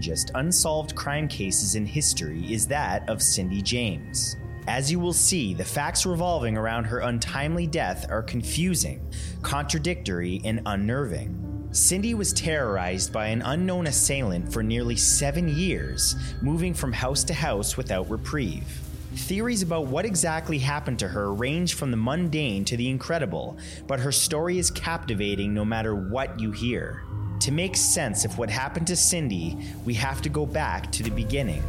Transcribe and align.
strangest 0.00 0.30
unsolved 0.34 0.94
crime 0.94 1.28
cases 1.28 1.74
in 1.74 1.84
history 1.84 2.50
is 2.50 2.66
that 2.66 3.06
of 3.06 3.20
Cindy 3.20 3.60
James. 3.60 4.36
As 4.66 4.90
you 4.90 4.98
will 4.98 5.12
see, 5.12 5.52
the 5.52 5.62
facts 5.62 6.06
revolving 6.06 6.56
around 6.56 6.84
her 6.84 7.00
untimely 7.00 7.66
death 7.66 8.06
are 8.08 8.22
confusing, 8.22 9.06
contradictory, 9.42 10.40
and 10.42 10.62
unnerving. 10.64 11.68
Cindy 11.72 12.14
was 12.14 12.32
terrorized 12.32 13.12
by 13.12 13.26
an 13.26 13.42
unknown 13.42 13.88
assailant 13.88 14.50
for 14.50 14.62
nearly 14.62 14.96
seven 14.96 15.48
years, 15.48 16.16
moving 16.40 16.72
from 16.72 16.94
house 16.94 17.22
to 17.24 17.34
house 17.34 17.76
without 17.76 18.08
reprieve. 18.08 18.80
Theories 19.14 19.62
about 19.62 19.86
what 19.86 20.06
exactly 20.06 20.58
happened 20.58 20.98
to 21.00 21.08
her 21.08 21.34
range 21.34 21.74
from 21.74 21.90
the 21.90 21.98
mundane 21.98 22.64
to 22.64 22.76
the 22.78 22.88
incredible, 22.88 23.58
but 23.86 24.00
her 24.00 24.12
story 24.12 24.58
is 24.58 24.70
captivating 24.70 25.52
no 25.52 25.64
matter 25.64 25.94
what 25.94 26.40
you 26.40 26.52
hear. 26.52 27.02
To 27.40 27.50
make 27.50 27.74
sense 27.74 28.26
of 28.26 28.36
what 28.38 28.50
happened 28.50 28.86
to 28.88 28.96
Cindy, 28.96 29.56
we 29.86 29.94
have 29.94 30.20
to 30.22 30.28
go 30.28 30.44
back 30.44 30.92
to 30.92 31.02
the 31.02 31.10
beginning. 31.10 31.62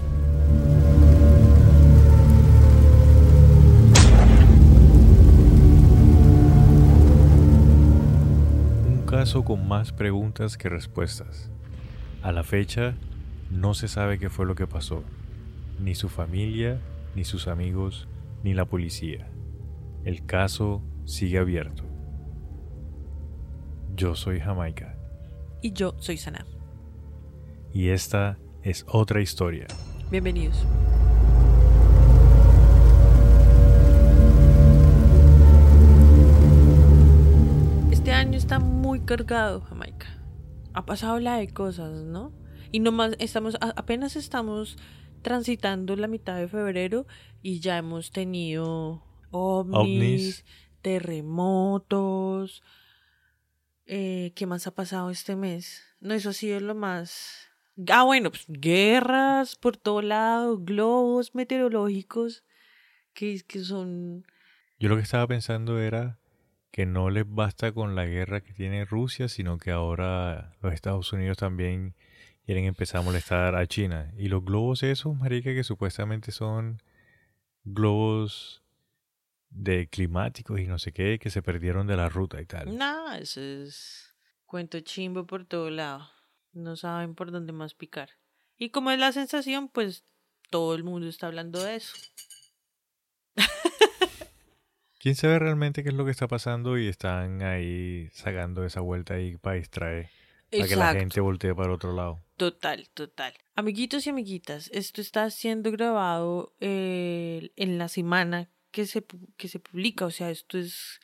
Un 8.86 9.06
caso 9.06 9.44
con 9.46 9.66
más 9.66 9.94
preguntas 9.94 10.58
que 10.58 10.68
respuestas. 10.68 11.50
A 12.22 12.34
la 12.34 12.44
fecha, 12.44 12.96
no 13.50 13.74
se 13.74 13.88
sabe 13.88 14.20
qué 14.20 14.30
fue 14.30 14.46
lo 14.46 14.56
que 14.56 14.68
pasó. 14.68 15.06
Ni 15.80 15.96
su 15.96 16.10
familia, 16.10 16.82
ni 17.16 17.24
sus 17.24 17.48
amigos, 17.48 18.10
ni 18.44 18.54
la 18.54 18.66
policía. 18.66 19.30
El 20.04 20.26
caso 20.26 20.82
sigue 21.06 21.38
abierto. 21.38 21.84
Yo 23.96 24.16
soy 24.16 24.42
Jamaica. 24.42 24.91
Y 25.64 25.74
yo 25.74 25.94
soy 26.00 26.18
Sana. 26.18 26.46
Y 27.72 27.90
esta 27.90 28.40
es 28.64 28.84
otra 28.88 29.22
historia. 29.22 29.68
Bienvenidos. 30.10 30.66
Este 37.92 38.12
año 38.12 38.40
está 38.40 38.58
muy 38.58 39.02
cargado, 39.02 39.62
Jamaica. 39.62 40.08
Ha 40.74 40.86
pasado 40.86 41.20
la 41.20 41.38
de 41.38 41.48
cosas, 41.50 42.06
¿no? 42.06 42.34
Y 42.72 42.80
nomás 42.80 43.16
estamos, 43.20 43.56
apenas 43.62 44.16
estamos 44.16 44.78
transitando 45.22 45.96
la 45.96 46.08
mitad 46.08 46.38
de 46.38 46.48
febrero 46.48 47.06
y 47.44 47.60
ya 47.60 47.78
hemos 47.78 48.12
tenido 48.12 49.04
ovnis, 49.30 50.44
terremotos. 50.82 52.64
Eh, 53.94 54.32
¿Qué 54.36 54.46
más 54.46 54.68
ha 54.68 54.72
pasado 54.72 55.10
este 55.10 55.36
mes? 55.36 55.84
No, 56.00 56.14
eso 56.14 56.30
ha 56.30 56.34
sido 56.34 56.62
lo 56.62 56.76
más... 56.76 57.50
Ah, 57.90 58.04
bueno, 58.04 58.30
pues 58.30 58.46
guerras 58.48 59.58
por 59.58 59.76
todo 59.76 60.02
lado, 60.02 60.58
globos 60.60 61.36
meteorológicos 61.36 62.46
que, 63.14 63.42
que 63.46 63.60
son... 63.60 64.26
Yo 64.80 64.88
lo 64.88 64.96
que 64.96 65.02
estaba 65.02 65.28
pensando 65.28 65.78
era 65.78 66.20
que 66.72 66.86
no 66.86 67.10
les 67.10 67.26
basta 67.30 67.74
con 67.74 67.94
la 67.94 68.06
guerra 68.06 68.40
que 68.40 68.54
tiene 68.54 68.86
Rusia, 68.86 69.28
sino 69.28 69.58
que 69.58 69.72
ahora 69.72 70.56
los 70.62 70.74
Estados 70.74 71.12
Unidos 71.12 71.36
también 71.36 71.94
quieren 72.46 72.64
empezar 72.64 73.02
a 73.02 73.04
molestar 73.04 73.58
a 73.58 73.68
China. 73.68 74.14
Y 74.18 74.30
los 74.30 74.46
globos 74.46 74.84
esos, 74.84 75.18
marica, 75.18 75.54
que 75.54 75.66
supuestamente 75.66 76.32
son 76.32 76.82
globos 77.66 78.61
de 79.52 79.88
climáticos 79.88 80.60
y 80.60 80.66
no 80.66 80.80
sé 80.80 80.92
qué, 80.94 81.20
que 81.20 81.30
se 81.30 81.42
perdieron 81.42 81.86
de 81.86 81.98
la 81.98 82.10
ruta 82.10 82.42
y 82.42 82.46
tal. 82.46 82.76
No, 82.78 83.14
eso 83.14 83.42
es 83.42 84.16
cuento 84.46 84.80
chimbo 84.80 85.26
por 85.26 85.46
todo 85.46 85.70
lado. 85.70 86.10
No 86.54 86.76
saben 86.76 87.16
por 87.16 87.32
dónde 87.32 87.54
más 87.54 87.74
picar. 87.74 88.10
Y 88.58 88.70
como 88.70 88.92
es 88.92 89.00
la 89.00 89.12
sensación, 89.12 89.70
pues 89.70 90.04
todo 90.50 90.76
el 90.76 90.84
mundo 90.84 91.08
está 91.08 91.28
hablando 91.28 91.64
de 91.64 91.76
eso. 91.76 91.96
¿Quién 95.00 95.16
sabe 95.16 95.40
realmente 95.40 95.84
qué 95.84 95.90
es 95.90 95.96
lo 95.96 96.06
que 96.06 96.12
está 96.12 96.28
pasando 96.28 96.78
y 96.78 96.88
están 96.88 97.42
ahí 97.42 98.10
sacando 98.14 98.64
esa 98.66 98.82
vuelta 98.82 99.16
ahí 99.16 99.38
para 99.38 99.56
distraer? 99.56 100.10
Para 100.52 100.68
que 100.68 100.76
la 100.76 100.94
gente 100.94 101.22
voltee 101.22 101.56
para 101.56 101.74
otro 101.74 101.94
lado. 101.94 102.20
Total, 102.38 102.90
total. 102.94 103.34
Amiguitos 103.56 104.06
y 104.06 104.10
amiguitas, 104.10 104.70
esto 104.74 105.02
está 105.02 105.30
siendo 105.30 105.72
grabado 105.72 106.54
eh, 106.60 107.52
en 107.56 107.78
la 107.78 107.88
semana 107.88 108.50
que 108.72 108.86
se, 108.86 109.06
que 109.38 109.48
se 109.48 109.60
publica. 109.60 110.06
O 110.06 110.12
sea, 110.12 110.30
esto 110.30 110.58
es, 110.58 111.00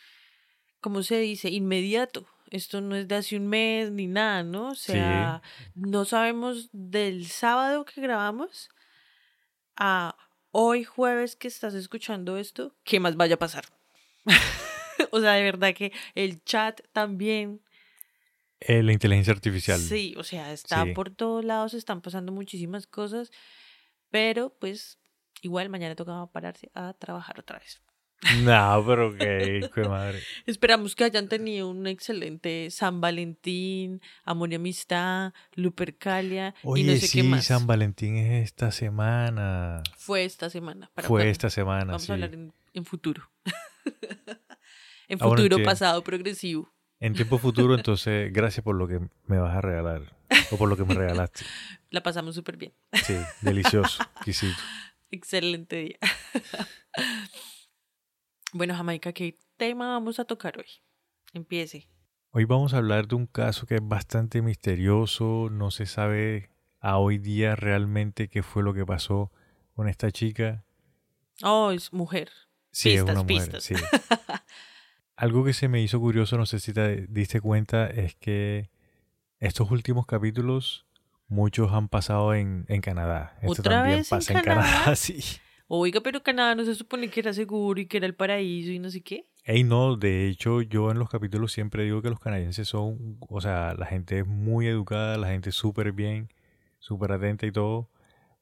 ¿cómo 0.80 1.04
se 1.04 1.20
dice? 1.20 1.50
Inmediato. 1.50 2.26
Esto 2.50 2.80
no 2.80 2.96
es 2.96 3.08
de 3.08 3.16
hace 3.16 3.36
un 3.36 3.48
mes 3.48 3.92
ni 3.92 4.08
nada, 4.08 4.44
¿no? 4.44 4.70
O 4.70 4.76
sea, 4.76 5.42
no 5.76 6.06
sabemos 6.06 6.70
del 6.72 7.28
sábado 7.28 7.84
que 7.84 8.00
grabamos 8.00 8.70
a 9.76 10.16
hoy 10.52 10.86
jueves 10.86 11.36
que 11.36 11.50
estás 11.50 11.74
escuchando 11.74 12.38
esto, 12.38 12.74
¿qué 12.84 13.02
más 13.02 13.18
vaya 13.18 13.36
a 13.36 13.40
pasar? 13.40 13.66
o 15.12 15.20
sea, 15.20 15.34
de 15.34 15.44
verdad 15.44 15.74
que 15.76 15.92
el 16.16 16.42
chat 16.46 16.82
también 16.94 17.62
eh, 18.60 18.82
la 18.82 18.92
inteligencia 18.92 19.34
artificial. 19.34 19.80
Sí, 19.80 20.16
o 20.18 20.24
sea, 20.24 20.52
está 20.52 20.86
por 20.96 21.12
todos 21.12 21.46
lados, 21.46 21.74
están 21.76 22.02
pasando 22.02 22.32
muchísimas 22.32 22.88
cosas, 22.88 23.32
pero 24.10 24.50
pues 24.50 24.98
igual 25.42 25.70
mañana 25.70 25.96
toca 25.96 26.28
pararse 26.28 26.70
a 26.74 26.94
trabajar 26.94 27.40
otra 27.40 27.60
vez. 27.60 27.82
No, 28.44 28.84
pero 28.86 29.16
qué, 29.16 29.70
qué 29.76 29.82
madre. 29.88 30.20
Esperamos 30.46 30.96
que 30.96 31.04
hayan 31.04 31.30
tenido 31.30 31.70
un 31.70 31.86
excelente 31.86 32.70
San 32.72 33.00
Valentín, 33.00 34.02
amor 34.24 34.52
y 34.52 34.56
amistad, 34.56 35.34
Lupercalia 35.54 36.56
y 36.76 36.84
no 36.84 36.94
sé 36.94 37.08
sí, 37.08 37.22
qué 37.22 37.28
más. 37.28 37.46
San 37.46 37.68
Valentín 37.68 38.18
es 38.18 38.46
esta 38.46 38.72
semana. 38.72 39.84
Fue 39.98 40.26
esta 40.26 40.50
semana. 40.50 40.90
Fue 40.98 41.30
esta 41.30 41.50
semana, 41.50 41.86
Vamos 41.86 42.04
sí. 42.04 42.12
a 42.12 42.16
hablar 42.16 42.34
en, 42.34 42.86
futuro. 42.86 43.30
en 45.08 45.20
ah, 45.22 45.24
futuro, 45.24 45.58
pasado, 45.64 46.04
progresivo. 46.04 46.72
En 47.00 47.14
tiempo 47.14 47.38
futuro, 47.38 47.76
entonces, 47.76 48.34
gracias 48.34 48.64
por 48.64 48.76
lo 48.76 48.88
que 48.88 49.00
me 49.28 49.38
vas 49.38 49.56
a 49.56 49.62
regalar. 49.62 50.18
O 50.52 50.58
por 50.58 50.68
lo 50.68 50.76
que 50.76 50.84
me 50.84 50.96
regalaste. 50.96 51.46
La 51.92 52.02
pasamos 52.02 52.34
súper 52.34 52.58
bien. 52.58 52.74
Sí, 52.92 53.16
delicioso, 53.42 54.02
exquisito. 54.16 54.60
Excelente 55.12 55.76
día. 55.78 55.98
bueno, 58.54 58.76
Jamaica, 58.76 59.14
¿qué 59.14 59.38
tema 59.58 59.90
vamos 59.90 60.20
a 60.20 60.26
tocar 60.26 60.58
hoy? 60.58 60.68
Empiece. 61.34 61.88
Hoy 62.32 62.46
vamos 62.46 62.74
a 62.74 62.78
hablar 62.78 63.08
de 63.08 63.16
un 63.16 63.26
caso 63.26 63.66
que 63.66 63.76
es 63.76 63.82
bastante 63.88 64.42
misterioso. 64.42 65.50
No 65.50 65.72
se 65.72 65.86
sabe 65.86 66.50
a 66.80 66.98
hoy 66.98 67.18
día 67.18 67.56
realmente 67.56 68.28
qué 68.28 68.44
fue 68.44 68.64
lo 68.64 68.74
que 68.74 68.86
pasó 68.86 69.32
con 69.74 69.88
esta 69.88 70.12
chica. 70.12 70.66
Oh, 71.44 71.72
es 71.72 71.94
mujer. 71.94 72.30
Sí, 72.72 72.90
pistas, 72.90 73.10
es 73.10 73.12
una 73.12 73.24
mujer, 73.24 73.52
pistas. 73.52 73.64
sí. 73.64 73.76
Algo 75.16 75.44
que 75.44 75.54
se 75.54 75.68
me 75.68 75.82
hizo 75.82 76.00
curioso, 76.00 76.38
no 76.38 76.46
sé 76.46 76.60
si 76.60 76.74
te 76.74 77.08
diste 77.08 77.42
cuenta, 77.42 77.88
es 77.88 78.16
que 78.16 78.70
estos 79.40 79.72
últimos 79.72 80.06
capítulos 80.06 80.87
muchos 81.28 81.72
han 81.72 81.90
pasado 81.90 82.34
en, 82.34 82.66
en 82.68 82.82
Canadá. 82.82 83.38
Esto 83.42 83.62
¿Otra 83.62 83.72
también 83.82 84.00
vez 84.00 84.10
pasa 84.10 84.34
en 84.34 84.38
en 84.40 84.44
Canadá, 84.44 84.72
Canadá? 84.72 84.96
sí. 84.96 85.20
Oiga, 85.70 86.00
pero 86.02 86.24
Canadá 86.24 86.56
no 86.56 86.64
se 86.64 86.76
supone 86.76 87.10
que 87.10 87.20
era 87.20 87.34
seguro 87.34 87.80
y 87.82 87.88
que 87.88 87.98
era 87.98 88.06
el 88.06 88.16
paraíso 88.16 88.72
y 88.72 88.80
no 88.80 88.90
sé 88.90 89.02
qué. 89.02 89.28
Ey, 89.44 89.64
no, 89.64 89.98
de 89.98 90.28
hecho 90.28 90.62
yo 90.62 90.92
en 90.92 91.00
los 91.00 91.10
capítulos 91.10 91.52
siempre 91.52 91.84
digo 91.84 92.02
que 92.02 92.10
los 92.10 92.20
canadienses 92.20 92.70
son, 92.70 93.18
o 93.20 93.42
sea, 93.42 93.76
la 93.78 93.86
gente 93.86 94.20
es 94.20 94.28
muy 94.28 94.68
educada, 94.68 95.18
la 95.18 95.28
gente 95.28 95.50
es 95.50 95.56
súper 95.56 95.92
bien, 95.92 96.32
súper 96.80 97.12
atenta 97.12 97.46
y 97.46 97.52
todo. 97.52 97.90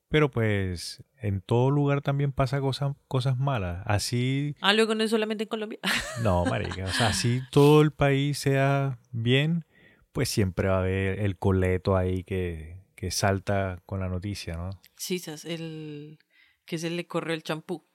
Pero 0.07 0.29
pues 0.29 1.03
en 1.19 1.41
todo 1.41 1.71
lugar 1.71 2.01
también 2.01 2.31
pasa 2.31 2.61
cosas, 2.61 2.95
cosas 3.07 3.37
malas. 3.37 3.81
Así... 3.85 4.55
Ah, 4.61 4.73
luego 4.73 4.93
no 4.93 5.03
es 5.03 5.09
solamente 5.09 5.45
en 5.45 5.49
Colombia. 5.49 5.79
No, 6.23 6.45
marica. 6.45 6.85
O 6.85 6.89
sea, 6.89 7.07
así 7.07 7.41
todo 7.51 7.81
el 7.81 7.91
país 7.91 8.37
sea 8.37 8.99
bien, 9.11 9.65
pues 10.11 10.29
siempre 10.29 10.69
va 10.69 10.75
a 10.75 10.79
haber 10.79 11.19
el 11.19 11.37
coleto 11.37 11.97
ahí 11.97 12.23
que, 12.23 12.74
que 12.95 13.11
salta 13.11 13.81
con 13.85 13.99
la 13.99 14.07
noticia, 14.07 14.55
¿no? 14.55 14.69
Sí, 14.95 15.21
el 15.43 16.17
que 16.65 16.77
se 16.77 16.89
le 16.89 17.05
corrió 17.05 17.33
el 17.33 17.43
champú. 17.43 17.85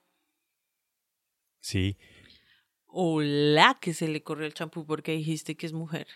Sí. 1.61 1.99
O 2.87 3.21
la 3.21 3.79
que 3.81 3.95
se 3.95 4.09
le 4.09 4.23
corrió 4.23 4.47
el 4.47 4.55
champú 4.55 4.87
porque 4.87 5.13
dijiste 5.13 5.57
que 5.57 5.67
es 5.67 5.73
mujer. 5.73 6.07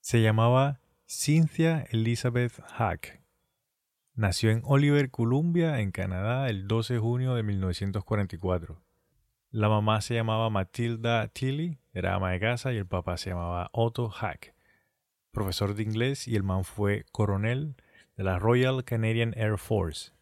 Se 0.00 0.20
llamaba 0.22 0.80
Cynthia 1.08 1.86
Elizabeth 1.90 2.60
Hack. 2.60 3.22
Nació 4.14 4.50
en 4.50 4.62
Oliver, 4.64 5.10
Columbia, 5.10 5.80
en 5.80 5.90
Canadá, 5.90 6.48
el 6.48 6.68
12 6.68 6.94
de 6.94 7.00
junio 7.00 7.34
de 7.34 7.42
1944. 7.42 8.80
La 9.50 9.68
mamá 9.68 10.00
se 10.00 10.14
llamaba 10.14 10.50
Matilda 10.50 11.26
Tilly, 11.28 11.78
era 11.92 12.14
ama 12.14 12.30
de 12.30 12.40
casa, 12.40 12.72
y 12.72 12.76
el 12.76 12.86
papá 12.86 13.16
se 13.16 13.30
llamaba 13.30 13.70
Otto 13.72 14.08
Hack, 14.08 14.54
profesor 15.32 15.74
de 15.74 15.82
inglés, 15.82 16.28
y 16.28 16.36
el 16.36 16.42
man 16.42 16.64
fue 16.64 17.06
coronel 17.10 17.76
de 18.16 18.24
la 18.24 18.38
Royal 18.38 18.84
Canadian 18.84 19.34
Air 19.36 19.58
Force. 19.58 20.12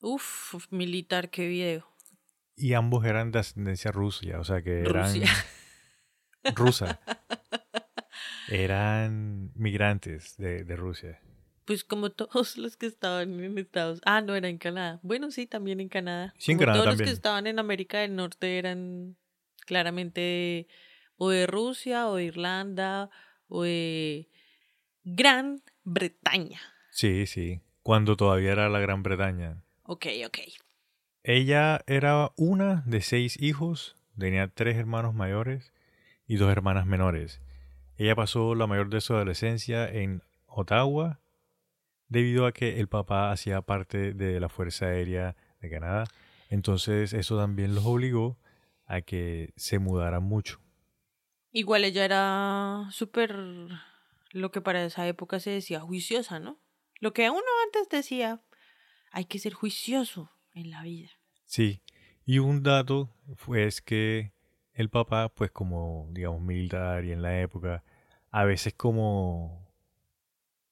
Uf, 0.00 0.54
militar, 0.70 1.30
qué 1.30 1.46
video. 1.48 1.86
Y 2.56 2.74
ambos 2.74 3.04
eran 3.04 3.32
de 3.32 3.40
ascendencia 3.40 3.90
rusa, 3.90 4.38
o 4.38 4.44
sea 4.44 4.62
que 4.62 4.80
eran 4.80 5.04
Rusia. 5.04 5.28
rusa. 6.54 7.00
Eran 8.48 9.50
migrantes 9.54 10.36
de, 10.36 10.64
de 10.64 10.76
Rusia. 10.76 11.20
Pues 11.64 11.82
como 11.82 12.10
todos 12.10 12.58
los 12.58 12.76
que 12.76 12.86
estaban 12.86 13.40
en 13.42 13.58
Estados 13.58 14.00
Ah, 14.04 14.20
no, 14.20 14.34
era 14.34 14.48
en 14.48 14.58
Canadá. 14.58 15.00
Bueno, 15.02 15.30
sí, 15.30 15.46
también 15.46 15.80
en 15.80 15.88
Canadá. 15.88 16.34
Sí, 16.38 16.52
en 16.52 16.58
Como 16.58 16.66
Canadá 16.66 16.84
todos 16.84 16.98
los 16.98 17.08
que 17.08 17.14
estaban 17.14 17.46
en 17.46 17.58
América 17.58 18.00
del 18.00 18.14
Norte 18.14 18.58
eran 18.58 19.16
claramente 19.64 20.68
o 21.16 21.30
de 21.30 21.46
Rusia 21.46 22.08
o 22.08 22.16
de 22.16 22.24
Irlanda 22.24 23.10
o 23.48 23.62
de 23.62 24.28
Gran 25.04 25.62
Bretaña. 25.84 26.60
Sí, 26.94 27.26
sí. 27.26 27.60
Cuando 27.82 28.16
todavía 28.16 28.52
era 28.52 28.68
la 28.68 28.78
Gran 28.78 29.02
Bretaña. 29.02 29.64
Ok, 29.82 30.06
ok. 30.24 30.38
Ella 31.24 31.82
era 31.88 32.30
una 32.36 32.84
de 32.86 33.00
seis 33.00 33.36
hijos, 33.42 33.96
tenía 34.16 34.46
tres 34.46 34.76
hermanos 34.76 35.12
mayores 35.12 35.72
y 36.28 36.36
dos 36.36 36.52
hermanas 36.52 36.86
menores. 36.86 37.42
Ella 37.96 38.14
pasó 38.14 38.54
la 38.54 38.68
mayor 38.68 38.90
de 38.90 39.00
su 39.00 39.12
adolescencia 39.12 39.90
en 39.90 40.22
Ottawa 40.46 41.18
debido 42.08 42.46
a 42.46 42.52
que 42.52 42.78
el 42.78 42.86
papá 42.86 43.32
hacía 43.32 43.60
parte 43.62 44.12
de 44.12 44.38
la 44.38 44.48
Fuerza 44.48 44.86
Aérea 44.86 45.34
de 45.60 45.70
Canadá. 45.70 46.04
Entonces 46.48 47.12
eso 47.12 47.36
también 47.36 47.74
los 47.74 47.84
obligó 47.84 48.38
a 48.86 49.00
que 49.00 49.52
se 49.56 49.80
mudaran 49.80 50.22
mucho. 50.22 50.60
Igual 51.50 51.82
ella 51.84 52.04
era 52.04 52.88
súper, 52.92 53.36
lo 54.30 54.52
que 54.52 54.60
para 54.60 54.84
esa 54.84 55.08
época 55.08 55.40
se 55.40 55.50
decía 55.50 55.80
juiciosa, 55.80 56.38
¿no? 56.38 56.62
Lo 57.00 57.12
que 57.12 57.28
uno 57.30 57.42
antes 57.66 57.88
decía, 57.88 58.40
hay 59.10 59.26
que 59.26 59.38
ser 59.38 59.52
juicioso 59.52 60.30
en 60.52 60.70
la 60.70 60.82
vida. 60.82 61.10
Sí, 61.44 61.82
y 62.24 62.38
un 62.38 62.62
dato 62.62 63.10
fue 63.36 63.64
es 63.64 63.80
que 63.80 64.32
el 64.72 64.90
papá, 64.90 65.28
pues 65.28 65.50
como 65.50 66.08
digamos 66.10 66.40
militar 66.40 67.04
y 67.04 67.12
en 67.12 67.22
la 67.22 67.40
época, 67.40 67.84
a 68.30 68.44
veces 68.44 68.74
como 68.74 69.64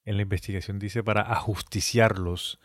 en 0.05 0.17
la 0.17 0.23
investigación 0.23 0.79
dice 0.79 1.05
para 1.05 1.23
ajusticiarlos, 1.23 2.59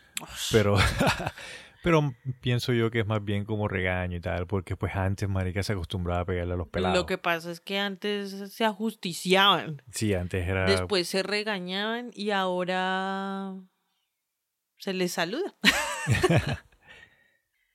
pero 0.50 0.76
pero 1.88 2.14
pienso 2.42 2.74
yo 2.74 2.90
que 2.90 3.00
es 3.00 3.06
más 3.06 3.24
bien 3.24 3.46
como 3.46 3.66
regaño 3.66 4.18
y 4.18 4.20
tal, 4.20 4.46
porque 4.46 4.76
pues 4.76 4.94
antes 4.94 5.26
marica 5.26 5.62
se 5.62 5.72
acostumbraba 5.72 6.20
a 6.20 6.24
pegarle 6.26 6.52
a 6.52 6.56
los 6.58 6.68
pelados. 6.68 6.94
Lo 6.94 7.06
que 7.06 7.16
pasa 7.16 7.50
es 7.50 7.60
que 7.60 7.78
antes 7.78 8.52
se 8.52 8.64
ajusticiaban, 8.66 9.80
Sí, 9.90 10.12
antes 10.12 10.46
era 10.46 10.66
después 10.66 11.08
se 11.08 11.22
regañaban 11.22 12.10
y 12.12 12.30
ahora 12.32 13.54
se 14.76 14.92
les 14.92 15.12
saluda. 15.12 15.54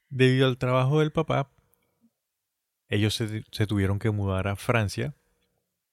Debido 0.10 0.46
al 0.46 0.60
trabajo 0.60 1.00
del 1.00 1.12
papá, 1.12 1.50
ellos 2.90 3.16
se, 3.16 3.44
se 3.52 3.66
tuvieron 3.66 3.98
que 3.98 4.12
mudar 4.12 4.48
a 4.48 4.56
Francia, 4.56 5.16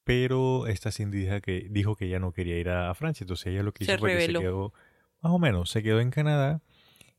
pero 0.05 0.67
esta 0.67 0.93
Cindy 0.93 1.21
dijo 1.21 1.41
que, 1.41 1.69
dijo 1.71 1.97
que 1.97 2.05
ella 2.05 2.19
no 2.19 2.33
quería 2.33 2.59
ir 2.59 2.69
a, 2.69 2.95
Francia, 2.95 3.25
entonces 3.25 3.47
ella 3.47 3.63
lo 3.63 3.73
que 3.73 3.87
Se 3.87 3.93
hizo 3.93 3.99
fue 3.99 4.15
que 4.15 4.27
se 4.27 4.33
quedó, 4.35 4.75
más 5.23 5.33
o 5.33 5.39
menos, 5.39 5.71
se 5.71 5.83
quedó 5.83 6.01
en 6.01 6.11
Canadá 6.11 6.61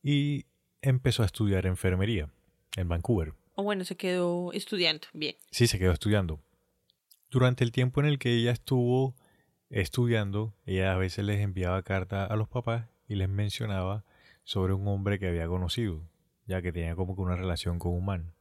y 0.04 0.46
empezó 0.82 1.24
a 1.24 1.26
estudiar 1.26 1.66
enfermería 1.66 2.30
en 2.78 2.88
Vancouver. 2.88 3.34
O 3.56 3.64
bueno, 3.64 3.84
se 3.86 3.96
quedó 3.98 4.52
estudiando. 4.54 5.08
Bien. 5.14 5.36
Sí, 5.52 5.68
se 5.68 5.78
quedó 5.80 5.92
estudiando. 5.92 6.40
Durante 7.30 7.64
el 7.64 7.72
tiempo 7.72 8.00
en 8.02 8.08
el 8.08 8.18
que 8.20 8.34
ella 8.34 8.52
estuvo 8.52 9.16
estudiando, 9.70 10.54
ella 10.66 10.94
a 10.94 10.98
veces 10.98 11.26
les 11.26 11.40
enviaba 11.40 11.82
cartas 11.84 12.30
a 12.30 12.36
los 12.36 12.48
papás 12.50 12.88
y 13.08 13.16
les 13.16 13.30
mencionaba 13.30 14.04
sobre 14.44 14.74
un 14.74 14.88
hombre 14.88 15.20
que 15.20 15.28
había 15.28 15.48
conocido, 15.48 16.02
ya 16.46 16.62
que 16.62 16.72
tenía 16.74 16.96
como 16.96 17.16
que 17.16 17.22
una 17.22 17.36
relación 17.36 17.80
con 17.80 17.94
un 17.94 18.06
man. 18.06 18.34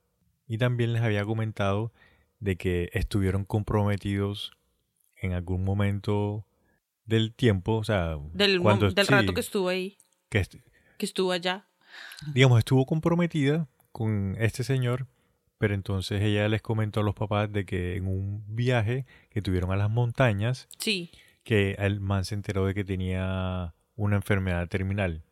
Y 0.48 0.58
también 0.58 0.92
les 0.92 1.02
había 1.02 1.24
comentado 1.24 1.92
de 2.40 2.56
que 2.56 2.90
estuvieron 2.92 3.44
comprometidos 3.44 4.52
en 5.16 5.32
algún 5.32 5.64
momento 5.64 6.46
del 7.04 7.34
tiempo, 7.34 7.74
o 7.76 7.84
sea, 7.84 8.16
Del, 8.32 8.60
cuando 8.60 8.90
del 8.90 9.06
sí, 9.06 9.12
rato 9.12 9.34
que 9.34 9.40
estuvo 9.40 9.68
ahí, 9.68 9.98
que 10.30 10.38
est- 10.38 10.54
que 10.96 11.06
estuvo 11.06 11.32
allá. 11.32 11.68
Digamos, 12.34 12.58
estuvo 12.58 12.86
comprometida 12.86 13.68
con 13.92 14.36
este 14.38 14.64
señor, 14.64 15.06
pero 15.58 15.74
entonces 15.74 16.22
ella 16.22 16.48
les 16.48 16.62
comentó 16.62 17.00
a 17.00 17.02
los 17.02 17.14
papás 17.14 17.52
de 17.52 17.64
que 17.66 17.96
en 17.96 18.06
un 18.06 18.44
viaje 18.48 19.04
que 19.30 19.42
tuvieron 19.42 19.72
a 19.72 19.76
las 19.76 19.90
montañas, 19.90 20.68
Sí. 20.78 21.10
que 21.44 21.72
el 21.78 22.00
man 22.00 22.24
se 22.24 22.34
enteró 22.34 22.66
de 22.66 22.74
que 22.74 22.84
tenía 22.84 23.74
una 23.96 24.16
enfermedad 24.16 24.68
terminal. 24.68 25.22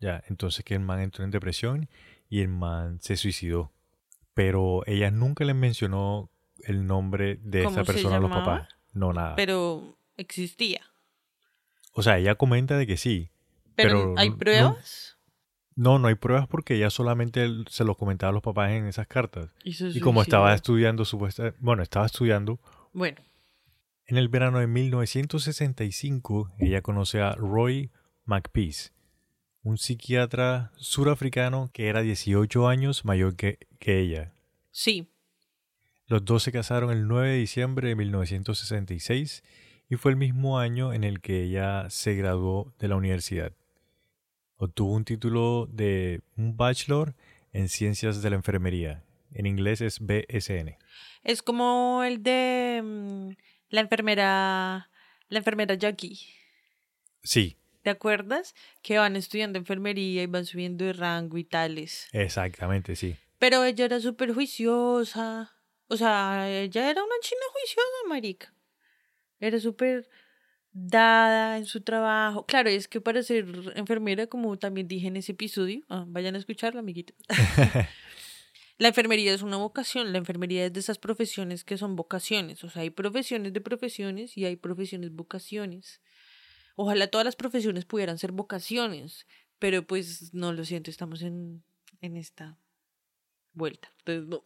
Ya, 0.00 0.22
entonces 0.28 0.64
que 0.64 0.74
el 0.74 0.80
man 0.80 1.00
entró 1.00 1.24
en 1.24 1.30
depresión 1.30 1.88
y 2.28 2.40
el 2.40 2.48
man 2.48 2.98
se 3.00 3.16
suicidó. 3.16 3.72
Pero 4.34 4.82
ella 4.86 5.10
nunca 5.10 5.44
les 5.44 5.54
mencionó 5.54 6.28
el 6.64 6.86
nombre 6.86 7.38
de 7.42 7.64
¿Cómo 7.64 7.78
esta 7.80 7.84
se 7.84 7.92
persona 7.92 8.16
a 8.16 8.20
los 8.20 8.30
papás. 8.30 8.68
No, 8.92 9.12
nada. 9.12 9.36
Pero 9.36 9.96
existía. 10.16 10.80
o 11.94 12.02
sea, 12.02 12.18
ella 12.18 12.34
comenta 12.34 12.76
de 12.76 12.86
que 12.86 12.96
sí. 12.96 13.30
Pero, 13.74 13.90
Pero 13.90 14.14
¿hay 14.18 14.30
pruebas? 14.30 15.11
No, 15.11 15.11
no 15.76 16.06
hay 16.06 16.14
pruebas 16.14 16.46
porque 16.48 16.74
ella 16.74 16.90
solamente 16.90 17.48
se 17.68 17.84
los 17.84 17.96
comentaba 17.96 18.30
a 18.30 18.32
los 18.32 18.42
papás 18.42 18.70
en 18.72 18.86
esas 18.86 19.06
cartas. 19.06 19.50
Y, 19.64 19.74
Y 19.96 20.00
como 20.00 20.22
estaba 20.22 20.54
estudiando, 20.54 21.04
supuesta, 21.04 21.54
bueno, 21.58 21.82
estaba 21.82 22.06
estudiando, 22.06 22.60
Bueno, 22.92 23.18
en 24.06 24.16
el 24.16 24.28
verano 24.28 24.58
de 24.58 24.66
1965 24.66 26.52
ella 26.58 26.82
conoce 26.82 27.20
a 27.20 27.32
Roy 27.32 27.90
McPeace, 28.24 28.90
un 29.62 29.78
psiquiatra 29.78 30.72
surafricano 30.76 31.70
que 31.72 31.88
era 31.88 32.02
18 32.02 32.68
años 32.68 33.04
mayor 33.04 33.36
que, 33.36 33.58
que 33.78 34.00
ella. 34.00 34.32
sí. 34.70 35.08
Los 36.08 36.26
dos 36.26 36.42
se 36.42 36.52
casaron 36.52 36.90
el 36.90 37.08
9 37.08 37.30
de 37.30 37.38
diciembre 37.38 37.88
de 37.88 37.96
1966 37.96 39.42
y 39.88 39.96
fue 39.96 40.10
el 40.10 40.18
mismo 40.18 40.58
año 40.58 40.92
en 40.92 41.04
el 41.04 41.22
que 41.22 41.42
ella 41.42 41.88
se 41.88 42.14
graduó 42.14 42.74
de 42.78 42.88
la 42.88 42.96
universidad. 42.96 43.54
Obtuvo 44.62 44.94
un 44.94 45.04
título 45.04 45.66
de 45.72 46.20
un 46.36 46.56
bachelor 46.56 47.16
en 47.52 47.68
ciencias 47.68 48.22
de 48.22 48.30
la 48.30 48.36
enfermería. 48.36 49.02
En 49.34 49.46
inglés 49.46 49.80
es 49.80 49.98
BSN. 49.98 50.76
Es 51.24 51.42
como 51.42 52.04
el 52.04 52.22
de 52.22 52.80
mm, 52.80 53.30
la 53.70 53.80
enfermera, 53.80 54.88
la 55.28 55.38
enfermera 55.38 55.74
Jackie. 55.74 56.16
Sí, 57.24 57.56
¿Te 57.82 57.90
acuerdas? 57.90 58.54
Que 58.82 58.98
van 58.98 59.16
estudiando 59.16 59.58
enfermería 59.58 60.22
y 60.22 60.26
van 60.26 60.46
subiendo 60.46 60.84
de 60.84 60.92
rango 60.92 61.38
y 61.38 61.42
tales. 61.42 62.06
exactamente, 62.12 62.94
sí. 62.94 63.16
Pero 63.40 63.64
ella 63.64 63.86
era 63.86 63.98
súper 63.98 64.32
juiciosa. 64.32 65.56
O 65.88 65.96
sea, 65.96 66.48
ella 66.48 66.88
era 66.88 67.02
una 67.02 67.16
china 67.20 67.40
juiciosa, 67.52 68.08
marica. 68.08 68.54
Era 69.40 69.58
súper 69.58 70.08
dada 70.72 71.58
en 71.58 71.66
su 71.66 71.82
trabajo. 71.82 72.46
Claro, 72.46 72.70
es 72.70 72.88
que 72.88 73.00
para 73.00 73.22
ser 73.22 73.46
enfermera, 73.74 74.26
como 74.26 74.58
también 74.58 74.88
dije 74.88 75.08
en 75.08 75.16
ese 75.16 75.32
episodio, 75.32 75.82
ah, 75.88 76.04
vayan 76.08 76.34
a 76.34 76.38
escucharlo, 76.38 76.80
amiguitos. 76.80 77.16
La 78.78 78.88
enfermería 78.88 79.32
es 79.32 79.42
una 79.42 79.58
vocación, 79.58 80.12
la 80.12 80.18
enfermería 80.18 80.66
es 80.66 80.72
de 80.72 80.80
esas 80.80 80.98
profesiones 80.98 81.62
que 81.62 81.78
son 81.78 81.94
vocaciones, 81.94 82.64
o 82.64 82.68
sea, 82.68 82.82
hay 82.82 82.90
profesiones 82.90 83.52
de 83.52 83.60
profesiones 83.60 84.36
y 84.36 84.44
hay 84.44 84.56
profesiones 84.56 85.12
vocaciones. 85.12 86.00
Ojalá 86.74 87.06
todas 87.06 87.24
las 87.24 87.36
profesiones 87.36 87.84
pudieran 87.84 88.18
ser 88.18 88.32
vocaciones, 88.32 89.26
pero 89.60 89.86
pues 89.86 90.34
no 90.34 90.52
lo 90.52 90.64
siento, 90.64 90.90
estamos 90.90 91.22
en, 91.22 91.62
en 92.00 92.16
esta 92.16 92.58
vuelta. 93.52 93.92
Entonces, 93.98 94.26
no. 94.26 94.42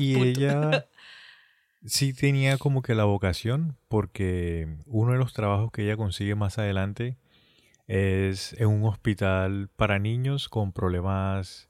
Y 0.00 0.16
ella 0.20 0.88
sí 1.84 2.12
tenía 2.12 2.58
como 2.58 2.82
que 2.82 2.94
la 2.94 3.04
vocación 3.04 3.76
porque 3.88 4.76
uno 4.86 5.12
de 5.12 5.18
los 5.18 5.32
trabajos 5.32 5.70
que 5.72 5.84
ella 5.84 5.96
consigue 5.96 6.34
más 6.34 6.58
adelante 6.58 7.16
es 7.86 8.54
en 8.58 8.68
un 8.68 8.84
hospital 8.84 9.68
para 9.76 9.98
niños 9.98 10.48
con 10.48 10.72
problemas 10.72 11.68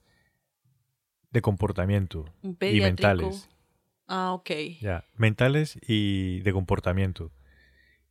de 1.31 1.41
comportamiento 1.41 2.27
y 2.43 2.81
mentales. 2.81 3.49
Ah, 4.07 4.33
ok. 4.35 4.51
Ya, 4.81 5.05
mentales 5.17 5.79
y 5.87 6.41
de 6.41 6.53
comportamiento. 6.53 7.33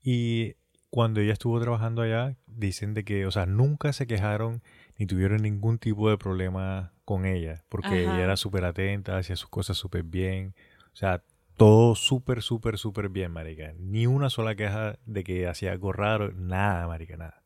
Y 0.02 0.56
cuando 0.90 1.22
ella 1.22 1.34
estuvo 1.34 1.60
trabajando 1.62 2.02
allá, 2.02 2.36
dicen 2.48 2.94
de 2.94 3.04
que, 3.04 3.26
o 3.28 3.32
sea, 3.32 3.46
nunca 3.46 3.94
se 3.94 4.08
quejaron 4.08 4.64
ni 4.98 5.06
tuvieron 5.06 5.44
ningún 5.44 5.78
tipo 5.78 6.10
de 6.10 6.18
problema 6.18 6.92
con 7.06 7.26
ella, 7.26 7.64
porque 7.70 7.88
Ajá. 7.88 8.14
ella 8.14 8.24
era 8.24 8.38
súper 8.38 8.66
atenta, 8.66 9.18
hacía 9.18 9.36
sus 9.36 9.50
cosas 9.50 9.78
súper 9.78 10.04
bien, 10.04 10.56
o 10.92 10.96
sea, 10.96 11.24
todo 11.58 11.96
súper, 11.96 12.42
súper, 12.42 12.78
súper 12.78 13.10
bien, 13.10 13.32
marica. 13.32 13.74
Ni 13.78 14.08
una 14.08 14.30
sola 14.30 14.56
queja 14.56 14.98
de 15.06 15.24
que 15.24 15.48
hacía 15.48 15.72
algo 15.72 15.94
raro, 15.94 16.32
nada, 16.34 16.88
marica, 16.88 17.18
nada. 17.18 17.44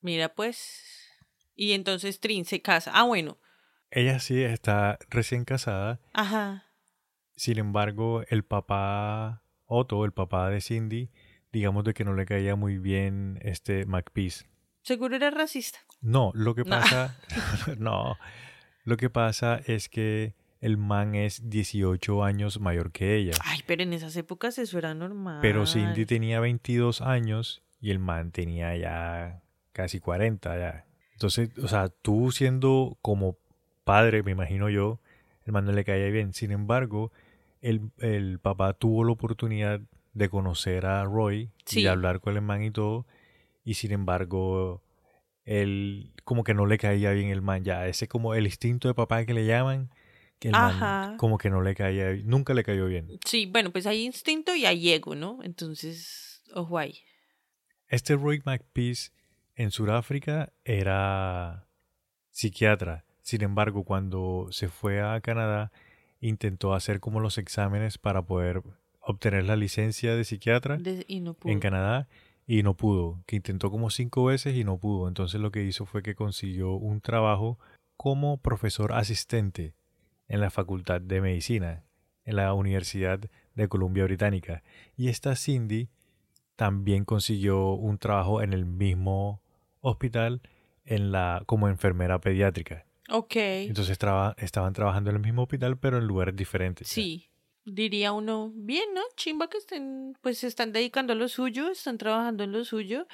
Mira, 0.00 0.34
pues. 0.34 0.84
Y 1.54 1.72
entonces 1.72 2.20
Trin 2.20 2.44
se 2.44 2.62
casa. 2.62 2.92
Ah, 2.94 3.02
bueno. 3.04 3.38
Ella 3.90 4.20
sí 4.20 4.42
está 4.42 4.98
recién 5.08 5.44
casada, 5.44 5.98
Ajá. 6.12 6.64
sin 7.36 7.58
embargo, 7.58 8.22
el 8.28 8.44
papá 8.44 9.42
Otto, 9.64 10.04
el 10.04 10.12
papá 10.12 10.50
de 10.50 10.60
Cindy, 10.60 11.10
digamos 11.52 11.84
de 11.84 11.94
que 11.94 12.04
no 12.04 12.12
le 12.12 12.26
caía 12.26 12.54
muy 12.54 12.76
bien 12.78 13.38
este 13.42 13.86
McPeace. 13.86 14.46
Seguro 14.82 15.16
era 15.16 15.30
racista. 15.30 15.78
No, 16.02 16.32
lo 16.34 16.54
que 16.54 16.66
pasa, 16.66 17.18
no, 17.78 18.18
lo 18.84 18.96
que 18.98 19.08
pasa 19.08 19.60
es 19.66 19.88
que 19.88 20.34
el 20.60 20.76
man 20.76 21.14
es 21.14 21.48
18 21.50 22.24
años 22.24 22.60
mayor 22.60 22.90
que 22.92 23.16
ella, 23.16 23.32
Ay, 23.44 23.60
pero 23.66 23.82
en 23.82 23.92
esas 23.92 24.16
épocas 24.16 24.58
eso 24.58 24.78
era 24.78 24.94
normal. 24.94 25.38
pero 25.42 25.66
Cindy 25.66 26.04
tenía 26.06 26.40
22 26.40 27.00
años 27.00 27.62
y 27.80 27.90
el 27.90 27.98
man 28.00 28.32
tenía 28.32 28.76
ya 28.76 29.42
casi 29.72 30.00
40 30.00 30.58
ya. 30.58 30.84
Entonces, 31.12 31.50
o 31.58 31.68
sea, 31.68 31.88
tú 31.88 32.32
siendo 32.32 32.96
como 33.02 33.36
padre, 33.84 34.22
me 34.22 34.32
imagino 34.32 34.68
yo, 34.68 35.00
el 35.44 35.52
man 35.52 35.64
no 35.64 35.72
le 35.72 35.84
caía 35.84 36.06
bien. 36.10 36.32
Sin 36.32 36.50
embargo, 36.50 37.12
el, 37.60 37.90
el 37.98 38.38
papá 38.40 38.72
tuvo 38.72 39.04
la 39.04 39.12
oportunidad 39.12 39.80
de 40.14 40.28
conocer 40.28 40.86
a 40.86 41.04
Roy 41.04 41.50
Sí. 41.64 41.80
y 41.82 41.86
hablar 41.86 42.20
con 42.20 42.34
el 42.34 42.42
man 42.42 42.62
y 42.64 42.70
todo. 42.70 43.06
Y 43.64 43.74
sin 43.74 43.92
embargo, 43.92 44.82
él 45.44 46.12
como 46.24 46.44
que 46.44 46.54
no 46.54 46.66
le 46.66 46.78
caía 46.78 47.12
bien 47.12 47.30
el 47.30 47.42
man 47.42 47.64
ya. 47.64 47.86
Ese 47.86 48.08
como 48.08 48.34
el 48.34 48.46
instinto 48.46 48.88
de 48.88 48.94
papá 48.94 49.24
que 49.24 49.34
le 49.34 49.46
llaman, 49.46 49.90
que 50.38 50.48
el 50.48 50.54
Ajá. 50.54 51.08
man 51.08 51.16
como 51.16 51.38
que 51.38 51.50
no 51.50 51.62
le 51.62 51.74
caía, 51.74 52.12
nunca 52.24 52.54
le 52.54 52.62
cayó 52.64 52.86
bien. 52.86 53.08
Sí, 53.24 53.46
bueno, 53.46 53.70
pues 53.72 53.86
hay 53.86 54.04
instinto 54.04 54.54
y 54.54 54.66
hay 54.66 54.90
ego, 54.90 55.14
¿no? 55.14 55.40
Entonces, 55.42 56.42
ojo 56.54 56.78
ahí. 56.78 56.98
Este 57.88 58.14
Roy 58.16 58.40
McPeace 58.44 59.10
en 59.56 59.70
Sudáfrica 59.70 60.52
era 60.64 61.66
psiquiatra. 62.30 63.04
Sin 63.22 63.42
embargo, 63.42 63.84
cuando 63.84 64.48
se 64.50 64.68
fue 64.68 65.00
a 65.02 65.20
Canadá, 65.20 65.72
intentó 66.20 66.74
hacer 66.74 67.00
como 67.00 67.20
los 67.20 67.38
exámenes 67.38 67.98
para 67.98 68.22
poder 68.22 68.62
obtener 69.00 69.44
la 69.44 69.56
licencia 69.56 70.14
de 70.14 70.24
psiquiatra 70.24 70.76
De- 70.76 71.04
y 71.08 71.20
no 71.20 71.34
pudo. 71.34 71.52
en 71.52 71.60
Canadá 71.60 72.08
y 72.46 72.62
no 72.62 72.74
pudo, 72.74 73.22
que 73.26 73.36
intentó 73.36 73.70
como 73.70 73.90
cinco 73.90 74.24
veces 74.24 74.56
y 74.56 74.64
no 74.64 74.78
pudo. 74.78 75.08
Entonces 75.08 75.40
lo 75.40 75.50
que 75.50 75.64
hizo 75.64 75.84
fue 75.86 76.02
que 76.02 76.14
consiguió 76.14 76.72
un 76.72 77.00
trabajo 77.00 77.58
como 77.96 78.38
profesor 78.38 78.92
asistente 78.92 79.74
en 80.28 80.40
la 80.40 80.50
Facultad 80.50 81.00
de 81.00 81.20
Medicina, 81.20 81.84
en 82.24 82.36
la 82.36 82.52
Universidad 82.54 83.20
de 83.54 83.68
Columbia 83.68 84.04
Británica. 84.04 84.62
Y 84.96 85.08
esta 85.08 85.34
Cindy 85.36 85.88
también 86.56 87.04
consiguió 87.04 87.70
un 87.72 87.98
trabajo 87.98 88.42
en 88.42 88.52
el 88.52 88.64
mismo 88.66 89.40
hospital 89.80 90.40
en 90.84 91.12
la, 91.12 91.42
como 91.46 91.68
enfermera 91.68 92.20
pediátrica. 92.20 92.84
Ok. 93.10 93.36
Entonces 93.36 93.96
traba- 93.98 94.34
estaban 94.38 94.72
trabajando 94.72 95.10
en 95.10 95.16
el 95.16 95.22
mismo 95.22 95.42
hospital 95.42 95.78
pero 95.78 95.98
en 95.98 96.06
lugares 96.06 96.36
diferentes. 96.36 96.88
Sí. 96.88 97.24
Diría 97.64 98.12
uno, 98.12 98.50
bien, 98.54 98.94
¿no? 98.94 99.02
Chimba 99.14 99.48
que 99.50 99.58
estén, 99.58 100.16
pues 100.22 100.38
se 100.38 100.46
están 100.46 100.72
dedicando 100.72 101.12
a 101.12 101.16
lo 101.16 101.28
suyo, 101.28 101.68
están 101.70 101.98
trabajando 101.98 102.44
en 102.44 102.52
lo 102.52 102.64
suyo 102.64 103.06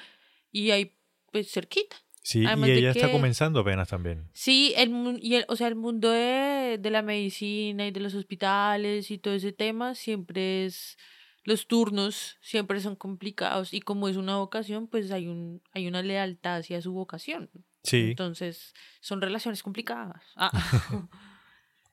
y 0.51 0.71
ahí, 0.71 0.95
pues 1.31 1.51
cerquita. 1.51 1.97
Sí, 2.25 2.43
Además 2.43 2.69
y 2.69 2.71
ella 2.71 2.89
está 2.89 3.11
comenzando 3.11 3.59
apenas 3.59 3.87
también. 3.87 4.27
Sí, 4.33 4.73
el, 4.77 5.19
y 5.21 5.35
el, 5.35 5.45
o 5.47 5.55
sea, 5.55 5.67
el 5.67 5.75
mundo 5.75 6.09
de, 6.09 6.79
de 6.79 6.89
la 6.89 7.03
medicina 7.03 7.85
y 7.85 7.91
de 7.91 7.99
los 7.99 8.15
hospitales 8.15 9.11
y 9.11 9.19
todo 9.19 9.35
ese 9.35 9.51
tema 9.51 9.93
siempre 9.93 10.65
es, 10.65 10.97
los 11.43 11.67
turnos 11.67 12.39
siempre 12.41 12.79
son 12.79 12.95
complicados 12.95 13.75
y 13.75 13.79
como 13.79 14.09
es 14.09 14.17
una 14.17 14.37
vocación, 14.37 14.87
pues 14.87 15.11
hay, 15.11 15.27
un, 15.27 15.61
hay 15.71 15.87
una 15.87 16.01
lealtad 16.01 16.57
hacia 16.57 16.81
su 16.81 16.93
vocación. 16.93 17.51
Sí. 17.83 18.07
Entonces, 18.09 18.73
son 19.01 19.21
relaciones 19.21 19.61
complicadas. 19.61 20.23
Ah. 20.35 20.49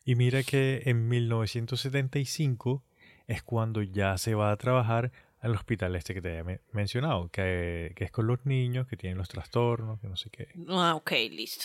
Y 0.04 0.16
mira 0.16 0.42
que 0.42 0.82
en 0.86 1.08
1975 1.08 2.82
es 3.28 3.42
cuando 3.44 3.82
ya 3.82 4.18
se 4.18 4.34
va 4.34 4.50
a 4.50 4.56
trabajar 4.56 5.12
al 5.42 5.54
hospital 5.54 5.94
este 5.96 6.14
que 6.14 6.22
te 6.22 6.28
había 6.30 6.44
me- 6.44 6.60
mencionado, 6.72 7.28
que, 7.28 7.92
que 7.96 8.04
es 8.04 8.10
con 8.10 8.26
los 8.26 8.46
niños 8.46 8.86
que 8.86 8.96
tienen 8.96 9.18
los 9.18 9.28
trastornos, 9.28 10.00
que 10.00 10.08
no 10.08 10.16
sé 10.16 10.30
qué. 10.30 10.48
ah, 10.68 10.94
ok, 10.94 11.10
listo. 11.30 11.64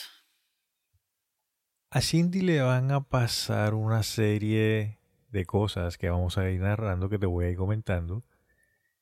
A 1.92 2.02
Cindy 2.02 2.42
le 2.42 2.62
van 2.62 2.92
a 2.92 3.02
pasar 3.02 3.74
una 3.74 4.04
serie 4.04 4.98
de 5.30 5.46
cosas 5.46 5.98
que 5.98 6.10
vamos 6.10 6.38
a 6.38 6.50
ir 6.50 6.60
narrando, 6.60 7.08
que 7.08 7.18
te 7.20 7.26
voy 7.26 7.46
a 7.46 7.50
ir 7.50 7.58
comentando. 7.58 8.24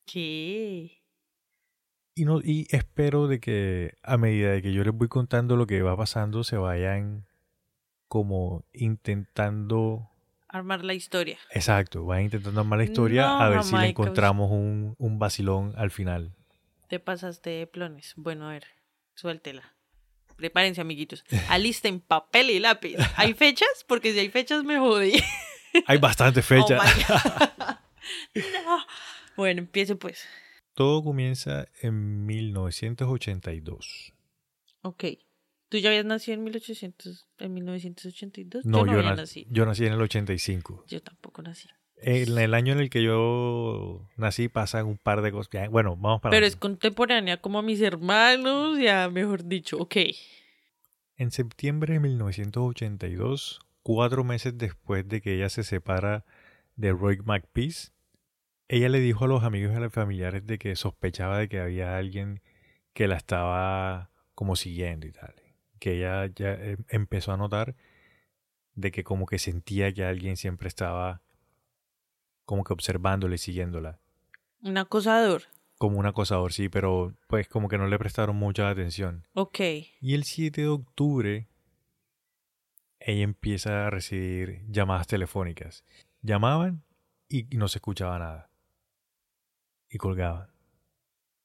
¿Qué? 0.05 1.01
Y, 2.13 2.25
no, 2.25 2.39
y 2.41 2.67
espero 2.69 3.27
de 3.27 3.39
que 3.39 3.93
a 4.03 4.17
medida 4.17 4.51
de 4.51 4.61
que 4.61 4.71
yo 4.73 4.83
les 4.83 4.93
voy 4.93 5.07
contando 5.07 5.55
lo 5.55 5.67
que 5.67 5.81
va 5.81 5.97
pasando, 5.97 6.43
se 6.43 6.57
vayan 6.57 7.25
como 8.07 8.65
intentando 8.71 10.11
Armar 10.55 10.85
la 10.85 10.93
historia. 10.93 11.37
Exacto, 11.51 12.05
van 12.05 12.21
intentando 12.21 12.61
armar 12.61 12.79
la 12.79 12.85
historia 12.85 13.23
No, 13.27 13.41
a 13.41 13.49
ver 13.49 13.63
si 13.63 13.75
le 13.75 13.87
encontramos 13.89 14.49
un, 14.51 14.95
un 14.97 15.19
vacilón 15.19 15.73
al 15.75 15.91
final. 15.91 16.33
Te 16.87 16.99
pasaste 17.01 17.49
de 17.49 17.67
plones. 17.67 18.13
Bueno, 18.15 18.47
a 18.47 18.53
ver, 18.53 18.65
suéltela. 19.15 19.73
Prepárense, 20.37 20.79
amiguitos. 20.79 21.25
Alisten 21.49 21.99
papel 21.99 22.51
y 22.51 22.59
lápiz. 22.59 22.95
¿Hay 23.17 23.33
fechas? 23.33 23.83
Porque 23.85 24.13
si 24.13 24.19
hay 24.19 24.29
fechas 24.29 24.63
me 24.63 24.79
jodí. 24.79 25.13
Hay 25.87 25.97
bastante 25.97 26.39
Oh 26.39 26.43
fecha. 26.43 26.79
my 26.81 27.03
God. 27.03 27.75
No. 28.65 28.77
Bueno, 29.35 29.59
empiece 29.59 29.95
pues. 29.97 30.25
Todo 30.73 31.03
comienza 31.03 31.67
en 31.81 32.25
1982. 32.25 34.13
Ok. 34.83 35.03
¿Tú 35.75 35.79
ya 35.81 35.89
habías 35.89 36.05
nacido 36.05 36.35
en 36.35 36.43
1800, 36.45 37.27
en 37.39 37.53
1982? 37.53 38.65
No, 38.65 38.77
yo 38.79 38.85
no 38.85 38.91
yo, 38.93 38.97
había 38.99 39.09
na- 39.09 39.15
nacido. 39.17 39.49
yo 39.51 39.65
nací 39.65 39.85
en 39.85 39.91
el 39.91 40.01
85. 40.01 40.85
Yo 40.87 41.01
tampoco 41.03 41.41
nací. 41.41 41.67
En 41.97 42.37
el 42.37 42.53
año 42.53 42.71
en 42.71 42.79
el 42.79 42.89
que 42.89 43.03
yo 43.03 44.07
nací 44.15 44.47
pasan 44.47 44.85
un 44.85 44.97
par 44.97 45.21
de 45.21 45.33
cosas. 45.33 45.51
Ya, 45.51 45.67
Bueno, 45.67 45.97
vamos 45.97 46.21
para 46.21 46.31
Pero 46.31 46.45
es 46.45 46.55
contemporánea 46.55 47.41
como 47.41 47.59
a 47.59 47.61
mis 47.61 47.81
hermanos, 47.81 48.79
ya 48.79 49.09
mejor 49.09 49.43
dicho. 49.43 49.75
Ok. 49.77 49.97
En 51.17 51.31
septiembre 51.31 51.95
de 51.95 51.99
1982, 51.99 53.59
cuatro 53.83 54.23
meses 54.23 54.57
después 54.57 55.05
de 55.09 55.19
que 55.19 55.35
ella 55.35 55.49
se 55.49 55.63
separa 55.65 56.23
de 56.77 56.93
Roy 56.93 57.17
McPeace, 57.21 57.89
ella 58.69 58.87
le 58.87 59.01
dijo 59.01 59.25
a 59.25 59.27
los 59.27 59.43
amigos 59.43 59.73
y 59.73 59.75
a 59.75 59.81
los 59.81 59.91
familiares 59.91 60.45
de 60.47 60.57
que 60.57 60.73
sospechaba 60.77 61.37
de 61.37 61.49
que 61.49 61.59
había 61.59 61.97
alguien 61.97 62.41
que 62.93 63.09
la 63.09 63.17
estaba 63.17 64.09
como 64.35 64.55
siguiendo 64.55 65.05
y 65.05 65.11
tal. 65.11 65.35
Que 65.85 65.97
ella 65.97 66.25
ya 66.33 66.53
eh, 66.53 66.77
empezó 66.89 67.31
a 67.31 67.37
notar 67.37 67.75
de 68.73 68.89
que 68.89 69.03
como 69.03 69.27
que 69.27 69.37
sentía 69.37 69.93
que 69.93 70.03
alguien 70.03 70.35
siempre 70.35 70.67
estaba 70.67 71.21
como 72.43 72.63
que 72.63 72.73
observándola 72.73 73.35
y 73.35 73.37
siguiéndola. 73.37 73.99
Un 74.63 74.79
acosador. 74.79 75.43
Como 75.77 75.99
un 75.99 76.07
acosador, 76.07 76.53
sí, 76.53 76.69
pero 76.69 77.13
pues 77.27 77.47
como 77.47 77.69
que 77.69 77.77
no 77.77 77.85
le 77.85 77.99
prestaron 77.99 78.35
mucha 78.35 78.67
atención. 78.67 79.27
Ok. 79.35 79.59
Y 80.01 80.15
el 80.15 80.23
7 80.23 80.61
de 80.61 80.69
octubre, 80.69 81.49
ella 82.99 83.21
empieza 83.21 83.85
a 83.85 83.91
recibir 83.91 84.65
llamadas 84.67 85.05
telefónicas. 85.05 85.85
Llamaban 86.23 86.81
y 87.29 87.43
no 87.55 87.67
se 87.67 87.77
escuchaba 87.77 88.17
nada. 88.17 88.49
Y 89.87 89.99
colgaban. 89.99 90.49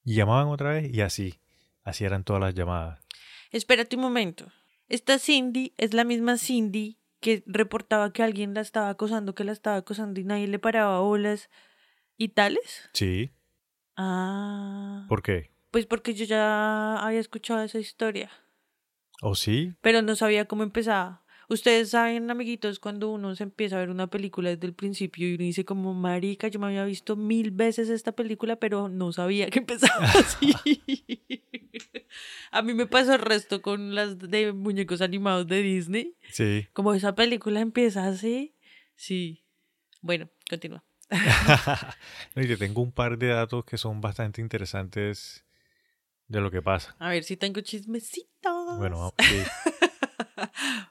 Y 0.03 0.15
llamaban 0.15 0.47
otra 0.47 0.71
vez 0.71 0.91
y 0.91 1.01
así. 1.01 1.39
Así 1.83 2.05
eran 2.05 2.23
todas 2.23 2.41
las 2.41 2.55
llamadas. 2.55 3.05
Espérate 3.51 3.95
un 3.95 4.01
momento. 4.01 4.51
Esta 4.89 5.19
Cindy 5.19 5.73
es 5.77 5.93
la 5.93 6.03
misma 6.03 6.37
Cindy 6.37 6.97
que 7.19 7.43
reportaba 7.45 8.11
que 8.11 8.23
alguien 8.23 8.53
la 8.53 8.61
estaba 8.61 8.89
acosando, 8.89 9.35
que 9.35 9.43
la 9.43 9.51
estaba 9.51 9.77
acosando 9.77 10.19
y 10.19 10.23
nadie 10.23 10.47
le 10.47 10.59
paraba 10.59 10.99
bolas 11.01 11.49
y 12.17 12.29
tales. 12.29 12.89
Sí. 12.93 13.31
Ah. 13.95 15.05
¿Por 15.07 15.21
qué? 15.21 15.51
Pues 15.69 15.85
porque 15.85 16.13
yo 16.13 16.25
ya 16.25 16.97
había 16.97 17.19
escuchado 17.19 17.61
esa 17.63 17.79
historia, 17.79 18.29
¿O 19.21 19.35
sí? 19.35 19.73
pero 19.81 20.01
no 20.01 20.15
sabía 20.15 20.45
cómo 20.45 20.63
empezaba. 20.63 21.20
Ustedes 21.51 21.89
saben, 21.89 22.31
amiguitos, 22.31 22.79
cuando 22.79 23.09
uno 23.09 23.35
se 23.35 23.43
empieza 23.43 23.75
a 23.75 23.79
ver 23.79 23.89
una 23.89 24.07
película 24.07 24.51
desde 24.51 24.67
el 24.67 24.73
principio 24.73 25.27
y 25.27 25.35
uno 25.35 25.43
dice 25.43 25.65
como, 25.65 25.93
marica, 25.93 26.47
yo 26.47 26.61
me 26.61 26.67
había 26.67 26.85
visto 26.85 27.17
mil 27.17 27.51
veces 27.51 27.89
esta 27.89 28.13
película, 28.13 28.55
pero 28.55 28.87
no 28.87 29.11
sabía 29.11 29.49
que 29.49 29.59
empezaba 29.59 30.05
así. 30.05 30.55
a 32.51 32.61
mí 32.61 32.73
me 32.73 32.85
pasó 32.85 33.15
el 33.15 33.19
resto 33.19 33.61
con 33.61 33.95
las 33.95 34.17
de 34.17 34.53
muñecos 34.53 35.01
animados 35.01 35.45
de 35.45 35.61
Disney. 35.61 36.15
Sí. 36.29 36.69
Como 36.71 36.93
esa 36.93 37.15
película 37.15 37.59
empieza 37.59 38.07
así, 38.07 38.55
sí. 38.95 39.43
Bueno, 39.99 40.29
continúa. 40.49 40.85
No, 42.33 42.43
y 42.43 42.47
te 42.47 42.55
tengo 42.55 42.81
un 42.81 42.93
par 42.93 43.17
de 43.17 43.27
datos 43.27 43.65
que 43.65 43.77
son 43.77 43.99
bastante 43.99 44.39
interesantes 44.39 45.43
de 46.29 46.39
lo 46.39 46.49
que 46.49 46.61
pasa. 46.61 46.95
A 46.97 47.09
ver 47.09 47.25
si 47.25 47.35
tengo 47.35 47.59
chismecitos. 47.59 48.77
Bueno. 48.77 49.13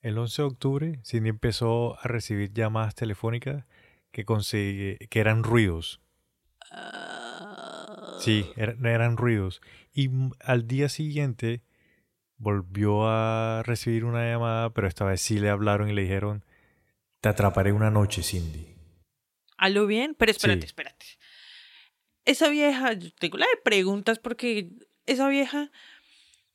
El 0.00 0.16
11 0.18 0.42
de 0.42 0.48
octubre, 0.48 1.00
Cindy 1.04 1.28
empezó 1.30 1.98
a 2.00 2.08
recibir 2.08 2.52
llamadas 2.52 2.94
telefónicas 2.94 3.64
que, 4.12 4.24
consigue, 4.24 4.96
que 5.10 5.20
eran 5.20 5.42
ruidos. 5.42 6.00
Ah, 6.70 8.18
Sí, 8.20 8.44
er- 8.56 8.84
eran 8.86 9.16
ruidos. 9.16 9.60
Y 9.92 10.10
al 10.40 10.66
día 10.66 10.88
siguiente 10.88 11.62
volvió 12.36 13.08
a 13.08 13.62
recibir 13.64 14.04
una 14.04 14.28
llamada, 14.28 14.70
pero 14.70 14.86
esta 14.88 15.04
vez 15.04 15.20
sí 15.20 15.38
le 15.38 15.50
hablaron 15.50 15.88
y 15.88 15.92
le 15.92 16.02
dijeron, 16.02 16.44
te 17.20 17.28
atraparé 17.28 17.72
una 17.72 17.90
noche, 17.90 18.22
Cindy. 18.22 18.74
¿A 19.56 19.68
lo 19.70 19.86
bien? 19.86 20.14
Pero 20.18 20.30
espérate, 20.30 20.60
Sí. 20.62 20.66
espérate. 20.66 21.06
Esa 22.24 22.48
vieja, 22.48 22.92
yo 22.92 23.10
tengo 23.18 23.38
la 23.38 23.46
de 23.46 23.60
preguntas 23.64 24.18
porque 24.18 24.70
esa 25.06 25.28
vieja, 25.28 25.70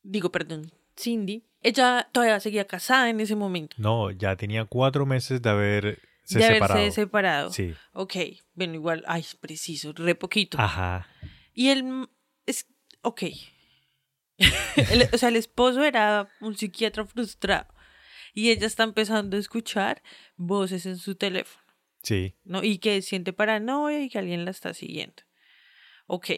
digo, 0.03 0.31
perdón, 0.31 0.71
Cindy, 0.97 1.43
ella 1.63 2.10
todavía 2.12 2.39
seguía 2.39 2.65
casada 2.67 3.10
en 3.10 3.20
ese 3.20 3.36
momento. 3.36 3.75
No, 3.79 4.12
ya 4.12 4.36
tenía 4.36 4.65
cuatro 4.65 5.05
meses 5.05 5.41
de 5.41 5.50
haberse 5.50 6.00
de 6.29 6.41
separado. 6.41 6.74
haberse 6.79 6.91
separado. 7.01 7.50
Sí. 7.51 7.74
Ok, 7.93 8.15
bueno, 8.53 8.75
igual, 8.75 9.03
ay, 9.08 9.25
preciso, 9.41 9.93
re 9.93 10.15
poquito. 10.15 10.58
Ajá. 10.60 11.08
Y 11.53 11.70
el, 11.70 12.08
es, 12.46 12.67
ok. 13.01 13.24
El- 14.91 15.10
o 15.13 15.17
sea, 15.17 15.29
el 15.29 15.36
esposo 15.36 15.84
era 15.84 16.27
un 16.41 16.55
psiquiatra 16.58 17.05
frustrado 17.05 17.74
y 18.34 18.50
ella 18.50 18.65
está 18.65 18.84
empezando 18.84 19.38
a 19.38 19.39
escuchar 19.39 20.01
voces 20.36 20.86
en 20.88 20.98
su 20.98 21.15
teléfono, 21.15 21.63
Sí. 22.01 22.36
¿no? 22.43 22.63
Y 22.63 22.79
que 22.79 23.01
siente 23.03 23.32
paranoia 23.32 24.01
y 24.01 24.10
que 24.10 24.17
alguien 24.17 24.43
la 24.46 24.51
está 24.51 24.74
siguiendo. 24.74 25.22
Ok. 26.08 26.32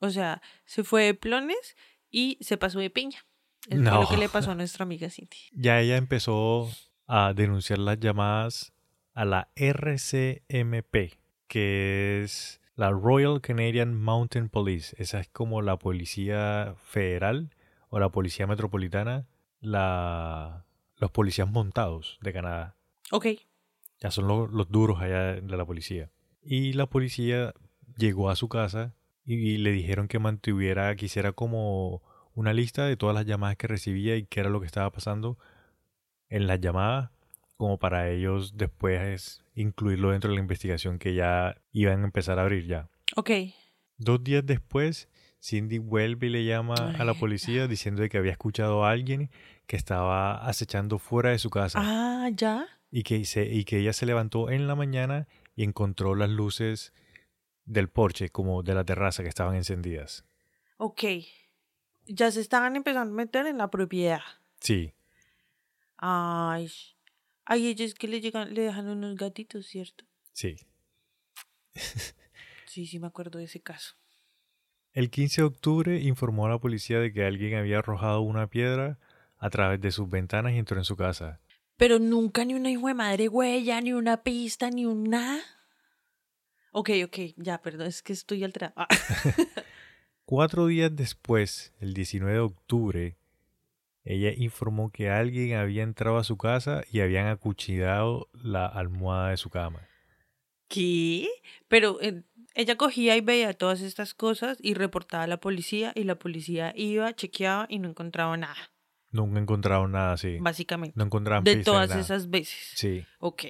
O 0.00 0.10
sea, 0.10 0.42
se 0.64 0.82
fue 0.84 1.04
de 1.04 1.14
plones 1.14 1.76
y 2.10 2.36
se 2.40 2.56
pasó 2.56 2.80
de 2.80 2.90
piña. 2.90 3.24
Es 3.68 3.78
No. 3.80 4.02
lo 4.02 4.08
que 4.08 4.16
le 4.16 4.28
pasó 4.28 4.50
a 4.52 4.54
nuestra 4.56 4.84
amiga 4.84 5.10
Cindy. 5.10 5.36
Ya 5.52 5.80
ella 5.80 5.96
empezó 5.96 6.68
a 7.06 7.32
denunciar 7.34 7.78
las 7.78 7.98
llamadas 8.00 8.72
a 9.14 9.24
la 9.24 9.48
RCMP, 9.56 11.18
que 11.48 12.22
es 12.22 12.60
la 12.74 12.90
Royal 12.90 13.40
Canadian 13.40 13.94
Mountain 14.00 14.48
Police. 14.48 14.94
Esa 14.98 15.20
es 15.20 15.28
como 15.28 15.62
la 15.62 15.78
policía 15.78 16.74
federal 16.82 17.50
o 17.88 17.98
la 17.98 18.10
policía 18.10 18.46
metropolitana, 18.46 19.26
la, 19.60 20.64
los 20.98 21.10
policías 21.10 21.50
montados 21.50 22.18
de 22.22 22.32
Canadá. 22.32 22.76
Ok. 23.10 23.26
Ya 24.00 24.10
son 24.10 24.28
lo- 24.28 24.46
los 24.46 24.70
duros 24.70 25.00
allá 25.00 25.34
de 25.40 25.56
la 25.56 25.64
policía. 25.64 26.10
Y 26.42 26.74
la 26.74 26.86
policía 26.86 27.54
llegó 27.96 28.28
a 28.30 28.36
su 28.36 28.48
casa 28.48 28.94
y, 29.24 29.56
le 29.56 29.72
dijeron 29.72 30.06
que 30.08 30.18
mantuviera, 30.18 30.94
que 30.96 31.06
hiciera 31.06 31.32
como 31.32 32.02
una 32.36 32.52
lista 32.52 32.84
de 32.86 32.96
todas 32.96 33.14
las 33.14 33.26
llamadas 33.26 33.56
que 33.56 33.66
recibía 33.66 34.14
y 34.16 34.24
qué 34.26 34.40
era 34.40 34.50
lo 34.50 34.60
que 34.60 34.66
estaba 34.66 34.90
pasando 34.92 35.36
en 36.28 36.46
las 36.46 36.60
llamadas, 36.60 37.10
como 37.56 37.78
para 37.78 38.08
ellos 38.10 38.56
después 38.56 39.42
incluirlo 39.54 40.10
dentro 40.10 40.30
de 40.30 40.36
la 40.36 40.42
investigación 40.42 40.98
que 40.98 41.14
ya 41.14 41.56
iban 41.72 42.02
a 42.02 42.04
empezar 42.04 42.38
a 42.38 42.42
abrir 42.42 42.66
ya. 42.66 42.88
Ok. 43.16 43.30
Dos 43.96 44.22
días 44.22 44.44
después, 44.44 45.08
Cindy 45.42 45.78
vuelve 45.78 46.26
y 46.26 46.30
le 46.30 46.44
llama 46.44 46.74
a 46.98 47.04
la 47.04 47.14
policía 47.14 47.66
diciendo 47.66 48.02
de 48.02 48.08
que 48.10 48.18
había 48.18 48.32
escuchado 48.32 48.84
a 48.84 48.90
alguien 48.90 49.30
que 49.66 49.76
estaba 49.76 50.46
acechando 50.46 50.98
fuera 50.98 51.30
de 51.30 51.38
su 51.38 51.48
casa 51.50 51.78
Ah, 51.82 52.28
ya. 52.34 52.66
y 52.90 53.02
que, 53.02 53.24
se, 53.24 53.46
y 53.46 53.64
que 53.64 53.78
ella 53.78 53.92
se 53.94 54.04
levantó 54.06 54.50
en 54.50 54.66
la 54.68 54.74
mañana 54.74 55.26
y 55.54 55.64
encontró 55.64 56.14
las 56.14 56.28
luces 56.28 56.92
del 57.64 57.88
porche, 57.88 58.28
como 58.28 58.62
de 58.62 58.74
la 58.74 58.84
terraza, 58.84 59.22
que 59.22 59.28
estaban 59.30 59.56
encendidas. 59.56 60.24
Ok. 60.76 61.02
Ya 62.06 62.30
se 62.30 62.40
estaban 62.40 62.76
empezando 62.76 63.12
a 63.12 63.16
meter 63.16 63.46
en 63.46 63.58
la 63.58 63.70
propiedad. 63.70 64.20
Sí, 64.60 64.94
Ay. 65.98 66.70
Ay, 67.44 67.68
ellos 67.68 67.94
que 67.94 68.08
le 68.08 68.20
llegan, 68.20 68.52
le 68.54 68.62
dejan 68.62 68.88
unos 68.88 69.16
gatitos, 69.16 69.66
¿cierto? 69.66 70.04
sí. 70.32 70.56
Sí, 72.66 72.86
sí 72.86 72.98
me 72.98 73.06
acuerdo 73.06 73.38
de 73.38 73.46
ese 73.46 73.60
caso. 73.60 73.94
El 74.92 75.08
15 75.08 75.40
de 75.40 75.46
octubre 75.46 76.00
informó 76.00 76.44
a 76.44 76.50
la 76.50 76.58
policía 76.58 76.98
de 76.98 77.10
que 77.10 77.24
alguien 77.24 77.54
había 77.54 77.78
arrojado 77.78 78.20
una 78.20 78.48
piedra 78.48 78.98
a 79.38 79.48
través 79.48 79.80
de 79.80 79.90
sus 79.92 80.10
ventanas 80.10 80.52
y 80.52 80.58
entró 80.58 80.76
en 80.76 80.84
su 80.84 80.94
casa. 80.94 81.40
Pero 81.78 81.98
nunca 81.98 82.44
ni 82.44 82.52
una 82.52 82.70
hijo 82.70 82.88
de 82.88 82.94
madre 82.94 83.28
huella, 83.28 83.80
ni 83.80 83.94
una 83.94 84.22
pista, 84.22 84.68
ni 84.68 84.84
un 84.84 85.04
nada. 85.04 85.40
Ok, 86.72 86.90
ok, 87.06 87.18
ya, 87.36 87.62
perdón, 87.62 87.86
es 87.86 88.02
que 88.02 88.12
estoy 88.12 88.44
alterada. 88.44 88.74
Cuatro 90.26 90.66
días 90.66 90.90
después, 90.94 91.72
el 91.78 91.94
19 91.94 92.32
de 92.34 92.40
octubre, 92.40 93.16
ella 94.02 94.32
informó 94.36 94.90
que 94.90 95.08
alguien 95.08 95.56
había 95.56 95.84
entrado 95.84 96.16
a 96.16 96.24
su 96.24 96.36
casa 96.36 96.82
y 96.90 96.98
habían 96.98 97.28
acuchillado 97.28 98.28
la 98.32 98.66
almohada 98.66 99.30
de 99.30 99.36
su 99.36 99.50
cama. 99.50 99.86
¿Qué? 100.68 101.28
Pero 101.68 102.00
eh, 102.02 102.24
ella 102.54 102.76
cogía 102.76 103.16
y 103.16 103.20
veía 103.20 103.54
todas 103.54 103.80
estas 103.82 104.14
cosas 104.14 104.58
y 104.60 104.74
reportaba 104.74 105.22
a 105.22 105.28
la 105.28 105.38
policía 105.38 105.92
y 105.94 106.02
la 106.02 106.18
policía 106.18 106.72
iba, 106.74 107.14
chequeaba 107.14 107.66
y 107.68 107.78
no 107.78 107.88
encontraba 107.88 108.36
nada, 108.36 108.72
Nunca 109.12 109.38
encontraron 109.38 109.92
nada 109.92 110.14
así. 110.14 110.38
básicamente. 110.40 110.98
No 110.98 111.04
encontraron 111.04 111.44
de 111.44 111.62
todas 111.62 111.88
nada. 111.90 112.00
esas 112.00 112.30
veces. 112.30 112.72
Sí. 112.74 113.06
Ok. 113.20 113.44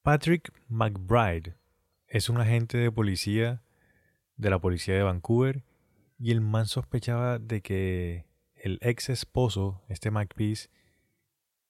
Patrick 0.00 0.50
McBride 0.68 1.56
es 2.08 2.30
un 2.30 2.40
agente 2.40 2.78
de 2.78 2.90
policía 2.90 3.62
de 4.36 4.48
la 4.48 4.58
policía 4.58 4.94
de 4.94 5.02
Vancouver 5.02 5.62
y 6.20 6.32
el 6.32 6.42
man 6.42 6.66
sospechaba 6.66 7.38
de 7.38 7.62
que 7.62 8.26
el 8.54 8.78
ex 8.82 9.08
esposo, 9.08 9.82
este 9.88 10.10
McPeace, 10.10 10.68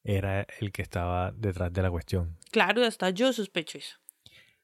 era 0.02 0.44
el 0.58 0.72
que 0.72 0.82
estaba 0.82 1.30
detrás 1.30 1.72
de 1.72 1.82
la 1.82 1.90
cuestión. 1.90 2.36
Claro, 2.50 2.84
hasta 2.84 3.10
yo 3.10 3.32
sospecho 3.32 3.78
eso. 3.78 3.96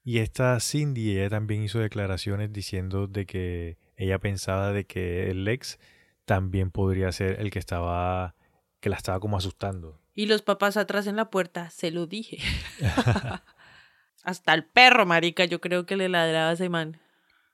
Y 0.03 0.19
esta 0.19 0.59
Cindy, 0.61 1.17
ella 1.17 1.31
también 1.31 1.63
hizo 1.63 1.79
declaraciones 1.79 2.53
diciendo 2.53 3.07
de 3.07 3.27
que 3.27 3.79
ella 3.97 4.19
pensaba 4.19 4.73
de 4.73 4.87
que 4.87 5.31
el 5.31 5.47
ex 5.47 5.79
también 6.25 6.71
podría 6.71 7.13
ser 7.13 7.41
el 7.41 7.51
que 7.51 7.61
estaba, 7.61 8.35
que 8.81 8.89
la 8.89 8.97
estaba 8.97 9.21
como 9.21 9.37
asustando. 9.37 10.01
Y 10.15 10.27
los 10.27 10.43
papás 10.43 10.77
atrás 10.77 11.07
en 11.07 11.17
la 11.17 11.31
puerta, 11.31 11.71
se 11.71 11.93
lo 11.93 12.07
dije. 12.07 12.39
Hasta 14.25 14.55
el 14.55 14.65
perro, 14.65 15.07
marica, 15.07 15.45
yo 15.45 15.61
creo 15.61 15.87
que 15.87 15.97
le 15.97 16.09
ladraba 16.09 16.51
a 16.51 16.53
ese 16.55 16.69
man. 16.69 17.01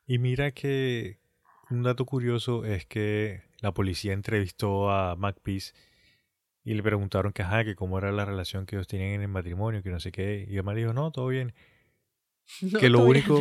Y 0.06 0.18
mira 0.18 0.52
que 0.52 1.21
un 1.72 1.82
dato 1.82 2.04
curioso 2.06 2.64
es 2.64 2.86
que 2.86 3.42
la 3.60 3.72
policía 3.72 4.12
entrevistó 4.12 4.90
a 4.90 5.16
McPeace 5.16 5.72
y 6.64 6.74
le 6.74 6.82
preguntaron 6.82 7.32
que, 7.32 7.42
ajá, 7.42 7.64
que 7.64 7.74
cómo 7.74 7.98
era 7.98 8.12
la 8.12 8.24
relación 8.24 8.66
que 8.66 8.76
ellos 8.76 8.86
tenían 8.86 9.10
en 9.10 9.22
el 9.22 9.28
matrimonio, 9.28 9.82
que 9.82 9.90
no 9.90 9.98
sé 10.00 10.12
qué. 10.12 10.46
Y 10.48 10.56
el 10.56 10.62
man 10.64 10.76
dijo, 10.76 10.92
no, 10.92 11.10
todo 11.10 11.28
bien. 11.28 11.54
No, 12.60 12.78
que, 12.80 12.88
lo 12.90 12.98
bien. 13.06 13.10
único, 13.10 13.40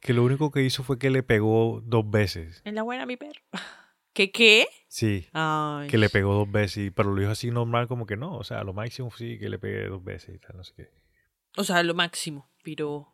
que 0.00 0.12
lo 0.12 0.22
único 0.24 0.50
que 0.50 0.62
hizo 0.62 0.82
fue 0.84 0.98
que 0.98 1.10
le 1.10 1.22
pegó 1.22 1.82
dos 1.84 2.08
veces. 2.08 2.60
En 2.64 2.74
la 2.74 2.82
buena, 2.82 3.06
mi 3.06 3.16
perro. 3.16 3.40
¿Qué 4.14 4.30
qué? 4.30 4.66
Sí, 4.88 5.26
Ay. 5.32 5.88
que 5.88 5.96
le 5.96 6.10
pegó 6.10 6.34
dos 6.34 6.50
veces. 6.52 6.76
y- 6.86 6.90
Pero 6.90 7.12
lo 7.14 7.20
dijo 7.20 7.32
así 7.32 7.50
normal, 7.50 7.88
como 7.88 8.04
que 8.04 8.16
no. 8.16 8.36
O 8.36 8.44
sea, 8.44 8.62
lo 8.62 8.74
máximo 8.74 9.10
sí 9.10 9.38
que 9.38 9.48
le 9.48 9.58
pegué 9.58 9.86
dos 9.88 10.04
veces 10.04 10.34
y 10.34 10.38
tal, 10.38 10.56
no 10.58 10.64
sé 10.64 10.74
qué. 10.76 10.90
O 11.56 11.64
sea, 11.64 11.82
lo 11.82 11.94
máximo, 11.94 12.50
pero... 12.62 13.11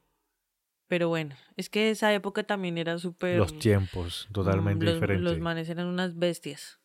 Pero 0.89 1.09
bueno, 1.09 1.37
es 1.57 1.69
que 1.69 1.91
esa 1.91 2.13
época 2.15 2.43
también 2.45 2.79
era 2.79 2.99
súper... 2.99 3.37
Los 3.37 3.59
tiempos, 3.59 4.27
totalmente 4.33 4.85
Mm, 4.85 4.89
los, 4.89 4.95
diferentes. 4.95 5.25
Los 5.25 5.39
manes 5.39 5.69
eran 5.69 5.87
unas 5.87 6.17
bestias. 6.19 6.81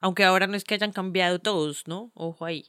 Aunque 0.00 0.24
ahora 0.24 0.46
no 0.46 0.56
es 0.56 0.64
que 0.64 0.74
hayan 0.74 0.92
cambiado 0.92 1.38
todos, 1.38 1.86
¿no? 1.86 2.10
Ojo 2.14 2.46
ahí. 2.46 2.66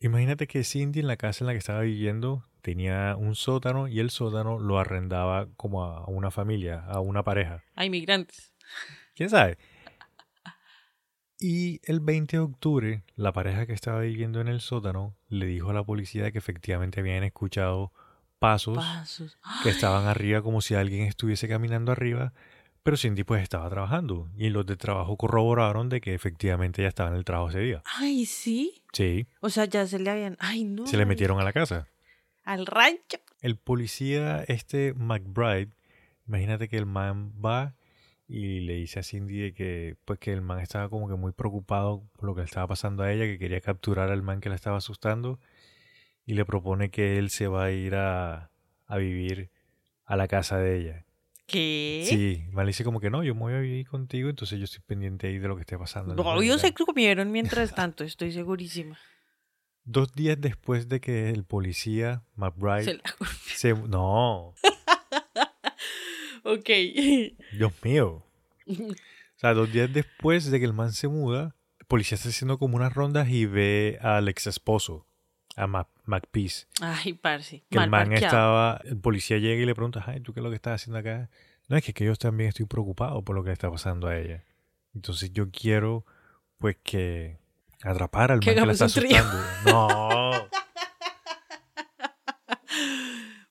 Imagínate 0.00 0.46
que 0.46 0.64
Cindy 0.64 1.00
en 1.00 1.06
la 1.06 1.16
casa 1.16 1.44
en 1.44 1.46
la 1.46 1.52
que 1.52 1.58
estaba 1.58 1.80
viviendo 1.80 2.44
tenía 2.60 3.16
un 3.16 3.34
sótano 3.34 3.88
y 3.88 4.00
el 4.00 4.10
sótano 4.10 4.58
lo 4.58 4.78
arrendaba 4.78 5.48
como 5.56 5.84
a 5.84 6.04
una 6.06 6.30
familia, 6.30 6.84
a 6.84 7.00
una 7.00 7.22
pareja. 7.22 7.64
Hay 7.74 7.88
migrantes. 7.88 8.52
¿Quién 9.14 9.30
sabe? 9.30 9.58
Y 11.40 11.80
el 11.84 12.00
20 12.00 12.36
de 12.36 12.42
octubre, 12.42 13.04
la 13.14 13.32
pareja 13.32 13.66
que 13.66 13.72
estaba 13.72 14.00
viviendo 14.00 14.40
en 14.40 14.48
el 14.48 14.60
sótano 14.60 15.16
le 15.28 15.46
dijo 15.46 15.70
a 15.70 15.72
la 15.72 15.84
policía 15.84 16.32
que 16.32 16.38
efectivamente 16.38 16.98
habían 16.98 17.22
escuchado 17.22 17.92
pasos 18.38 18.76
Pasos. 18.76 19.38
que 19.62 19.70
estaban 19.70 20.06
arriba 20.06 20.42
como 20.42 20.60
si 20.60 20.74
alguien 20.74 21.02
estuviese 21.06 21.48
caminando 21.48 21.92
arriba, 21.92 22.32
pero 22.82 22.96
Cindy 22.96 23.24
pues 23.24 23.42
estaba 23.42 23.68
trabajando 23.68 24.28
y 24.36 24.48
los 24.50 24.64
de 24.66 24.76
trabajo 24.76 25.16
corroboraron 25.16 25.88
de 25.88 26.00
que 26.00 26.14
efectivamente 26.14 26.82
ella 26.82 26.88
estaba 26.88 27.10
en 27.10 27.16
el 27.16 27.24
trabajo 27.24 27.50
ese 27.50 27.60
día. 27.60 27.82
Ay, 27.96 28.24
sí. 28.26 28.82
Sí, 28.92 29.26
O 29.40 29.50
sea, 29.50 29.66
ya 29.66 29.86
se 29.86 29.98
le 29.98 30.10
habían... 30.10 30.36
Ay, 30.40 30.64
no. 30.64 30.86
se 30.86 30.96
le 30.96 31.04
metieron 31.04 31.38
a 31.40 31.44
la 31.44 31.52
casa. 31.52 31.86
Al 32.44 32.64
rancho. 32.66 33.18
El 33.42 33.56
policía, 33.56 34.42
este 34.48 34.94
McBride, 34.94 35.68
imagínate 36.26 36.68
que 36.68 36.78
el 36.78 36.86
man 36.86 37.32
va 37.44 37.74
y 38.26 38.60
le 38.60 38.74
dice 38.74 39.00
a 39.00 39.02
Cindy 39.02 39.38
de 39.38 39.52
que, 39.54 39.96
pues 40.04 40.18
que 40.18 40.32
el 40.32 40.40
man 40.42 40.60
estaba 40.60 40.88
como 40.88 41.08
que 41.08 41.14
muy 41.14 41.32
preocupado 41.32 42.02
por 42.16 42.24
lo 42.26 42.34
que 42.34 42.40
le 42.40 42.46
estaba 42.46 42.66
pasando 42.66 43.02
a 43.02 43.12
ella, 43.12 43.24
que 43.24 43.38
quería 43.38 43.60
capturar 43.60 44.10
al 44.10 44.22
man 44.22 44.40
que 44.40 44.48
la 44.48 44.54
estaba 44.54 44.78
asustando 44.78 45.38
y 46.28 46.34
le 46.34 46.44
propone 46.44 46.90
que 46.90 47.16
él 47.16 47.30
se 47.30 47.48
va 47.48 47.64
a 47.64 47.70
ir 47.70 47.94
a, 47.94 48.50
a 48.86 48.96
vivir 48.98 49.48
a 50.04 50.14
la 50.14 50.28
casa 50.28 50.58
de 50.58 50.76
ella. 50.78 51.06
¿Qué? 51.46 52.04
Sí, 52.06 52.42
el 52.46 52.52
man 52.52 52.66
le 52.66 52.70
dice 52.70 52.84
como 52.84 53.00
que 53.00 53.08
no, 53.08 53.24
yo 53.24 53.34
me 53.34 53.40
voy 53.40 53.54
a 53.54 53.60
vivir 53.60 53.88
contigo, 53.88 54.28
entonces 54.28 54.58
yo 54.58 54.64
estoy 54.66 54.82
pendiente 54.86 55.26
ahí 55.28 55.38
de 55.38 55.48
lo 55.48 55.56
que 55.56 55.62
esté 55.62 55.78
pasando. 55.78 56.14
Obvio 56.22 56.56
casa". 56.56 56.66
se 56.66 56.74
comieron 56.74 57.32
mientras 57.32 57.74
tanto, 57.74 58.04
estoy 58.04 58.32
segurísima. 58.32 58.98
Dos 59.84 60.12
días 60.12 60.38
después 60.38 60.90
de 60.90 61.00
que 61.00 61.30
el 61.30 61.44
policía 61.44 62.22
McBride 62.36 62.84
Se 62.84 62.94
la- 62.94 63.02
se... 63.46 63.72
No, 63.72 64.52
Ok. 66.44 66.68
Dios 67.52 67.72
mío. 67.82 68.22
O 69.38 69.40
sea, 69.40 69.54
dos 69.54 69.72
días 69.72 69.90
después 69.92 70.50
de 70.50 70.58
que 70.58 70.64
el 70.66 70.72
man 70.72 70.90
se 70.92 71.06
muda, 71.06 71.54
el 71.78 71.86
policía 71.86 72.16
está 72.16 72.28
haciendo 72.28 72.58
como 72.58 72.74
unas 72.74 72.92
rondas 72.92 73.28
y 73.28 73.46
ve 73.46 73.96
al 74.02 74.26
ex 74.28 74.48
esposo, 74.48 75.06
a 75.54 75.68
Mac 75.68 75.86
McPeace. 76.08 76.66
Ay, 76.80 77.12
parce. 77.12 77.62
Que 77.70 77.76
Mal 77.76 77.84
el 77.84 77.90
man 77.90 78.00
parqueado. 78.08 78.26
estaba, 78.26 78.80
el 78.84 78.98
policía 78.98 79.38
llega 79.38 79.62
y 79.62 79.66
le 79.66 79.74
pregunta, 79.74 80.02
ay, 80.06 80.20
¿tú 80.20 80.32
qué 80.32 80.40
es 80.40 80.44
lo 80.44 80.50
que 80.50 80.56
estás 80.56 80.80
haciendo 80.80 80.98
acá? 80.98 81.30
No, 81.68 81.76
es 81.76 81.84
que, 81.84 81.92
que 81.92 82.04
yo 82.04 82.16
también 82.16 82.48
estoy 82.48 82.66
preocupado 82.66 83.22
por 83.22 83.36
lo 83.36 83.42
que 83.42 83.48
le 83.48 83.52
está 83.52 83.70
pasando 83.70 84.08
a 84.08 84.16
ella. 84.16 84.44
Entonces 84.94 85.32
yo 85.32 85.50
quiero, 85.50 86.04
pues, 86.56 86.76
que 86.82 87.38
atrapar 87.82 88.32
al 88.32 88.38
man 88.38 88.40
que 88.40 88.54
la 88.54 88.72
está 88.72 88.86
asustando. 88.86 89.38
No. 89.66 90.48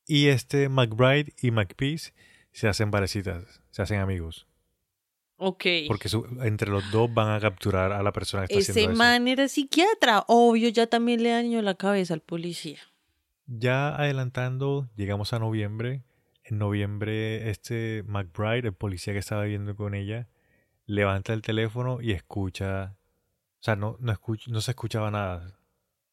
y 0.07 0.27
este 0.27 0.69
McBride 0.69 1.33
y 1.41 1.51
McPeace 1.51 2.13
se 2.51 2.67
hacen 2.67 2.91
parecitas, 2.91 3.61
se 3.71 3.81
hacen 3.81 3.99
amigos. 3.99 4.47
Ok. 5.37 5.65
Porque 5.87 6.09
su- 6.09 6.25
entre 6.41 6.69
los 6.71 6.89
dos 6.91 7.13
van 7.13 7.29
a 7.29 7.39
capturar 7.39 7.91
a 7.91 8.01
la 8.03 8.11
persona 8.11 8.47
que 8.47 8.53
está 8.53 8.59
Ese 8.59 8.71
haciendo 8.71 8.91
eso. 8.93 8.97
man 8.97 9.27
era 9.27 9.47
psiquiatra. 9.47 10.25
Obvio, 10.27 10.69
ya 10.69 10.87
también 10.87 11.21
le 11.23 11.29
dañó 11.29 11.61
la 11.61 11.75
cabeza 11.75 12.13
al 12.15 12.21
policía. 12.21 12.79
Ya 13.45 13.95
adelantando, 13.95 14.89
llegamos 14.95 15.33
a 15.33 15.39
noviembre. 15.39 16.03
En 16.43 16.57
noviembre, 16.57 17.49
este 17.49 18.03
McBride, 18.07 18.67
el 18.69 18.73
policía 18.73 19.13
que 19.13 19.19
estaba 19.19 19.43
viviendo 19.43 19.75
con 19.75 19.93
ella, 19.93 20.27
levanta 20.85 21.33
el 21.33 21.41
teléfono 21.41 22.01
y 22.01 22.11
escucha. 22.13 22.95
O 23.59 23.63
sea, 23.63 23.75
no, 23.75 23.97
no, 23.99 24.13
no 24.47 24.61
se 24.61 24.71
escuchaba 24.71 25.11
nada 25.11 25.59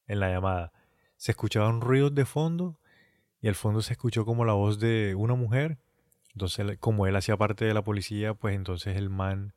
en 0.06 0.20
la 0.20 0.30
llamada. 0.30 0.72
Se 1.16 1.32
escuchaban 1.32 1.80
ruidos 1.80 2.14
de 2.14 2.24
fondo 2.24 2.78
y 3.40 3.48
al 3.48 3.54
fondo 3.54 3.80
se 3.80 3.92
escuchó 3.92 4.24
como 4.24 4.44
la 4.44 4.52
voz 4.54 4.78
de 4.80 5.14
una 5.16 5.34
mujer. 5.34 5.78
Entonces, 6.34 6.78
como 6.78 7.06
él 7.06 7.16
hacía 7.16 7.36
parte 7.36 7.64
de 7.64 7.74
la 7.74 7.82
policía, 7.82 8.34
pues 8.34 8.56
entonces 8.56 8.96
el 8.96 9.08
man 9.08 9.54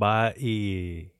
va 0.00 0.34
y 0.36 1.12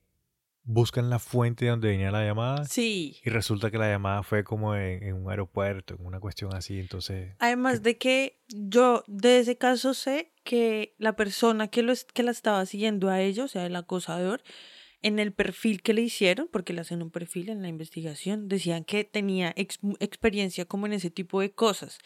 busca 0.63 1.01
en 1.01 1.09
la 1.09 1.19
fuente 1.19 1.65
donde 1.67 1.89
venía 1.89 2.11
la 2.11 2.23
llamada. 2.23 2.63
Sí. 2.65 3.17
Y 3.25 3.29
resulta 3.29 3.69
que 3.69 3.77
la 3.77 3.89
llamada 3.89 4.23
fue 4.23 4.43
como 4.43 4.75
en, 4.75 5.03
en 5.03 5.15
un 5.15 5.29
aeropuerto, 5.29 5.95
en 5.99 6.05
una 6.05 6.19
cuestión 6.19 6.53
así, 6.55 6.79
entonces... 6.79 7.35
Además 7.39 7.83
de 7.83 7.97
que 7.97 8.39
yo 8.47 9.03
de 9.07 9.39
ese 9.39 9.57
caso 9.57 9.93
sé 9.93 10.31
que 10.43 10.95
la 10.99 11.15
persona 11.15 11.67
que, 11.67 11.85
que 12.13 12.23
la 12.23 12.31
estaba 12.31 12.65
siguiendo 12.65 13.09
a 13.09 13.21
ella, 13.21 13.43
o 13.43 13.47
sea, 13.47 13.65
el 13.65 13.75
acosador, 13.75 14.41
en 15.01 15.19
el 15.19 15.33
perfil 15.33 15.81
que 15.81 15.93
le 15.93 16.01
hicieron, 16.01 16.47
porque 16.49 16.71
le 16.71 16.79
hacen 16.79 17.01
un 17.01 17.11
perfil 17.11 17.49
en 17.49 17.61
la 17.61 17.67
investigación, 17.67 18.47
decían 18.47 18.85
que 18.85 19.03
tenía 19.03 19.51
ex- 19.57 19.79
experiencia 19.99 20.63
como 20.63 20.85
en 20.85 20.93
ese 20.93 21.09
tipo 21.09 21.41
de 21.41 21.51
cosas, 21.51 21.99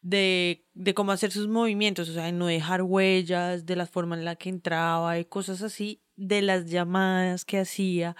de, 0.00 0.64
de 0.74 0.94
cómo 0.94 1.12
hacer 1.12 1.30
sus 1.32 1.48
movimientos, 1.48 2.08
o 2.08 2.12
sea, 2.12 2.24
de 2.24 2.32
no 2.32 2.46
dejar 2.46 2.82
huellas, 2.82 3.66
de 3.66 3.76
la 3.76 3.86
forma 3.86 4.16
en 4.16 4.24
la 4.24 4.36
que 4.36 4.48
entraba, 4.48 5.14
de 5.14 5.26
cosas 5.28 5.62
así, 5.62 6.00
de 6.16 6.42
las 6.42 6.66
llamadas 6.70 7.44
que 7.44 7.58
hacía. 7.58 8.16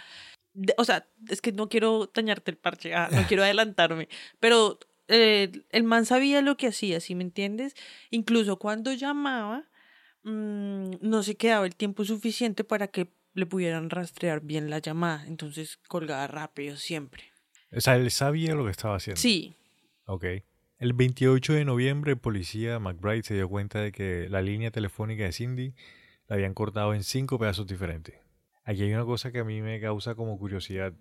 de- 0.55 0.75
o 0.79 0.85
sea, 0.85 1.07
es 1.29 1.41
que 1.41 1.53
no 1.53 1.69
quiero 1.69 2.11
dañarte 2.13 2.51
el 2.51 2.57
parche, 2.57 2.95
ah, 2.95 3.09
no 3.13 3.27
quiero 3.29 3.43
adelantarme, 3.45 4.09
pero 4.41 4.79
eh, 5.09 5.51
el 5.71 5.85
man 5.85 6.05
sabía 6.05 6.43
lo 6.43 6.57
que 6.57 6.67
hacía, 6.69 7.01
¿sí 7.01 7.15
me 7.15 7.23
entiendes? 7.25 7.75
Incluso 8.11 8.59
cuando 8.59 8.93
llamaba, 8.93 9.69
mm, 10.25 10.91
no 11.01 11.23
se 11.23 11.37
quedaba 11.37 11.65
el 11.67 11.77
tiempo 11.77 12.05
suficiente 12.05 12.65
para 12.65 12.89
que 12.89 13.13
le 13.35 13.47
pudieran 13.47 13.89
rastrear 13.91 14.41
bien 14.41 14.69
la 14.69 14.81
llamada, 14.81 15.25
entonces 15.27 15.79
colgaba 15.89 16.27
rápido 16.27 16.77
siempre. 16.77 17.23
O 17.71 17.81
sea, 17.81 17.97
él 17.97 18.11
sabía 18.11 18.55
lo 18.55 18.65
que 18.65 18.71
estaba 18.73 18.97
haciendo. 18.97 19.21
Sí, 19.21 19.55
Ok. 20.07 20.25
El 20.79 20.93
28 20.93 21.55
de 21.55 21.65
noviembre, 21.65 22.13
el 22.13 22.19
policía 22.19 22.79
McBride 22.79 23.25
se 23.25 23.35
dio 23.35 23.49
cuenta 23.49 23.81
de 23.81 23.91
que 23.91 24.29
la 24.31 24.43
línea 24.43 24.71
telefónica 24.71 25.25
de 25.25 25.33
Cindy 25.33 25.75
la 26.29 26.37
habían 26.37 26.55
cortado 26.55 26.95
en 26.95 27.03
cinco 27.03 27.37
pedazos 27.37 27.67
diferentes. 27.67 28.15
Aquí 28.63 28.83
hay 28.83 28.93
una 28.93 29.05
cosa 29.05 29.33
que 29.33 29.41
a 29.41 29.45
mí 29.45 29.61
me 29.61 29.81
causa 29.81 30.15
como 30.15 30.39
curiosidad. 30.39 30.93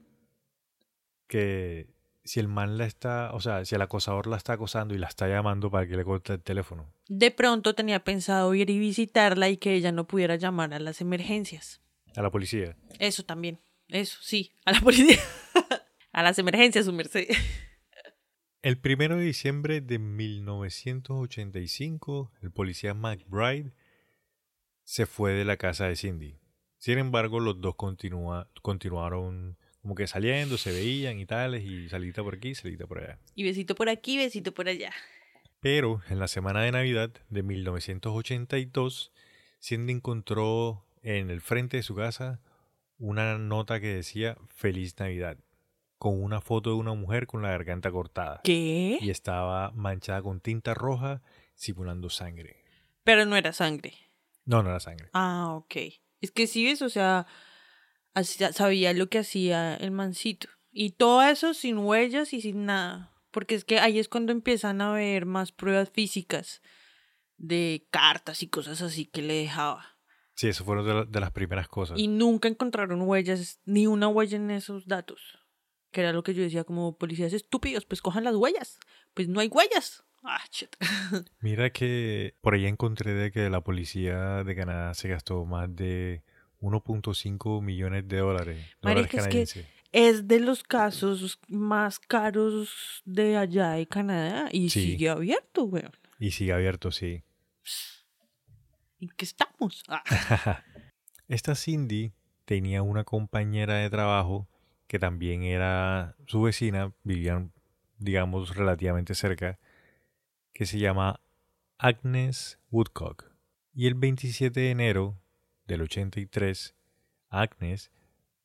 Que 1.27 1.85
si 2.23 2.39
el 2.39 2.47
man 2.47 2.79
la 2.79 2.85
está, 2.85 3.31
o 3.33 3.39
sea, 3.39 3.65
si 3.65 3.75
el 3.75 3.81
acosador 3.83 4.25
la 4.25 4.37
está 4.37 4.53
acosando 4.53 4.95
y 4.95 4.97
la 4.97 5.07
está 5.07 5.27
llamando 5.27 5.69
para 5.69 5.87
que 5.87 5.95
le 5.95 6.03
corte 6.03 6.33
el 6.33 6.41
teléfono. 6.41 6.91
de 7.07 7.29
pronto 7.29 7.75
tenía 7.75 8.03
pensado 8.03 8.55
ir 8.55 8.71
y 8.71 8.79
visitarla 8.79 9.49
y 9.49 9.57
que 9.57 9.75
ella 9.75 9.91
no 9.91 10.07
pudiera 10.07 10.37
llamar 10.37 10.73
a 10.73 10.79
las 10.79 11.01
emergencias. 11.01 11.81
A 12.15 12.23
la 12.23 12.31
policía. 12.31 12.75
Eso 12.97 13.23
también, 13.23 13.59
eso 13.89 14.17
sí, 14.21 14.53
a 14.65 14.71
la 14.71 14.81
policía, 14.81 15.19
a 16.11 16.23
las 16.23 16.39
emergencias, 16.39 16.85
su 16.85 16.93
merced. 16.93 17.27
El 18.67 18.77
primero 18.77 19.15
de 19.15 19.23
diciembre 19.23 19.80
de 19.80 19.97
1985, 19.97 22.34
el 22.41 22.51
policía 22.51 22.93
McBride 22.93 23.71
se 24.84 25.06
fue 25.06 25.32
de 25.32 25.45
la 25.45 25.56
casa 25.56 25.88
de 25.88 25.95
Cindy. 25.95 26.36
Sin 26.77 26.97
embargo, 26.97 27.39
los 27.39 27.62
dos 27.62 27.75
continuaron 27.75 29.58
como 29.82 29.95
que 29.95 30.06
saliendo, 30.06 30.58
se 30.58 30.73
veían 30.73 31.17
y 31.17 31.25
tales, 31.25 31.63
y 31.63 31.88
salita 31.88 32.21
por 32.23 32.36
aquí, 32.36 32.56
salita 32.56 32.88
por 32.88 32.99
allá. 32.99 33.19
Y 33.36 33.45
besito 33.45 33.73
por 33.73 33.88
aquí, 33.88 34.17
besito 34.17 34.53
por 34.53 34.67
allá. 34.67 34.91
Pero 35.62 36.01
en 36.10 36.19
la 36.19 36.27
semana 36.27 36.62
de 36.62 36.73
Navidad 36.73 37.13
de 37.30 37.43
1982, 37.43 39.13
Cindy 39.62 39.93
encontró 39.93 40.86
en 41.03 41.30
el 41.30 41.39
frente 41.39 41.77
de 41.77 41.84
su 41.84 41.95
casa 41.95 42.41
una 42.97 43.38
nota 43.38 43.80
que 43.80 43.95
decía 43.95 44.38
Feliz 44.49 44.99
Navidad, 44.99 45.38
con 45.97 46.21
una 46.21 46.41
foto 46.41 46.69
de 46.71 46.75
una 46.75 46.93
mujer 46.93 47.25
con 47.27 47.41
la 47.41 47.49
garganta 47.49 47.91
cortada 47.91 48.41
¿Qué? 48.43 48.97
y 49.01 49.10
estaba 49.10 49.71
manchada 49.71 50.21
con 50.21 50.39
tinta 50.41 50.73
roja 50.73 51.21
simulando 51.55 52.10
sangre. 52.10 52.63
Pero 53.03 53.25
no 53.25 53.36
era 53.36 53.53
sangre. 53.53 53.93
No, 54.45 54.62
no 54.63 54.69
era 54.69 54.79
sangre. 54.79 55.10
Ah, 55.13 55.53
ok. 55.55 55.75
Es 56.21 56.31
que 56.31 56.45
sí 56.47 56.65
ves, 56.65 56.81
o 56.81 56.89
sea, 56.89 57.25
sabía 58.53 58.93
lo 58.93 59.07
que 59.10 59.19
hacía 59.19 59.75
el 59.75 59.91
mancito. 59.91 60.47
Y 60.71 60.91
todo 60.91 61.21
eso 61.23 61.53
sin 61.53 61.77
huellas 61.79 62.33
y 62.33 62.41
sin 62.41 62.65
nada. 62.65 63.13
Porque 63.31 63.55
es 63.55 63.65
que 63.65 63.79
ahí 63.79 63.99
es 63.99 64.10
cuando 64.10 64.31
empiezan 64.31 64.81
a 64.81 64.91
haber 64.91 65.25
más 65.25 65.51
pruebas 65.51 65.89
físicas 65.89 66.62
de 67.38 67.88
cartas 67.91 68.41
y 68.43 68.47
cosas 68.47 68.81
así 68.81 69.05
que 69.05 69.21
le 69.21 69.33
dejaba. 69.36 69.97
Sí, 70.36 70.47
eso 70.47 70.63
fueron 70.65 70.86
de, 70.86 70.93
la- 70.93 71.05
de 71.05 71.19
las 71.19 71.31
primeras 71.31 71.67
cosas. 71.67 71.97
Y 71.99 72.07
nunca 72.07 72.47
encontraron 72.47 73.01
huellas, 73.01 73.60
ni 73.65 73.88
una 73.88 74.07
huella 74.07 74.38
en 74.38 74.51
esos 74.51 74.88
datos. 74.88 75.39
Que 75.91 76.02
era 76.02 76.13
lo 76.13 76.23
que 76.23 76.34
yo 76.34 76.43
decía 76.43 76.63
como 76.63 76.97
policías 76.97 77.34
estúpidos, 77.34 77.86
pues 77.86 78.02
cojan 78.02 78.23
las 78.23 78.36
huellas. 78.36 78.80
Pues 79.13 79.28
no 79.28 79.39
hay 79.39 79.47
huellas. 79.47 80.04
Ah, 80.23 80.41
shit. 80.52 80.76
Mira 81.41 81.69
que 81.71 82.36
por 82.41 82.54
ahí 82.54 82.65
encontré 82.65 83.13
de 83.13 83.32
que 83.32 83.50
la 83.50 83.62
policía 83.62 84.43
de 84.43 84.56
Canadá 84.56 84.93
se 84.93 85.08
gastó 85.08 85.45
más 85.45 85.73
de 85.76 86.23
1.5 86.60 87.62
millones 87.62 88.08
de 88.08 88.17
dólares. 88.17 88.65
dólares 88.82 89.13
es 89.13 89.28
que- 89.28 89.65
es 89.93 90.28
de 90.28 90.39
los 90.41 90.63
casos 90.63 91.39
más 91.47 91.97
caros 91.97 93.02
de 93.06 93.38
allá 93.38 93.71
de 93.71 93.88
Canadá 93.88 94.50
y 94.52 94.69
Sí. 94.69 94.82
sigue 94.84 95.08
abierto, 95.10 95.63
weón. 95.63 95.93
Y 96.19 96.32
sigue 96.32 96.52
abierto, 96.52 96.91
sí. 96.91 97.23
¿En 99.00 99.10
qué 99.15 99.23
estamos? 99.26 99.84
Ah, 99.88 100.04
Esta 101.30 101.56
Cindy 101.56 102.13
tenía 102.45 102.82
una 102.82 103.04
compañera 103.06 103.76
de 103.76 103.89
trabajo 103.89 104.47
que 104.88 105.00
también 105.00 105.43
era 105.43 106.15
su 106.26 106.41
vecina, 106.41 106.93
vivían, 107.04 107.52
digamos, 107.97 108.56
relativamente 108.56 109.15
cerca, 109.15 109.60
que 110.54 110.65
se 110.65 110.80
llama 110.80 111.19
Agnes 111.78 112.60
Woodcock. 112.71 113.32
Y 113.73 113.88
el 113.88 113.93
27 113.93 114.60
de 114.60 114.71
enero 114.71 115.21
del 115.67 115.82
83, 115.82 116.76
Agnes 117.30 117.91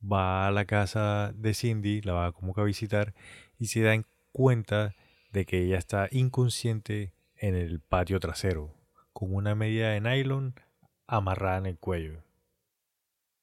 va 0.03 0.47
a 0.47 0.51
la 0.51 0.65
casa 0.65 1.33
de 1.35 1.55
Cindy, 1.55 2.03
la 2.03 2.13
va 2.13 2.33
como 2.33 2.55
que 2.55 2.61
a 2.61 2.65
visitar 2.65 3.15
y 3.59 3.67
se 3.67 3.81
da 3.83 3.95
cuenta 4.33 4.95
de 5.31 5.47
que 5.47 5.63
ella 5.63 5.79
está 5.79 6.09
inconsciente 6.11 7.15
en 7.37 7.55
el 7.55 7.81
patio 7.81 8.21
trasero, 8.21 8.75
con 9.13 9.35
una 9.35 9.55
medida 9.55 9.91
de 9.91 10.01
nylon 10.01 10.55
amarrada 11.07 11.59
en 11.59 11.67
el 11.67 11.79
cuello. 11.79 12.23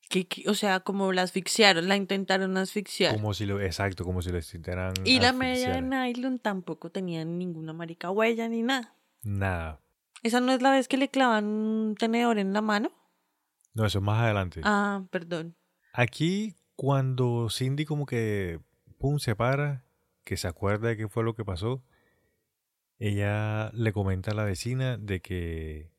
¿Qué- 0.10 0.28
qué? 0.28 0.50
o 0.50 0.54
sea, 0.54 0.82
como 0.82 1.14
la 1.14 1.22
asfixiaron, 1.22 1.88
la 1.88 1.96
intentaron 1.96 2.58
asfixiar. 2.58 3.16
Como 3.16 3.34
si 3.34 3.46
lo, 3.46 3.62
exacto, 3.62 4.04
como 4.04 4.22
si 4.22 4.32
lo 4.32 4.38
intentaran 4.40 4.94
y 5.06 5.20
la 5.20 5.32
media 5.32 5.72
de 5.72 5.82
nylon 5.82 6.40
tampoco 6.40 6.92
tenía 6.92 7.24
ninguna 7.24 7.72
marica 7.72 8.12
huella 8.12 8.50
ni 8.50 8.62
nada. 8.64 8.94
Nada. 9.24 9.80
¿Esa 10.24 10.42
no 10.42 10.52
es 10.52 10.62
la 10.62 10.72
vez 10.72 10.88
que 10.90 10.98
le 10.98 11.10
clavan 11.10 11.46
un 11.46 11.96
tenedor 11.96 12.40
en 12.40 12.52
la 12.52 12.62
mano? 12.62 12.92
No, 13.74 13.86
eso 13.86 14.00
es 14.00 14.04
más 14.04 14.22
adelante. 14.22 14.60
Ah, 14.64 15.04
perdón. 15.12 15.56
Aquí, 15.94 16.56
cuando 16.76 17.50
Cindy 17.50 17.86
como 17.86 18.06
que, 18.06 18.60
pum, 18.98 19.20
se 19.20 19.36
para, 19.36 19.86
que 20.26 20.36
se 20.36 20.48
acuerda 20.48 20.90
de 20.90 20.98
qué 20.98 21.08
fue 21.08 21.24
lo 21.24 21.36
que 21.36 21.46
pasó, 21.46 21.82
ella 22.98 23.72
le 23.74 23.94
comenta 23.94 24.32
a 24.32 24.34
la 24.34 24.44
vecina 24.44 24.98
de 24.98 25.22
que 25.22 25.90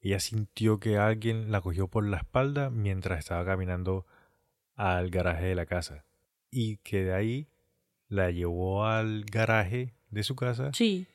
ella 0.00 0.20
sintió 0.20 0.78
que 0.78 0.96
alguien 0.98 1.50
la 1.50 1.60
cogió 1.60 1.88
por 1.88 2.06
la 2.06 2.18
espalda 2.18 2.70
mientras 2.70 3.18
estaba 3.18 3.44
caminando 3.44 4.06
al 4.74 5.10
garaje 5.10 5.46
de 5.46 5.54
la 5.54 5.66
casa. 5.66 6.04
Y 6.50 6.76
que 6.78 7.04
de 7.04 7.14
ahí 7.14 7.48
la 8.08 8.30
llevó 8.30 8.84
al 8.86 9.24
garaje 9.24 9.94
de 10.10 10.22
su 10.22 10.34
casa 10.36 10.70
Sí. 10.72 11.06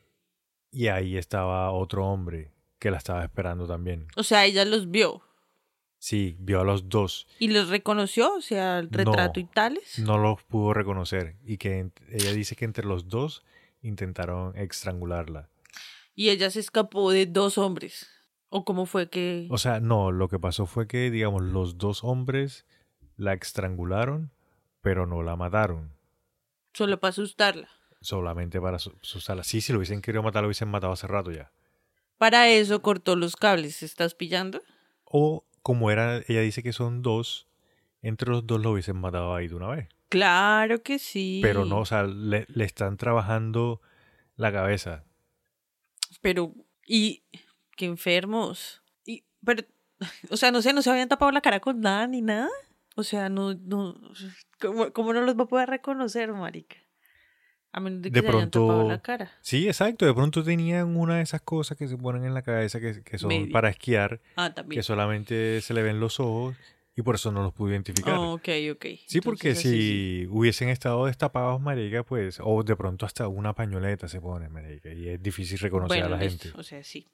y 0.72 0.88
ahí 0.88 1.18
estaba 1.18 1.72
otro 1.72 2.06
hombre 2.08 2.52
que 2.80 2.92
la 2.92 2.98
estaba 2.98 3.24
esperando 3.24 3.66
también. 3.68 4.08
O 4.16 4.24
sea, 4.24 4.46
ella 4.46 4.66
los 4.66 4.92
vio 4.92 5.24
Sí, 5.98 6.36
vio 6.38 6.60
a 6.60 6.64
los 6.66 6.90
dos. 6.90 7.26
y 7.40 7.48
los 7.48 7.70
reconoció, 7.70 8.36
o 8.36 8.42
sea, 8.42 8.80
el 8.80 8.90
retrato 8.92 9.40
y 9.40 9.46
tales. 9.46 9.98
no 10.00 10.18
los 10.18 10.44
pudo 10.44 10.74
reconocer 10.74 11.38
y 11.46 11.58
que 11.58 11.90
ella 12.10 12.34
dice 12.34 12.58
que 12.58 12.66
entre 12.66 12.86
los 12.86 13.08
dos 13.08 13.44
intentaron 13.82 14.56
estrangularla. 14.58 15.50
Y 16.14 16.30
ella 16.30 16.52
se 16.52 16.60
escapó 16.60 17.12
de 17.12 17.26
dos 17.26 17.58
hombres. 17.58 18.10
¿O 18.56 18.66
cómo 18.66 18.86
fue 18.86 19.10
que...? 19.10 19.48
O 19.50 19.58
sea, 19.58 19.80
no, 19.80 20.12
lo 20.12 20.28
que 20.28 20.38
pasó 20.38 20.68
fue 20.68 20.88
que, 20.88 21.10
digamos, 21.10 21.42
los 21.42 21.80
dos 21.80 22.04
hombres 22.04 22.68
la 23.18 23.34
estrangularon, 23.34 24.32
pero 24.82 25.08
no 25.08 25.24
la 25.24 25.36
mataron, 25.36 25.92
Solo 26.72 27.00
para 27.00 27.10
asustarla. 27.10 27.68
solamente 28.00 28.62
para 28.62 28.78
su- 28.78 28.96
asustarla. 29.02 29.44
Sí, 29.44 29.60
si 29.62 29.74
lo 29.74 29.80
hubiesen 29.80 30.02
querido 30.02 30.22
matar, 30.22 30.44
lo 30.44 30.50
hubiesen 30.50 30.68
matado 30.70 30.94
hace 30.94 31.08
rato 31.08 31.32
ya. 31.32 31.52
Para 32.20 32.48
eso 32.48 32.82
cortó 32.84 33.16
los 33.16 33.36
cables. 33.36 33.82
¿Estás 33.82 34.14
pillando? 34.14 34.62
O 35.04 35.46
como 35.64 35.90
era, 35.90 36.18
ella 36.28 36.42
dice 36.42 36.62
que 36.62 36.74
son 36.74 37.02
dos, 37.02 37.48
entre 38.04 38.30
los 38.30 38.46
dos 38.46 38.62
lo 38.62 38.72
hubiesen 38.72 38.98
matado 38.98 39.34
ahí 39.34 39.48
de 39.48 39.56
una 39.56 39.70
vez. 39.70 39.90
Claro 40.10 40.84
que 40.84 41.00
sí. 41.00 41.40
Pero 41.42 41.66
no, 41.66 41.80
o 41.80 41.86
sea, 41.86 42.04
le, 42.04 42.46
le 42.50 42.66
están 42.66 42.98
trabajando 42.98 43.82
la 44.36 44.52
cabeza. 44.52 45.06
Pero, 46.22 46.54
y 46.86 47.24
qué 47.76 47.86
enfermos. 47.86 48.82
Y, 49.06 49.24
pero, 49.46 49.64
o 50.30 50.38
sea, 50.38 50.52
no 50.52 50.62
sé, 50.62 50.74
no 50.74 50.82
se 50.82 50.90
habían 50.90 51.10
tapado 51.10 51.32
la 51.32 51.42
cara 51.42 51.60
con 51.60 51.80
nada 51.82 52.08
ni 52.08 52.22
nada. 52.22 52.50
O 52.96 53.04
sea, 53.04 53.28
no, 53.30 53.54
no, 53.56 54.00
¿cómo, 54.60 54.92
cómo 54.94 55.14
no 55.14 55.22
los 55.22 55.38
va 55.38 55.44
a 55.44 55.48
poder 55.48 55.70
reconocer, 55.70 56.32
marica? 56.34 56.76
A 57.72 57.80
menos 57.80 58.04
de 58.04 58.12
que 58.12 58.22
De 58.22 58.28
se 58.28 58.36
hayan 58.38 58.52
tapado 58.52 58.68
pronto- 58.68 58.88
la 58.90 59.02
cara. 59.02 59.32
Sí, 59.42 59.68
exacto. 59.68 60.06
De 60.06 60.14
pronto 60.14 60.44
tenían 60.44 60.96
una 60.96 61.16
de 61.18 61.24
esas 61.24 61.42
cosas 61.42 61.76
que 61.76 61.88
se 61.88 61.98
ponen 61.98 62.24
en 62.24 62.36
la 62.36 62.44
cabeza 62.44 62.80
que, 62.80 63.02
que 63.04 63.18
son 63.18 63.30
Maybe. 63.30 63.52
para 63.52 63.70
esquiar, 63.70 64.22
Ah, 64.36 64.54
también. 64.54 64.80
que 64.80 64.84
solamente 64.84 65.60
se 65.62 65.74
le 65.74 65.82
ven 65.82 66.00
los 66.00 66.20
ojos 66.20 66.56
y 66.96 67.02
por 67.02 67.16
eso 67.16 67.32
no 67.32 67.42
los 67.42 67.52
pude 67.52 67.72
identificar. 67.72 68.14
Oh, 68.20 68.34
ok, 68.34 68.48
ok. 68.74 68.86
Sí, 69.08 69.22
porque 69.22 69.48
Entonces, 69.50 69.58
así 69.72 70.22
si 70.22 70.28
hubiesen 70.30 70.70
estado 70.70 71.08
destapados, 71.08 71.60
marica, 71.60 72.04
pues, 72.04 72.38
o 72.44 72.62
de 72.62 72.76
pronto 72.76 73.08
hasta 73.08 73.28
una 73.28 73.54
pañoleta 73.54 74.08
se 74.08 74.22
pone, 74.22 74.50
marica, 74.50 74.94
y 74.94 75.08
es 75.10 75.24
difícil 75.24 75.58
reconocer 75.58 76.00
Bueno, 76.02 76.14
a 76.14 76.18
la 76.20 76.24
listo, 76.24 76.44
gente. 76.44 76.60
O 76.60 76.62
sea, 76.62 76.84
sí. 76.84 77.08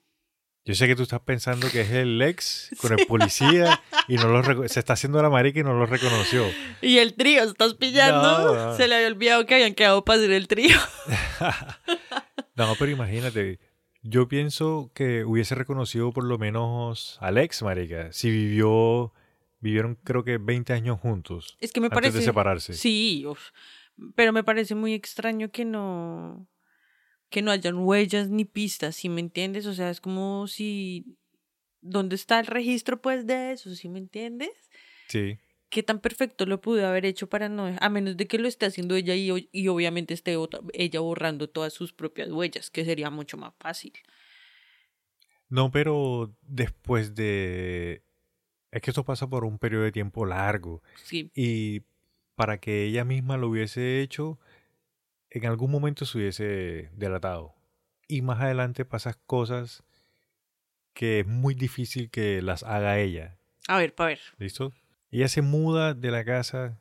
Yo 0.64 0.74
sé 0.74 0.86
que 0.86 0.94
tú 0.94 1.02
estás 1.02 1.20
pensando 1.20 1.68
que 1.70 1.80
es 1.80 1.90
el 1.90 2.20
ex 2.20 2.70
con 2.80 2.92
el 2.98 3.06
policía 3.06 3.80
y 4.08 4.16
no 4.16 4.28
lo 4.28 4.68
se 4.68 4.78
está 4.80 4.92
haciendo 4.92 5.20
la 5.22 5.30
marica 5.30 5.60
y 5.60 5.62
no 5.64 5.72
lo 5.72 5.86
reconoció. 5.86 6.44
Y 6.82 6.98
el 6.98 7.14
trío, 7.14 7.42
¿estás 7.44 7.74
pillando? 7.74 8.22
No, 8.54 8.54
no. 8.54 8.76
Se 8.76 8.86
le 8.86 8.96
había 8.96 9.08
olvidado 9.08 9.46
que 9.46 9.54
habían 9.54 9.74
quedado 9.74 10.04
para 10.04 10.18
hacer 10.18 10.32
el 10.32 10.48
trío. 10.48 10.76
No, 12.56 12.74
pero 12.78 12.90
imagínate, 12.90 13.58
yo 14.02 14.28
pienso 14.28 14.90
que 14.94 15.24
hubiese 15.24 15.54
reconocido 15.54 16.12
por 16.12 16.24
lo 16.24 16.36
menos 16.36 17.16
al 17.20 17.38
ex, 17.38 17.62
marica, 17.62 18.12
si 18.12 18.30
vivió, 18.30 19.14
vivieron 19.60 19.94
creo 20.04 20.24
que 20.24 20.36
20 20.36 20.74
años 20.74 21.00
juntos 21.00 21.56
Es 21.60 21.72
que 21.72 21.80
me 21.80 21.86
antes 21.86 21.96
parece. 21.96 22.18
de 22.18 22.24
separarse. 22.24 22.74
Sí, 22.74 23.24
uf. 23.26 23.50
pero 24.14 24.34
me 24.34 24.44
parece 24.44 24.74
muy 24.74 24.92
extraño 24.92 25.50
que 25.50 25.64
no 25.64 26.46
que 27.30 27.42
no 27.42 27.50
hayan 27.50 27.76
huellas 27.78 28.28
ni 28.28 28.44
pistas, 28.44 28.96
¿sí 28.96 29.08
me 29.08 29.20
entiendes? 29.20 29.66
O 29.66 29.74
sea, 29.74 29.90
es 29.90 30.00
como 30.00 30.46
si 30.48 31.16
¿dónde 31.80 32.16
está 32.16 32.40
el 32.40 32.46
registro 32.46 33.00
pues 33.00 33.26
de 33.26 33.52
eso? 33.52 33.74
¿Sí 33.74 33.88
me 33.88 33.98
entiendes? 33.98 34.50
Sí. 35.08 35.38
¿Qué 35.70 35.82
tan 35.84 36.00
perfecto 36.00 36.46
lo 36.46 36.60
pude 36.60 36.84
haber 36.84 37.06
hecho 37.06 37.28
para 37.28 37.48
no 37.48 37.74
a 37.80 37.88
menos 37.88 38.16
de 38.16 38.26
que 38.26 38.38
lo 38.38 38.48
esté 38.48 38.66
haciendo 38.66 38.96
ella 38.96 39.14
y, 39.14 39.48
y 39.52 39.68
obviamente 39.68 40.14
esté 40.14 40.36
ota- 40.36 40.60
ella 40.72 40.98
borrando 41.00 41.48
todas 41.48 41.72
sus 41.72 41.92
propias 41.92 42.30
huellas, 42.32 42.70
que 42.70 42.84
sería 42.84 43.08
mucho 43.08 43.36
más 43.36 43.54
fácil. 43.60 43.92
No, 45.48 45.70
pero 45.70 46.34
después 46.42 47.14
de... 47.14 48.04
Es 48.70 48.82
que 48.82 48.90
esto 48.90 49.04
pasa 49.04 49.28
por 49.28 49.44
un 49.44 49.58
periodo 49.58 49.82
de 49.84 49.92
tiempo 49.92 50.26
largo. 50.26 50.82
Sí, 51.04 51.30
Y 51.34 51.82
para 52.36 52.58
que 52.58 52.84
ella 52.84 53.04
misma 53.04 53.36
lo 53.36 53.48
hubiese 53.48 54.00
hecho, 54.00 54.38
en 55.30 55.46
algún 55.46 55.70
momento 55.70 56.04
se 56.04 56.18
hubiese 56.18 56.90
delatado. 56.94 57.54
Y 58.08 58.22
más 58.22 58.40
adelante 58.40 58.84
pasan 58.84 59.14
cosas 59.26 59.84
que 60.92 61.20
es 61.20 61.26
muy 61.26 61.54
difícil 61.54 62.10
que 62.10 62.42
las 62.42 62.62
haga 62.62 62.98
ella. 62.98 63.38
a 63.68 63.78
ver, 63.78 63.94
para 63.94 64.08
ver. 64.08 64.20
¿Listo? 64.38 64.72
Ella 65.10 65.28
se 65.28 65.42
muda 65.42 65.94
de 65.94 66.10
la 66.10 66.24
casa 66.24 66.80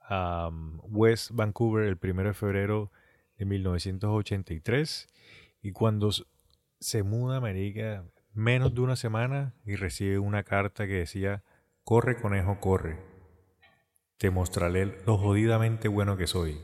a 0.00 0.48
um, 0.48 0.80
West 0.84 1.30
Vancouver 1.32 1.86
el 1.86 1.98
1 2.02 2.22
de 2.24 2.34
febrero 2.34 2.92
de 3.36 3.44
1983. 3.46 5.08
Y 5.62 5.72
cuando 5.72 6.10
se 6.80 7.02
muda, 7.02 7.40
marica, 7.40 8.04
menos 8.34 8.74
de 8.74 8.80
una 8.80 8.96
semana 8.96 9.54
y 9.64 9.76
recibe 9.76 10.18
una 10.18 10.42
carta 10.42 10.86
que 10.86 10.94
decía, 10.94 11.42
corre 11.84 12.20
conejo, 12.20 12.60
corre. 12.60 12.98
Te 14.18 14.30
mostraré 14.30 14.98
lo 15.06 15.16
jodidamente 15.16 15.88
bueno 15.88 16.16
que 16.16 16.26
soy. 16.26 16.58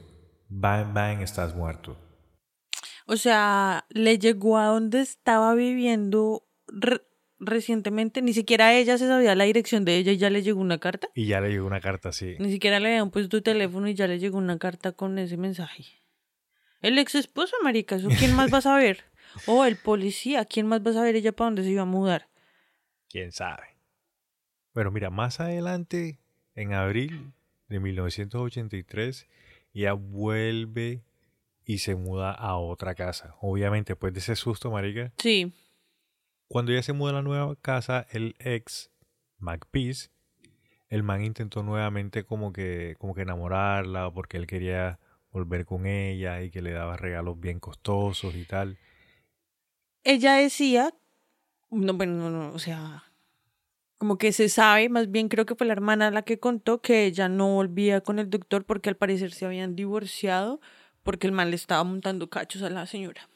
Bang, 0.49 0.93
bang, 0.95 1.21
estás 1.23 1.55
muerto. 1.55 1.97
O 3.07 3.17
sea, 3.17 3.87
le 3.91 4.19
llegó 4.19 4.59
a 4.59 4.67
donde 4.67 5.01
estaba 5.01 5.55
viviendo 5.55 6.47
re- 6.67 7.03
recientemente. 7.39 8.23
Ni 8.23 8.33
siquiera 8.35 8.75
ella 8.75 8.99
se 8.99 9.07
sabía 9.09 9.35
la 9.35 9.45
dirección 9.45 9.85
de 9.85 9.97
ella 9.97 10.13
y 10.13 10.19
ya 10.19 10.31
le 10.31 10.43
llegó 10.43 10.61
una 10.61 10.79
carta. 10.79 11.09
Y 11.15 11.27
ya 11.27 11.41
le 11.41 11.51
llegó 11.51 11.67
una 11.67 11.81
carta 11.81 12.11
así. 12.11 12.37
Ni 12.39 12.51
siquiera 12.51 12.81
le 12.81 12.89
habían 12.89 13.11
puesto 13.11 13.29
tu 13.29 13.43
teléfono 13.43 13.89
y 13.89 13.95
ya 13.95 14.07
le 14.07 14.19
llegó 14.19 14.39
una 14.39 14.59
carta 14.59 14.93
con 14.93 15.19
ese 15.19 15.37
mensaje. 15.37 15.85
El 16.81 16.99
ex 16.99 17.15
esposo, 17.15 17.57
marica, 17.63 17.97
¿eso 17.97 18.09
quién 18.19 18.35
más 18.37 18.53
va 18.53 18.59
a 18.59 18.63
saber? 18.63 19.05
O 19.47 19.67
el 19.67 19.77
policía, 19.77 20.47
¿quién 20.47 20.67
más 20.67 20.81
va 20.85 20.91
a 20.91 20.95
saber 20.95 21.15
ella 21.15 21.33
para 21.33 21.49
dónde 21.49 21.63
se 21.63 21.69
iba 21.71 21.83
a 21.83 21.85
mudar? 21.85 22.29
¿Quién 23.11 23.31
sabe? 23.31 23.77
Bueno, 24.73 24.91
mira, 24.91 25.11
más 25.11 25.39
adelante, 25.39 26.19
en 26.55 26.73
abril 26.73 27.33
de 27.69 27.79
1983, 27.79 29.27
ella 29.73 29.93
vuelve 29.93 31.03
y 31.65 31.79
se 31.79 31.95
muda 31.95 32.33
a 32.33 32.57
otra 32.57 32.95
casa. 32.95 33.37
Obviamente, 33.41 33.93
después 33.93 34.13
de 34.13 34.21
ese 34.21 34.37
susto, 34.37 34.71
marica. 34.71 35.13
Sí, 35.19 35.53
Cuando 36.49 36.73
ella 36.73 36.83
se 36.83 36.95
muda 36.95 37.11
a 37.11 37.15
la 37.15 37.23
nueva 37.23 37.55
casa, 37.57 38.07
el 38.11 38.35
ex, 38.39 38.91
McPeace, 39.39 40.11
el 40.89 41.03
man 41.03 41.23
intentó 41.23 41.63
nuevamente 41.63 42.25
como 42.25 42.53
que, 42.53 42.97
como 42.99 43.15
que 43.15 43.23
enamorarla 43.23 44.11
porque 44.11 44.39
él 44.39 44.47
quería 44.47 44.99
volver 45.31 45.67
con 45.67 45.87
ella 45.87 46.43
y 46.43 46.51
que 46.51 46.63
le 46.63 46.73
daba 46.73 46.97
regalos 46.97 47.39
bien 47.39 47.61
costosos 47.61 48.35
y 48.35 48.45
tal. 48.45 48.79
ella 50.05 50.37
decía, 50.37 50.95
no, 51.71 51.93
bueno, 51.93 52.15
no, 52.15 52.31
no, 52.31 52.53
o 52.55 52.59
sea, 52.59 53.05
como 53.99 54.17
que 54.17 54.33
se 54.33 54.49
sabe, 54.49 54.89
más 54.89 55.11
bien 55.11 55.29
creo 55.29 55.45
que 55.45 55.57
fue 55.57 55.67
la 55.67 55.73
hermana 55.73 56.11
la 56.11 56.23
que 56.23 56.39
contó 56.39 56.81
que 56.81 57.05
ella 57.05 57.29
no 57.29 57.55
volvía 57.55 58.01
con 58.01 58.19
el 58.19 58.31
doctor 58.31 58.65
porque 58.65 58.89
al 58.89 58.97
parecer 58.97 59.33
se 59.33 59.45
habían 59.45 59.75
divorciado 59.75 60.61
porque 61.03 61.27
el 61.27 61.33
man 61.33 61.51
le 61.51 61.57
estaba 61.57 61.83
montando 61.85 62.31
cachos 62.31 62.63
a 62.63 62.71
la 62.71 62.87
señora. 62.87 63.29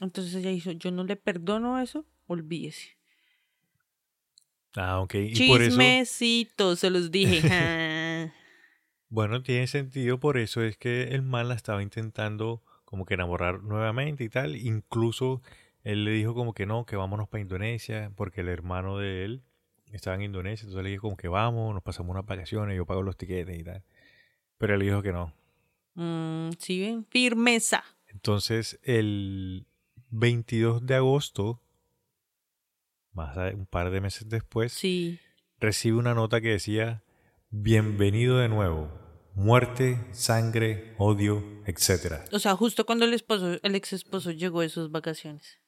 Entonces 0.00 0.34
ella 0.34 0.50
hizo, 0.50 0.72
yo 0.72 0.90
no 0.90 1.04
le 1.04 1.16
perdono 1.16 1.80
eso, 1.80 2.06
olvídese. 2.26 2.96
Ah, 4.76 5.00
ok. 5.00 5.14
Y 5.14 5.48
por 5.48 5.62
eso... 5.62 5.70
Chismecito, 5.70 6.76
se 6.76 6.90
los 6.90 7.10
dije. 7.10 8.32
Bueno, 9.12 9.42
tiene 9.42 9.66
sentido, 9.66 10.20
por 10.20 10.38
eso 10.38 10.62
es 10.62 10.76
que 10.76 11.08
el 11.08 11.22
man 11.22 11.48
la 11.48 11.56
estaba 11.56 11.82
intentando 11.82 12.62
como 12.84 13.04
que 13.06 13.14
enamorar 13.14 13.60
nuevamente 13.64 14.22
y 14.22 14.28
tal. 14.28 14.54
Incluso 14.54 15.42
él 15.84 16.04
le 16.04 16.10
dijo 16.12 16.34
como 16.34 16.52
que 16.54 16.66
no, 16.66 16.84
que 16.86 16.96
vámonos 16.96 17.28
para 17.28 17.40
Indonesia, 17.42 18.12
porque 18.16 18.40
el 18.42 18.48
hermano 18.48 18.98
de 18.98 19.24
él 19.24 19.42
estaba 19.92 20.16
en 20.16 20.22
Indonesia, 20.22 20.64
entonces 20.64 20.84
le 20.84 20.90
dijo 20.90 21.02
como 21.02 21.16
que 21.16 21.28
vamos, 21.28 21.72
nos 21.74 21.82
pasamos 21.82 22.10
unas 22.12 22.26
vacaciones, 22.26 22.76
yo 22.76 22.86
pago 22.86 23.02
los 23.02 23.16
tiquetes 23.16 23.58
y 23.58 23.64
tal. 23.64 23.82
Pero 24.58 24.74
él 24.74 24.80
dijo 24.80 25.02
que 25.02 25.12
no. 25.12 25.32
Mm, 25.94 26.50
sí, 26.58 26.80
ven, 26.80 27.04
firmeza. 27.06 27.82
Entonces, 28.08 28.78
el 28.84 29.66
22 30.10 30.84
de 30.86 30.94
agosto, 30.96 31.60
más 33.12 33.36
un 33.54 33.66
par 33.66 33.90
de 33.90 34.00
meses 34.00 34.28
después, 34.28 34.72
Sí. 34.72 35.18
recibe 35.58 35.96
una 35.96 36.14
nota 36.14 36.40
que 36.40 36.48
decía, 36.50 37.02
bienvenido 37.50 38.38
de 38.38 38.48
nuevo, 38.48 38.90
muerte, 39.34 39.98
sangre, 40.12 40.94
odio, 40.98 41.42
etc. 41.66 42.22
O 42.32 42.38
sea, 42.38 42.54
justo 42.56 42.86
cuando 42.86 43.04
el 43.04 43.14
esposo, 43.14 43.58
el 43.62 43.74
ex 43.74 43.92
esposo 43.92 44.30
llegó 44.30 44.60
de 44.60 44.68
sus 44.68 44.90
vacaciones. 44.90 45.58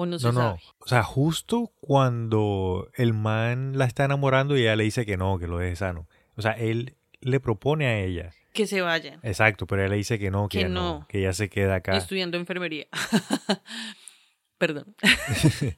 O 0.00 0.06
no 0.06 0.18
se 0.18 0.26
No, 0.28 0.32
no, 0.32 0.40
sabe. 0.40 0.60
o 0.78 0.86
sea, 0.86 1.02
justo 1.02 1.72
cuando 1.80 2.88
el 2.94 3.12
man 3.12 3.76
la 3.76 3.84
está 3.84 4.04
enamorando 4.06 4.56
y 4.56 4.62
ella 4.62 4.76
le 4.76 4.84
dice 4.84 5.04
que 5.04 5.16
no, 5.18 5.38
que 5.38 5.46
lo 5.46 5.58
deje 5.58 5.76
sano. 5.76 6.08
O 6.36 6.42
sea, 6.42 6.52
él 6.52 6.96
le 7.20 7.38
propone 7.40 7.86
a 7.86 7.98
ella. 8.00 8.32
Que 8.54 8.66
se 8.66 8.80
vayan. 8.80 9.20
Exacto, 9.22 9.66
pero 9.66 9.82
ella 9.82 9.90
le 9.90 9.96
dice 9.96 10.18
que 10.18 10.30
no, 10.30 10.48
que, 10.48 10.58
Que 10.58 10.64
ella 10.64 10.68
no, 10.74 10.98
no. 11.00 11.06
que 11.08 11.18
ella 11.18 11.32
se 11.34 11.48
queda 11.50 11.74
acá. 11.76 11.96
Estudiando 11.96 12.36
enfermería. 12.38 12.86
Perdón. 14.58 14.94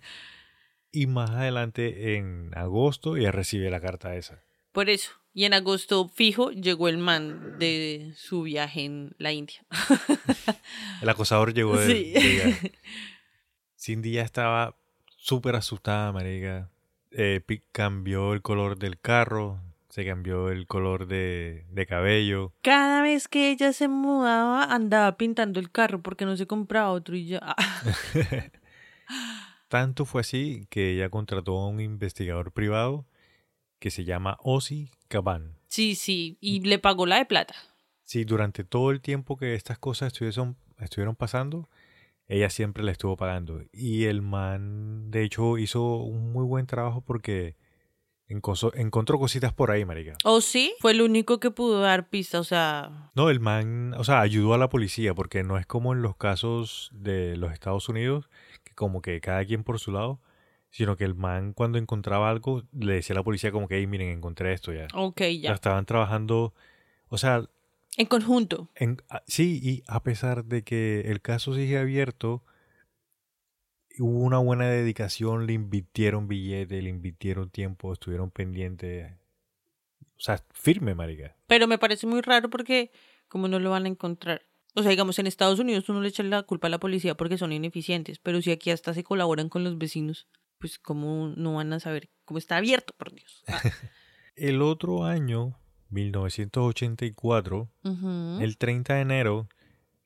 Y 0.95 1.07
más 1.07 1.31
adelante, 1.31 2.17
en 2.17 2.51
agosto, 2.55 3.17
ella 3.17 3.33
recibe 3.33 3.71
la 3.71 3.81
carta 3.81 4.15
esa. 4.15 4.43
Por 4.73 4.91
eso. 4.91 5.13
Y 5.33 5.47
en 5.47 5.55
agosto 5.55 6.07
fijo 6.11 6.51
llegó 6.51 6.87
el 6.89 6.99
man 6.99 7.59
de 7.59 8.13
su 8.15 8.43
viaje 8.43 8.85
en 8.85 9.15
la 9.17 9.33
India. 9.33 9.65
El 11.01 11.09
acosador 11.09 11.55
llegó 11.55 11.79
de, 11.79 11.87
Sí. 11.95 12.13
de. 12.13 12.73
Cindy 13.83 14.13
ya 14.13 14.23
estaba 14.23 14.77
súper 15.17 15.57
asustada, 15.57 16.13
marica. 16.13 16.71
Eh, 17.11 17.43
cambió 17.73 18.33
el 18.33 18.41
color 18.41 18.79
del 18.79 19.01
carro, 19.01 19.61
se 19.89 20.07
cambió 20.07 20.51
el 20.51 20.69
color 20.69 21.09
de, 21.09 21.67
de 21.69 21.87
cabello. 21.87 22.53
Cada 22.63 23.03
vez 23.03 23.27
que 23.27 23.51
ella 23.51 23.73
se 23.73 23.89
mudaba, 23.89 24.73
andaba 24.73 25.17
pintando 25.17 25.59
el 25.59 25.73
carro 25.73 26.01
porque 26.01 26.25
no 26.25 26.37
se 26.37 26.47
compraba 26.47 26.93
otro 26.93 27.17
y 27.17 27.27
ya. 27.27 27.57
Tanto 29.69 30.05
fue 30.05 30.21
así 30.21 30.69
que 30.71 30.93
ella 30.93 31.11
contrató 31.11 31.59
a 31.59 31.67
un 31.67 31.81
investigador 31.81 32.53
privado 32.53 33.05
que 33.81 33.91
se 33.91 34.05
llama 34.05 34.39
Ozzy 34.45 34.93
Caban. 35.09 35.59
Sí, 35.67 35.97
sí. 35.97 36.39
Y 36.41 36.61
le 36.61 36.79
pagó 36.79 37.05
la 37.05 37.17
de 37.17 37.25
plata. 37.27 37.57
Sí, 38.05 38.23
durante 38.23 38.63
todo 38.63 38.93
el 38.93 39.01
tiempo 39.01 39.37
que 39.37 39.55
estas 39.55 39.79
cosas 39.81 40.13
estuvieron, 40.13 40.57
estuvieron 40.79 41.17
pasando, 41.17 41.69
ella 42.33 42.49
siempre 42.49 42.83
le 42.83 42.93
estuvo 42.93 43.17
pagando. 43.17 43.61
Y 43.73 44.05
el 44.05 44.23
man, 44.23 45.11
de 45.11 45.23
hecho, 45.23 45.59
hizo 45.59 45.97
un 45.97 46.33
muy 46.33 46.45
buen 46.47 46.67
trabajo 46.67 47.03
porque 47.03 47.57
encontró, 48.27 48.73
encontró 48.75 49.19
cositas 49.19 49.53
por 49.53 49.71
ahí, 49.71 49.85
marica. 49.85 50.17
¿O 50.25 50.41
sí? 50.41 50.75
Fue 50.81 50.93
el 50.93 51.03
único 51.03 51.41
que 51.41 51.51
pudo 51.51 51.81
dar 51.81 52.09
pista, 52.09 52.41
o 52.41 52.45
sea... 52.45 53.11
No, 53.15 53.29
el 53.29 53.41
man, 53.41 53.95
o 53.99 54.05
sea, 54.05 54.21
ayudó 54.21 54.55
a 54.55 54.59
la 54.59 54.71
policía 54.71 55.15
porque 55.15 55.43
no 55.43 55.59
es 55.59 55.67
como 55.67 55.93
en 55.93 56.01
los 56.01 56.17
casos 56.17 56.91
de 56.95 57.37
los 57.37 57.53
Estados 57.53 57.89
Unidos, 57.91 58.31
que 58.65 58.75
como 58.75 59.03
que 59.03 59.21
cada 59.21 59.45
quien 59.45 59.63
por 59.63 59.79
su 59.79 59.93
lado, 59.93 60.19
sino 60.71 60.97
que 60.97 61.05
el 61.05 61.15
man 61.15 61.53
cuando 61.53 61.77
encontraba 61.77 62.31
algo 62.31 62.63
le 62.73 62.95
decía 62.95 63.13
a 63.13 63.19
la 63.19 63.25
policía 63.25 63.53
como 63.53 63.69
que, 63.69 63.77
hey, 63.77 63.87
miren, 63.87 64.09
encontré 64.09 64.55
esto 64.55 64.73
ya. 64.73 64.87
Ok, 64.95 65.21
ya. 65.39 65.53
estaban 65.53 65.85
trabajando, 65.85 66.55
o 67.09 67.19
sea, 67.19 67.45
En 67.97 68.07
conjunto. 68.07 68.71
en- 68.75 69.03
a- 69.11 69.23
sí, 69.27 69.61
y 69.63 69.83
a 69.87 70.03
pesar 70.03 70.45
de 70.47 70.63
que 70.65 71.03
el 71.03 71.21
caso 71.21 71.55
sigue 71.55 71.79
abierto, 71.79 72.43
hubo 73.99 74.21
una 74.21 74.39
buena 74.39 74.67
dedicación, 74.69 75.47
le 75.47 75.53
invirtieron 75.53 76.27
billetes, 76.29 76.83
le 76.83 76.89
invirtieron 76.89 77.51
tiempo, 77.51 77.93
estuvieron 77.93 78.31
pendientes. 78.31 79.13
O 80.17 80.21
sea, 80.25 80.43
firme, 80.53 80.95
marica. 80.95 81.37
Pero 81.47 81.67
me 81.67 81.79
parece 81.79 82.07
muy 82.07 82.21
raro 82.23 82.49
porque 82.49 82.91
como 83.29 83.49
no 83.49 83.59
lo 83.59 83.71
van 83.71 83.85
a 83.85 83.89
encontrar. 83.89 84.43
O 84.75 84.83
sea, 84.83 84.91
digamos, 84.91 85.19
en 85.19 85.27
Estados 85.27 85.59
Unidos 85.59 85.89
uno 85.91 86.01
le 86.01 86.09
echa 86.09 86.23
la 86.23 86.43
culpa 86.45 86.69
a 86.69 86.71
la 86.71 86.81
policía 86.81 87.15
porque 87.15 87.37
son 87.37 87.53
ineficientes, 87.53 88.19
pero 88.19 88.41
si 88.41 88.51
aquí 88.51 88.71
hasta 88.71 88.95
se 88.95 89.05
colaboran 89.05 89.51
con 89.51 89.65
los 89.65 89.77
vecinos, 89.77 90.29
pues 90.59 90.79
cómo 90.79 91.29
no 91.37 91.55
van 91.57 91.73
a 91.75 91.81
saber 91.81 92.09
cómo 92.25 92.39
está 92.39 92.57
abierto, 92.57 92.95
por 92.97 93.13
Dios. 93.13 93.43
Ah. 93.49 93.61
El 94.37 94.63
otro 94.63 95.05
año, 95.05 95.59
1984, 95.93 97.69
Ujú. 97.85 98.39
el 98.41 98.57
30 98.59 98.95
de 98.95 99.01
enero, 99.01 99.49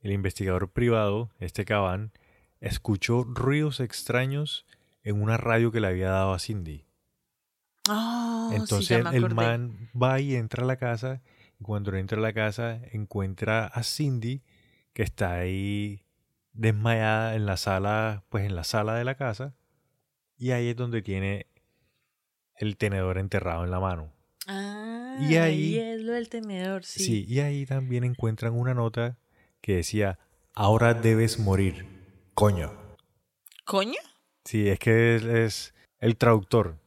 el 0.00 0.12
investigador 0.12 0.70
privado, 0.70 1.30
este 1.38 1.64
Caban, 1.64 2.12
escuchó 2.60 3.24
ruidos 3.24 3.80
extraños 3.80 4.66
en 5.02 5.20
una 5.22 5.36
radio 5.36 5.70
que 5.72 5.80
le 5.80 5.86
había 5.88 6.10
dado 6.10 6.32
a 6.32 6.38
Cindy. 6.38 6.84
Ah, 7.88 8.50
Entonces 8.52 9.04
el 9.12 9.34
man 9.34 9.90
va 10.00 10.20
y 10.20 10.34
entra 10.34 10.64
a 10.64 10.66
la 10.66 10.76
casa 10.76 11.22
y 11.60 11.62
cuando 11.64 11.94
entra 11.94 12.18
a 12.18 12.22
la 12.22 12.32
casa 12.32 12.80
encuentra 12.90 13.66
a 13.66 13.82
Cindy 13.84 14.42
que 14.92 15.04
está 15.04 15.34
ahí 15.34 16.02
desmayada 16.52 17.36
en 17.36 17.46
la 17.46 17.56
sala, 17.56 18.24
pues 18.28 18.44
en 18.44 18.56
la 18.56 18.64
sala 18.64 18.94
de 18.96 19.04
la 19.04 19.14
casa 19.14 19.54
y 20.36 20.50
ahí 20.50 20.68
es 20.68 20.76
donde 20.76 21.02
tiene 21.02 21.46
el 22.56 22.76
tenedor 22.76 23.18
enterrado 23.18 23.64
en 23.64 23.70
la 23.70 23.78
mano. 23.80 24.12
Ah, 24.46 25.16
Y 25.18 25.36
ahí- 25.36 25.76
es 25.78 26.00
lo 26.02 26.12
del 26.12 26.28
tenedor, 26.28 26.84
sí. 26.84 27.04
Sí, 27.04 27.24
y 27.28 27.40
ahí 27.40 27.66
también 27.66 28.04
encuentran 28.04 28.52
una 28.54 28.74
nota 28.74 29.18
que 29.60 29.76
decía, 29.76 30.18
ahora 30.54 30.94
debes 30.94 31.38
morir, 31.38 31.86
coño. 32.34 32.72
¿Coño? 33.64 33.98
Sí, 34.44 34.68
es 34.68 34.78
que 34.78 35.16
es, 35.16 35.22
es 35.24 35.74
el 35.98 36.16
traductor, 36.16 36.78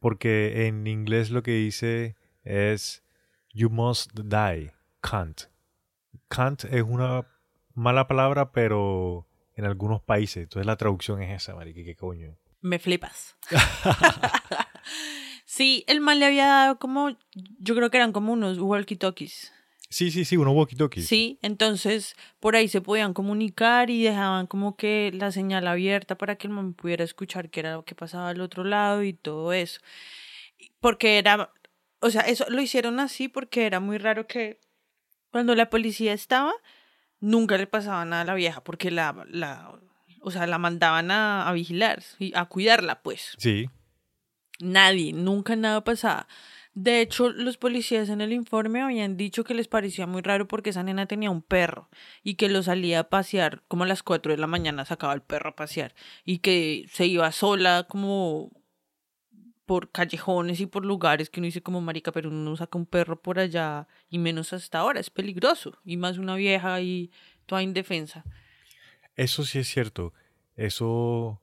porque 0.00 0.66
en 0.66 0.86
inglés 0.86 1.30
lo 1.30 1.42
que 1.42 1.52
dice 1.52 2.16
es 2.42 3.02
You 3.52 3.70
must 3.70 4.10
die, 4.18 4.72
can't. 5.00 5.42
Can't 6.28 6.64
es 6.64 6.82
una 6.82 7.26
mala 7.74 8.08
palabra, 8.08 8.50
pero 8.50 9.28
en 9.54 9.64
algunos 9.64 10.02
países, 10.02 10.42
entonces 10.42 10.66
la 10.66 10.76
traducción 10.76 11.22
es 11.22 11.42
esa, 11.42 11.54
marica, 11.54 11.84
qué 11.84 11.94
coño. 11.94 12.36
Me 12.60 12.80
flipas. 12.80 13.36
sí, 15.54 15.84
el 15.86 16.00
man 16.00 16.18
le 16.18 16.26
había 16.26 16.46
dado 16.46 16.78
como, 16.78 17.16
yo 17.58 17.74
creo 17.74 17.90
que 17.90 17.96
eran 17.96 18.12
como 18.12 18.32
unos 18.32 18.58
walkie-talkies. 18.58 19.52
Sí, 19.88 20.10
sí, 20.10 20.24
sí, 20.24 20.36
unos 20.36 20.54
walkie-talkies. 20.54 21.06
Sí, 21.06 21.38
entonces 21.42 22.16
por 22.40 22.56
ahí 22.56 22.68
se 22.68 22.80
podían 22.80 23.14
comunicar 23.14 23.90
y 23.90 24.02
dejaban 24.02 24.48
como 24.48 24.76
que 24.76 25.12
la 25.14 25.30
señal 25.30 25.68
abierta 25.68 26.16
para 26.18 26.36
que 26.36 26.48
el 26.48 26.52
man 26.52 26.74
pudiera 26.74 27.04
escuchar 27.04 27.50
qué 27.50 27.60
era 27.60 27.74
lo 27.74 27.84
que 27.84 27.94
pasaba 27.94 28.30
al 28.30 28.40
otro 28.40 28.64
lado 28.64 29.04
y 29.04 29.12
todo 29.12 29.52
eso. 29.52 29.80
Porque 30.80 31.18
era, 31.18 31.52
o 32.00 32.10
sea, 32.10 32.22
eso 32.22 32.44
lo 32.48 32.60
hicieron 32.60 32.98
así 32.98 33.28
porque 33.28 33.66
era 33.66 33.78
muy 33.78 33.98
raro 33.98 34.26
que 34.26 34.58
cuando 35.30 35.54
la 35.54 35.70
policía 35.70 36.12
estaba, 36.12 36.52
nunca 37.20 37.56
le 37.56 37.68
pasaba 37.68 38.04
nada 38.04 38.22
a 38.22 38.26
la 38.26 38.34
vieja 38.34 38.64
porque 38.64 38.90
la, 38.90 39.24
la 39.28 39.78
o 40.20 40.30
sea, 40.30 40.46
la 40.46 40.58
mandaban 40.58 41.10
a, 41.10 41.48
a 41.48 41.52
vigilar, 41.52 42.02
y 42.18 42.32
a 42.34 42.46
cuidarla, 42.46 43.02
pues. 43.02 43.34
Sí, 43.38 43.68
Nadie, 44.60 45.12
nunca 45.12 45.56
nada 45.56 45.82
pasaba. 45.84 46.26
De 46.74 47.00
hecho, 47.00 47.30
los 47.30 47.56
policías 47.56 48.08
en 48.08 48.20
el 48.20 48.32
informe 48.32 48.82
habían 48.82 49.16
dicho 49.16 49.44
que 49.44 49.54
les 49.54 49.68
parecía 49.68 50.08
muy 50.08 50.22
raro 50.22 50.48
porque 50.48 50.70
esa 50.70 50.82
nena 50.82 51.06
tenía 51.06 51.30
un 51.30 51.40
perro 51.40 51.88
y 52.24 52.34
que 52.34 52.48
lo 52.48 52.64
salía 52.64 53.00
a 53.00 53.08
pasear 53.08 53.62
como 53.68 53.84
a 53.84 53.86
las 53.86 54.02
4 54.02 54.32
de 54.32 54.38
la 54.38 54.48
mañana 54.48 54.84
sacaba 54.84 55.14
el 55.14 55.22
perro 55.22 55.50
a 55.50 55.56
pasear 55.56 55.94
y 56.24 56.38
que 56.38 56.86
se 56.90 57.06
iba 57.06 57.30
sola 57.30 57.86
como 57.88 58.50
por 59.66 59.92
callejones 59.92 60.60
y 60.60 60.66
por 60.66 60.84
lugares 60.84 61.30
que 61.30 61.40
uno 61.40 61.46
dice 61.46 61.62
como 61.62 61.80
marica, 61.80 62.10
pero 62.10 62.28
uno 62.28 62.50
no 62.50 62.56
saca 62.56 62.76
un 62.76 62.86
perro 62.86 63.22
por 63.22 63.38
allá 63.38 63.86
y 64.10 64.18
menos 64.18 64.52
hasta 64.52 64.80
ahora, 64.80 64.98
es 64.98 65.10
peligroso 65.10 65.78
y 65.84 65.96
más 65.96 66.18
una 66.18 66.34
vieja 66.34 66.80
y 66.80 67.12
toda 67.46 67.62
indefensa. 67.62 68.24
eso 69.14 69.44
sí 69.44 69.60
es 69.60 69.68
cierto. 69.68 70.12
Eso 70.56 71.40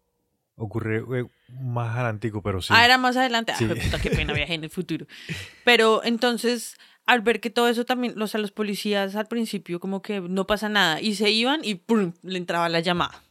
ocurre 0.61 1.03
eh, 1.19 1.25
más 1.49 1.95
adelantico, 1.95 2.41
pero 2.41 2.61
sí. 2.61 2.73
Ah, 2.75 2.85
era 2.85 2.97
más 2.97 3.17
adelante. 3.17 3.53
Sí. 3.57 3.67
Ah, 3.69 3.75
puta, 3.75 3.99
qué 3.99 4.11
pena, 4.11 4.33
viajé 4.33 4.53
en 4.53 4.63
el 4.63 4.69
futuro. 4.69 5.07
Pero 5.65 6.03
entonces, 6.03 6.77
al 7.05 7.21
ver 7.21 7.41
que 7.41 7.49
todo 7.49 7.67
eso 7.67 7.83
también, 7.85 8.19
o 8.21 8.27
sea, 8.27 8.39
los 8.39 8.51
policías 8.51 9.15
al 9.15 9.27
principio 9.27 9.79
como 9.79 10.01
que 10.01 10.21
no 10.21 10.45
pasa 10.47 10.69
nada 10.69 11.01
y 11.01 11.15
se 11.15 11.31
iban 11.31 11.61
y 11.63 11.75
¡pum! 11.75 12.13
le 12.21 12.37
entraba 12.37 12.69
la 12.69 12.79
llamada. 12.79 13.23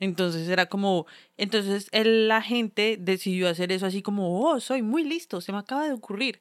Entonces 0.00 0.48
era 0.48 0.66
como, 0.66 1.06
entonces 1.36 1.88
el 1.90 2.30
agente 2.30 2.96
decidió 3.00 3.48
hacer 3.48 3.72
eso 3.72 3.86
así 3.86 4.00
como, 4.00 4.40
oh, 4.40 4.60
soy 4.60 4.80
muy 4.82 5.04
listo, 5.04 5.40
se 5.40 5.52
me 5.52 5.58
acaba 5.58 5.86
de 5.86 5.92
ocurrir. 5.92 6.40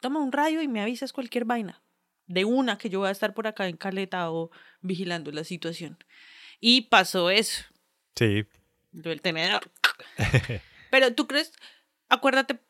Toma 0.00 0.20
un 0.20 0.30
rayo 0.30 0.60
y 0.60 0.68
me 0.68 0.82
avisas 0.82 1.12
cualquier 1.12 1.44
vaina. 1.44 1.82
De 2.26 2.44
una 2.44 2.76
que 2.76 2.90
yo 2.90 3.00
voy 3.00 3.08
a 3.08 3.12
estar 3.12 3.32
por 3.32 3.46
acá 3.46 3.66
en 3.66 3.78
caleta 3.78 4.30
o 4.30 4.50
vigilando 4.82 5.32
la 5.32 5.44
situación. 5.44 5.96
Y 6.60 6.82
pasó 6.82 7.30
eso 7.30 7.64
Sí, 8.18 8.44
del 9.02 9.20
tenedor. 9.20 9.70
Pero 10.90 11.14
tú 11.14 11.26
crees, 11.26 11.52
acuérdate, 12.08 12.60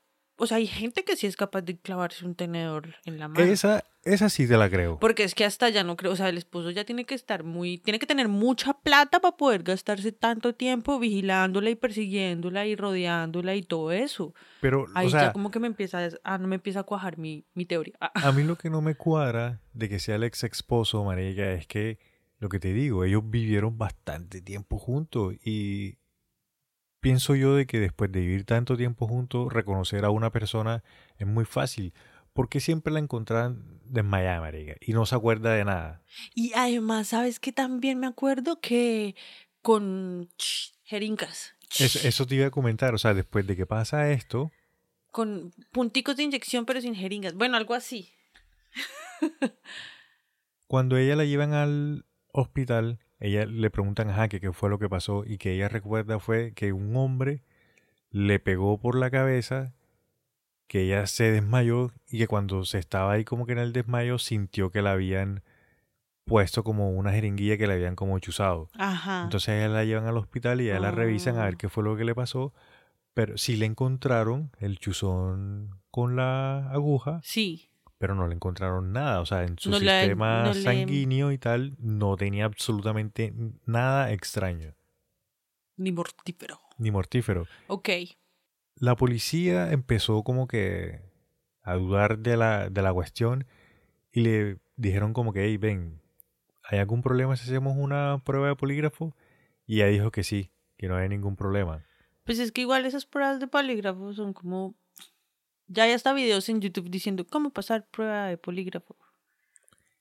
o 0.40 0.46
sea, 0.46 0.58
hay 0.58 0.68
gente 0.68 1.04
que 1.04 1.16
sí 1.16 1.26
es 1.26 1.36
capaz 1.36 1.62
de 1.62 1.76
clavarse 1.76 2.24
un 2.24 2.36
tenedor 2.36 2.94
en 3.04 3.18
la 3.18 3.26
mano. 3.26 3.44
esa, 3.44 3.84
esa 4.04 4.28
sí 4.28 4.46
te 4.46 4.56
la 4.56 4.70
creo. 4.70 4.98
Porque 5.00 5.24
es 5.24 5.34
que 5.34 5.44
hasta 5.44 5.68
ya 5.68 5.82
no 5.82 5.96
creo, 5.96 6.12
o 6.12 6.16
sea, 6.16 6.28
el 6.28 6.38
esposo 6.38 6.70
ya 6.70 6.84
tiene 6.84 7.04
que 7.04 7.16
estar 7.16 7.42
muy, 7.42 7.78
tiene 7.78 7.98
que 7.98 8.06
tener 8.06 8.28
mucha 8.28 8.72
plata 8.72 9.18
para 9.18 9.36
poder 9.36 9.64
gastarse 9.64 10.12
tanto 10.12 10.54
tiempo 10.54 11.00
vigilándola 11.00 11.70
y 11.70 11.74
persiguiéndola 11.74 12.66
y 12.66 12.76
rodeándola 12.76 13.56
y 13.56 13.62
todo 13.62 13.90
eso. 13.90 14.32
Pero, 14.60 14.86
Ahí 14.94 15.08
o 15.08 15.10
sea, 15.10 15.22
ya 15.22 15.32
como 15.32 15.50
que 15.50 15.58
me 15.58 15.66
empieza 15.66 16.08
a, 16.22 16.38
no 16.38 16.46
me 16.46 16.54
empieza 16.54 16.80
a 16.80 16.84
cuajar 16.84 17.18
mi, 17.18 17.44
mi 17.54 17.66
teoría. 17.66 17.94
Ah, 18.00 18.12
A 18.28 18.32
mí 18.32 18.44
lo 18.44 18.56
que 18.56 18.70
no 18.70 18.80
me 18.80 18.94
cuadra 18.94 19.60
de 19.72 19.88
que 19.88 19.98
sea 19.98 20.14
el 20.14 20.22
ex 20.22 20.44
esposo, 20.44 21.02
marica, 21.02 21.50
es 21.50 21.66
que 21.66 21.98
lo 22.38 22.48
que 22.48 22.60
te 22.60 22.72
digo, 22.72 23.04
ellos 23.04 23.22
vivieron 23.24 23.76
bastante 23.76 24.40
tiempo 24.40 24.78
juntos 24.78 25.34
y 25.44 25.98
pienso 27.00 27.34
yo 27.34 27.54
de 27.54 27.66
que 27.66 27.80
después 27.80 28.10
de 28.12 28.20
vivir 28.20 28.44
tanto 28.44 28.76
tiempo 28.76 29.06
juntos, 29.06 29.52
reconocer 29.52 30.04
a 30.04 30.10
una 30.10 30.30
persona 30.30 30.82
es 31.18 31.26
muy 31.26 31.44
fácil. 31.44 31.92
Porque 32.32 32.60
siempre 32.60 32.92
la 32.92 33.00
encontraban 33.00 33.80
desmayada, 33.84 34.40
marica, 34.40 34.76
y 34.80 34.92
no 34.92 35.06
se 35.06 35.16
acuerda 35.16 35.52
de 35.54 35.64
nada. 35.64 36.02
Y 36.34 36.52
además, 36.54 37.08
¿sabes 37.08 37.40
qué? 37.40 37.52
También 37.52 37.98
me 37.98 38.06
acuerdo 38.06 38.60
que 38.60 39.16
con 39.60 40.28
jeringas. 40.84 41.54
Eso, 41.78 42.06
eso 42.06 42.26
te 42.26 42.36
iba 42.36 42.46
a 42.46 42.50
comentar, 42.50 42.94
o 42.94 42.98
sea, 42.98 43.12
después 43.12 43.46
de 43.46 43.56
que 43.56 43.66
pasa 43.66 44.12
esto, 44.12 44.52
con 45.10 45.52
punticos 45.72 46.16
de 46.16 46.22
inyección 46.22 46.64
pero 46.64 46.80
sin 46.80 46.94
jeringas. 46.94 47.34
Bueno, 47.34 47.56
algo 47.56 47.74
así. 47.74 48.12
cuando 50.68 50.96
ella 50.96 51.16
la 51.16 51.24
llevan 51.24 51.54
al 51.54 52.06
hospital, 52.32 53.00
ella 53.20 53.46
le 53.46 53.70
preguntan, 53.70 54.10
ajá, 54.10 54.28
que 54.28 54.40
qué 54.40 54.52
fue 54.52 54.70
lo 54.70 54.78
que 54.78 54.88
pasó, 54.88 55.24
y 55.26 55.38
que 55.38 55.52
ella 55.54 55.68
recuerda 55.68 56.18
fue 56.20 56.52
que 56.54 56.72
un 56.72 56.94
hombre 56.96 57.42
le 58.10 58.38
pegó 58.40 58.78
por 58.78 58.96
la 58.96 59.10
cabeza, 59.10 59.74
que 60.66 60.82
ella 60.82 61.06
se 61.06 61.30
desmayó 61.32 61.90
y 62.08 62.18
que 62.18 62.26
cuando 62.26 62.64
se 62.64 62.78
estaba 62.78 63.12
ahí 63.12 63.24
como 63.24 63.46
que 63.46 63.52
en 63.52 63.58
el 63.58 63.72
desmayo 63.72 64.18
sintió 64.18 64.70
que 64.70 64.82
la 64.82 64.92
habían 64.92 65.42
puesto 66.24 66.62
como 66.62 66.90
una 66.90 67.10
jeringuilla 67.12 67.56
que 67.56 67.66
le 67.66 67.72
habían 67.74 67.96
como 67.96 68.18
chuzado. 68.18 68.68
Ajá. 68.74 69.22
Entonces 69.24 69.48
ella 69.48 69.68
la 69.68 69.84
llevan 69.84 70.06
al 70.06 70.18
hospital 70.18 70.60
y 70.60 70.64
ella 70.68 70.78
la 70.78 70.90
revisan 70.90 71.38
a 71.38 71.44
ver 71.44 71.54
Ah. 71.54 71.58
qué 71.58 71.68
fue 71.70 71.84
lo 71.84 71.96
que 71.96 72.04
le 72.04 72.14
pasó, 72.14 72.52
pero 73.14 73.38
sí 73.38 73.56
le 73.56 73.64
encontraron 73.64 74.50
el 74.60 74.78
chuzón 74.78 75.70
con 75.90 76.16
la 76.16 76.70
aguja, 76.70 77.20
sí. 77.24 77.70
Pero 77.98 78.14
no 78.14 78.26
le 78.28 78.34
encontraron 78.34 78.92
nada. 78.92 79.20
O 79.20 79.26
sea, 79.26 79.42
en 79.44 79.58
su 79.58 79.70
No 79.70 79.78
le- 79.78 79.90
sistema 79.90 80.46
le- 80.46 80.54
sanguíneo 80.54 81.32
y 81.32 81.38
tal, 81.38 81.74
no 81.78 82.16
tenía 82.16 82.44
absolutamente 82.44 83.34
nada 83.66 84.12
extraño, 84.12 84.74
Ni 85.76 85.92
mortífero. 85.92 86.58
ni 86.78 86.90
mortífero. 86.90 87.46
Ok. 87.68 87.88
La 88.76 88.96
policía 88.96 89.72
empezó 89.72 90.22
como 90.22 90.46
que 90.46 91.00
a 91.62 91.74
dudar 91.74 92.18
de 92.18 92.36
la, 92.36 92.70
de 92.70 92.82
la 92.82 92.92
cuestión 92.92 93.46
y 94.12 94.20
le 94.20 94.58
dijeron 94.76 95.12
como 95.12 95.32
que, 95.32 95.44
hey, 95.44 95.56
ven, 95.56 96.00
¿hay 96.64 96.78
algún 96.78 97.02
problema 97.02 97.36
si 97.36 97.44
hacemos 97.48 97.76
una 97.76 98.22
prueba 98.24 98.48
de 98.48 98.56
polígrafo? 98.56 99.14
Y 99.66 99.76
ella 99.76 99.86
dijo 99.88 100.10
que 100.12 100.22
sí, 100.22 100.50
que 100.76 100.88
no 100.88 100.94
había 100.96 101.08
ningún 101.08 101.36
problema. 101.36 101.84
Pues 102.24 102.38
es 102.38 102.52
que 102.52 102.60
igual 102.62 102.86
esas 102.86 103.06
pruebas 103.06 103.40
de 103.40 103.48
polígrafo 103.48 104.12
son 104.12 104.32
como... 104.32 104.74
Ya 105.68 105.84
hay 105.84 105.92
hasta 105.92 106.12
videos 106.12 106.48
en 106.48 106.60
YouTube 106.60 106.90
diciendo 106.90 107.26
cómo 107.26 107.50
pasar 107.50 107.86
prueba 107.90 108.26
de 108.26 108.38
polígrafo. 108.38 108.96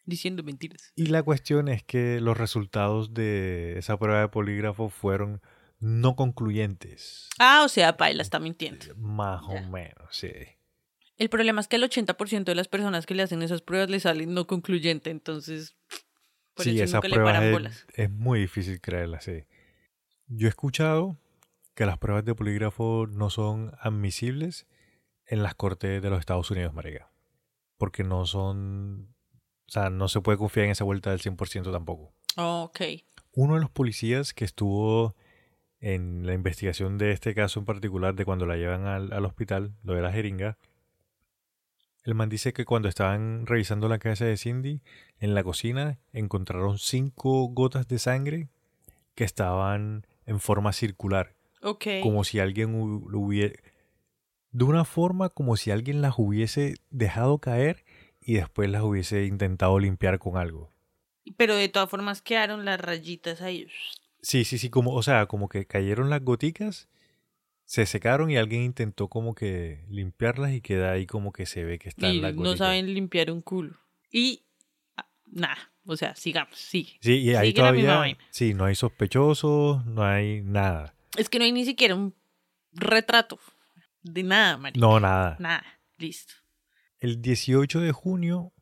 Diciendo 0.05 0.41
mentiras. 0.43 0.93
Y 0.95 1.07
la 1.07 1.21
cuestión 1.21 1.67
es 1.67 1.83
que 1.83 2.21
los 2.21 2.37
resultados 2.37 3.13
de 3.13 3.77
esa 3.77 3.97
prueba 3.99 4.21
de 4.21 4.29
polígrafo 4.29 4.87
fueron 4.89 5.41
no 5.79 6.15
concluyentes. 6.15 7.27
Ah, 7.39 7.63
o 7.65 7.67
sea, 7.67 7.97
Paila 7.97 8.21
está 8.21 8.39
mintiendo. 8.39 8.85
Más 8.95 9.41
Ya. 9.41 9.47
o 9.61 9.69
menos, 9.69 10.07
sí. 10.11 10.31
El 11.17 11.29
problema 11.29 11.59
es 11.61 11.67
que 11.67 11.75
el 11.75 11.83
80% 11.83 12.45
de 12.45 12.55
las 12.55 12.67
personas 12.67 13.05
que 13.05 13.15
le 13.15 13.23
hacen 13.23 13.41
esas 13.41 13.61
pruebas 13.61 13.89
le 13.89 13.99
salen 13.99 14.33
no 14.33 14.47
concluyente, 14.47 15.09
entonces... 15.09 15.75
Por 16.53 16.63
sí, 16.63 16.75
eso 16.75 16.83
esa 16.85 16.97
nunca 16.97 17.07
le 17.09 17.13
prueba 17.15 17.31
paran 17.33 17.43
es, 17.47 17.51
bolas. 17.53 17.85
es 17.93 18.09
muy 18.09 18.39
difícil 18.39 18.79
creerla, 18.81 19.19
sí. 19.19 19.43
Yo 20.27 20.47
he 20.47 20.49
escuchado 20.49 21.17
que 21.75 21.85
las 21.85 21.97
pruebas 21.97 22.23
de 22.25 22.33
polígrafo 22.33 23.07
no 23.09 23.29
son 23.29 23.73
admisibles 23.81 24.65
en 25.27 25.43
las 25.43 25.55
cortes 25.55 26.01
de 26.01 26.09
los 26.09 26.19
Estados 26.19 26.49
Unidos, 26.51 26.73
marica. 26.73 27.09
Porque 27.77 28.03
no 28.03 28.25
son... 28.25 29.13
O 29.67 29.71
sea, 29.71 29.89
no 29.89 30.07
se 30.07 30.21
puede 30.21 30.37
confiar 30.37 30.65
en 30.65 30.71
esa 30.71 30.83
vuelta 30.85 31.09
del 31.11 31.19
100% 31.21 31.71
tampoco. 31.71 32.13
Ok. 32.37 32.79
Uno 33.33 33.55
de 33.55 33.61
los 33.61 33.69
policías 33.69 34.33
que 34.33 34.45
estuvo 34.45 35.15
en 35.79 36.25
la 36.25 36.33
investigación 36.33 36.97
de 36.97 37.11
este 37.11 37.35
caso 37.35 37.59
en 37.59 37.65
particular, 37.65 38.15
de 38.15 38.25
cuando 38.25 38.45
la 38.45 38.55
llevan 38.55 38.85
al, 38.87 39.11
al 39.13 39.25
hospital, 39.25 39.73
lo 39.83 39.93
de 39.93 40.01
la 40.01 40.11
jeringa, 40.11 40.57
el 42.03 42.15
man 42.15 42.29
dice 42.29 42.53
que 42.53 42.63
cuando 42.65 42.87
estaban 42.87 43.45
revisando 43.45 43.89
la 43.89 43.99
casa 43.99 44.23
de 44.25 44.37
Cindy, 44.37 44.81
en 45.19 45.35
la 45.35 45.43
cocina 45.43 45.99
encontraron 46.13 46.77
cinco 46.79 47.47
gotas 47.49 47.87
de 47.89 47.99
sangre 47.99 48.47
que 49.13 49.25
estaban 49.25 50.07
en 50.25 50.39
forma 50.39 50.71
circular, 50.71 51.35
Ok. 51.61 51.85
como 52.01 52.23
si 52.23 52.39
alguien 52.39 52.71
lo 53.09 53.19
hubiera... 53.19 53.53
De 54.51 54.63
una 54.63 54.85
forma 54.85 55.29
como 55.29 55.57
si 55.57 55.71
alguien 55.71 56.01
las 56.01 56.15
hubiese 56.17 56.75
dejado 56.89 57.37
caer 57.39 57.83
y 58.21 58.35
después 58.35 58.69
las 58.69 58.83
hubiese 58.83 59.25
intentado 59.25 59.77
limpiar 59.79 60.19
con 60.19 60.37
algo. 60.37 60.71
Pero 61.35 61.55
de 61.55 61.69
todas 61.69 61.89
formas 61.89 62.21
quedaron 62.21 62.65
las 62.65 62.79
rayitas 62.79 63.41
ahí. 63.41 63.67
Sí, 64.21 64.45
sí, 64.45 64.57
sí, 64.57 64.69
como, 64.69 64.93
o 64.93 65.03
sea, 65.03 65.25
como 65.27 65.49
que 65.49 65.65
cayeron 65.65 66.09
las 66.09 66.21
goticas, 66.23 66.87
se 67.65 67.85
secaron 67.85 68.31
y 68.31 68.37
alguien 68.37 68.63
intentó 68.63 69.09
como 69.09 69.35
que 69.35 69.83
limpiarlas 69.89 70.53
y 70.53 70.61
queda 70.61 70.91
ahí 70.91 71.05
como 71.05 71.33
que 71.33 71.45
se 71.45 71.65
ve 71.65 71.79
que 71.79 71.89
están 71.89 72.11
Y 72.11 72.21
las 72.21 72.33
no 72.33 72.39
goticas. 72.43 72.59
saben 72.59 72.93
limpiar 72.93 73.29
un 73.31 73.41
culo. 73.41 73.75
Y 74.09 74.43
ah, 74.95 75.07
nada, 75.25 75.71
o 75.85 75.97
sea, 75.97 76.15
sigamos, 76.15 76.57
sigue. 76.57 76.93
Sí, 77.01 77.17
y 77.19 77.35
ahí 77.35 77.47
Sigue 77.49 77.59
todavía, 77.59 78.17
sí, 78.31 78.53
no 78.53 78.65
hay 78.65 78.75
sospechosos, 78.75 79.85
no 79.85 80.03
hay 80.03 80.41
nada. 80.41 80.93
Es 81.17 81.29
que 81.29 81.39
no 81.39 81.45
hay 81.45 81.51
ni 81.51 81.65
siquiera 81.65 81.93
un 81.95 82.13
retrato 82.71 83.37
de 84.13 84.23
nada, 84.23 84.57
marica. 84.57 84.79
No, 84.79 84.99
nada. 84.99 85.35
Nada, 85.39 85.63
listo. 85.97 86.33
El 86.99 87.21
18 87.21 87.79
de 87.79 87.91
junio, 87.91 88.53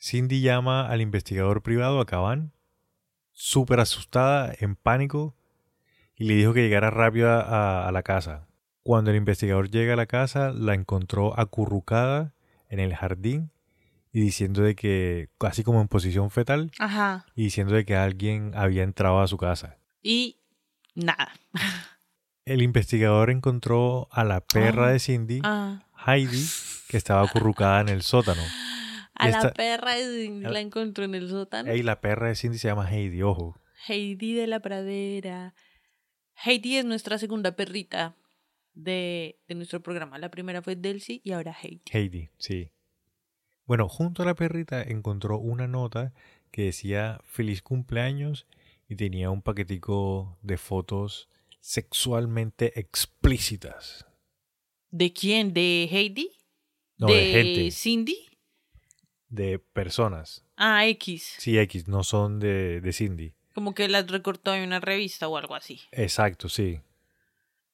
Cindy 0.00 0.40
llama 0.40 0.88
al 0.88 1.00
investigador 1.00 1.62
privado, 1.62 2.00
a 2.00 2.06
Caban, 2.06 2.52
súper 3.32 3.80
asustada, 3.80 4.52
en 4.60 4.76
pánico, 4.76 5.34
y 6.16 6.24
le 6.24 6.34
dijo 6.34 6.52
que 6.52 6.62
llegara 6.62 6.90
rápido 6.90 7.30
a, 7.30 7.40
a- 7.40 7.88
a 7.88 7.92
la 7.92 8.02
casa. 8.02 8.46
Cuando 8.82 9.10
el 9.10 9.16
investigador 9.16 9.70
llega 9.70 9.94
a 9.94 9.96
la 9.96 10.06
casa, 10.06 10.52
la 10.52 10.74
encontró 10.74 11.38
acurrucada 11.40 12.34
en 12.68 12.80
el 12.80 12.94
jardín 12.94 13.50
y 14.12 14.20
diciendo 14.20 14.62
de 14.62 14.74
que, 14.76 15.30
casi 15.38 15.64
como 15.64 15.80
en 15.80 15.88
posición 15.88 16.30
fetal, 16.30 16.70
Ajá. 16.78 17.24
y 17.34 17.44
diciendo 17.44 17.74
de 17.74 17.84
que 17.84 17.96
alguien 17.96 18.52
había 18.54 18.82
entrado 18.82 19.20
a 19.20 19.26
su 19.26 19.38
casa. 19.38 19.78
Y 20.02 20.38
nada. 20.94 21.32
El 22.44 22.60
investigador 22.62 23.30
encontró 23.30 24.08
a 24.10 24.24
la 24.24 24.40
perra 24.42 24.88
Ah. 24.88 24.92
de 24.92 24.98
Cindy, 24.98 25.40
Ah. 25.44 25.86
Heidi, 26.06 26.44
que 26.88 26.96
estaba 26.96 27.22
acurrucada 27.22 27.80
en 27.80 27.88
el 27.88 28.02
sótano. 28.02 28.42
A 29.16 29.28
la 29.28 29.52
perra 29.52 29.94
de- 29.94 30.40
la 30.42 30.58
encontró 30.60 31.04
en 31.04 31.14
el 31.14 31.28
sótano. 31.30 31.70
Ey, 31.70 31.82
la 31.82 32.00
perra 32.00 32.28
de 32.28 32.34
Cindy 32.34 32.58
se 32.58 32.66
llama 32.68 32.90
Heidi, 32.90 33.22
ojo. 33.22 33.56
Heidi 33.88 34.34
de 34.34 34.46
la 34.48 34.58
pradera. 34.60 35.54
Heidi 36.44 36.78
es 36.78 36.84
nuestra 36.84 37.16
segunda 37.18 37.54
perrita 37.54 38.16
de, 38.74 39.38
de 39.46 39.54
nuestro 39.54 39.80
programa. 39.82 40.18
La 40.18 40.30
primera 40.30 40.62
fue 40.62 40.74
Delcy 40.74 41.20
y 41.24 41.30
ahora 41.30 41.52
Heidi. 41.62 41.82
Heidi, 41.92 42.30
sí. 42.38 42.72
Bueno, 43.66 43.88
junto 43.88 44.22
a 44.24 44.26
la 44.26 44.34
perrita 44.34 44.82
encontró 44.82 45.38
una 45.38 45.68
nota 45.68 46.12
que 46.50 46.62
decía 46.64 47.20
feliz 47.24 47.62
cumpleaños 47.62 48.46
y 48.88 48.96
tenía 48.96 49.30
un 49.30 49.42
paquetico 49.42 50.36
de 50.42 50.58
fotos 50.58 51.28
sexualmente 51.64 52.78
explícitas. 52.78 54.04
¿De 54.90 55.14
quién? 55.14 55.54
¿De 55.54 55.88
Heidi? 55.90 56.30
No, 56.98 57.06
de, 57.06 57.32
gente, 57.32 57.70
Cindy? 57.70 58.28
de 59.30 59.58
personas. 59.58 60.44
Ah, 60.56 60.86
X. 60.86 61.36
Sí, 61.38 61.58
X, 61.58 61.88
no 61.88 62.04
son 62.04 62.38
de, 62.38 62.82
de 62.82 62.92
Cindy. 62.92 63.34
Como 63.54 63.74
que 63.74 63.88
las 63.88 64.06
recortó 64.08 64.54
en 64.54 64.64
una 64.64 64.78
revista 64.78 65.26
o 65.26 65.38
algo 65.38 65.54
así. 65.54 65.80
Exacto, 65.90 66.50
sí. 66.50 66.80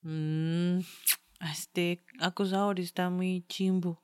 Mm, 0.03 0.78
este 1.53 2.01
acosador 2.20 2.78
está 2.78 3.11
muy 3.11 3.45
chimbo. 3.49 4.01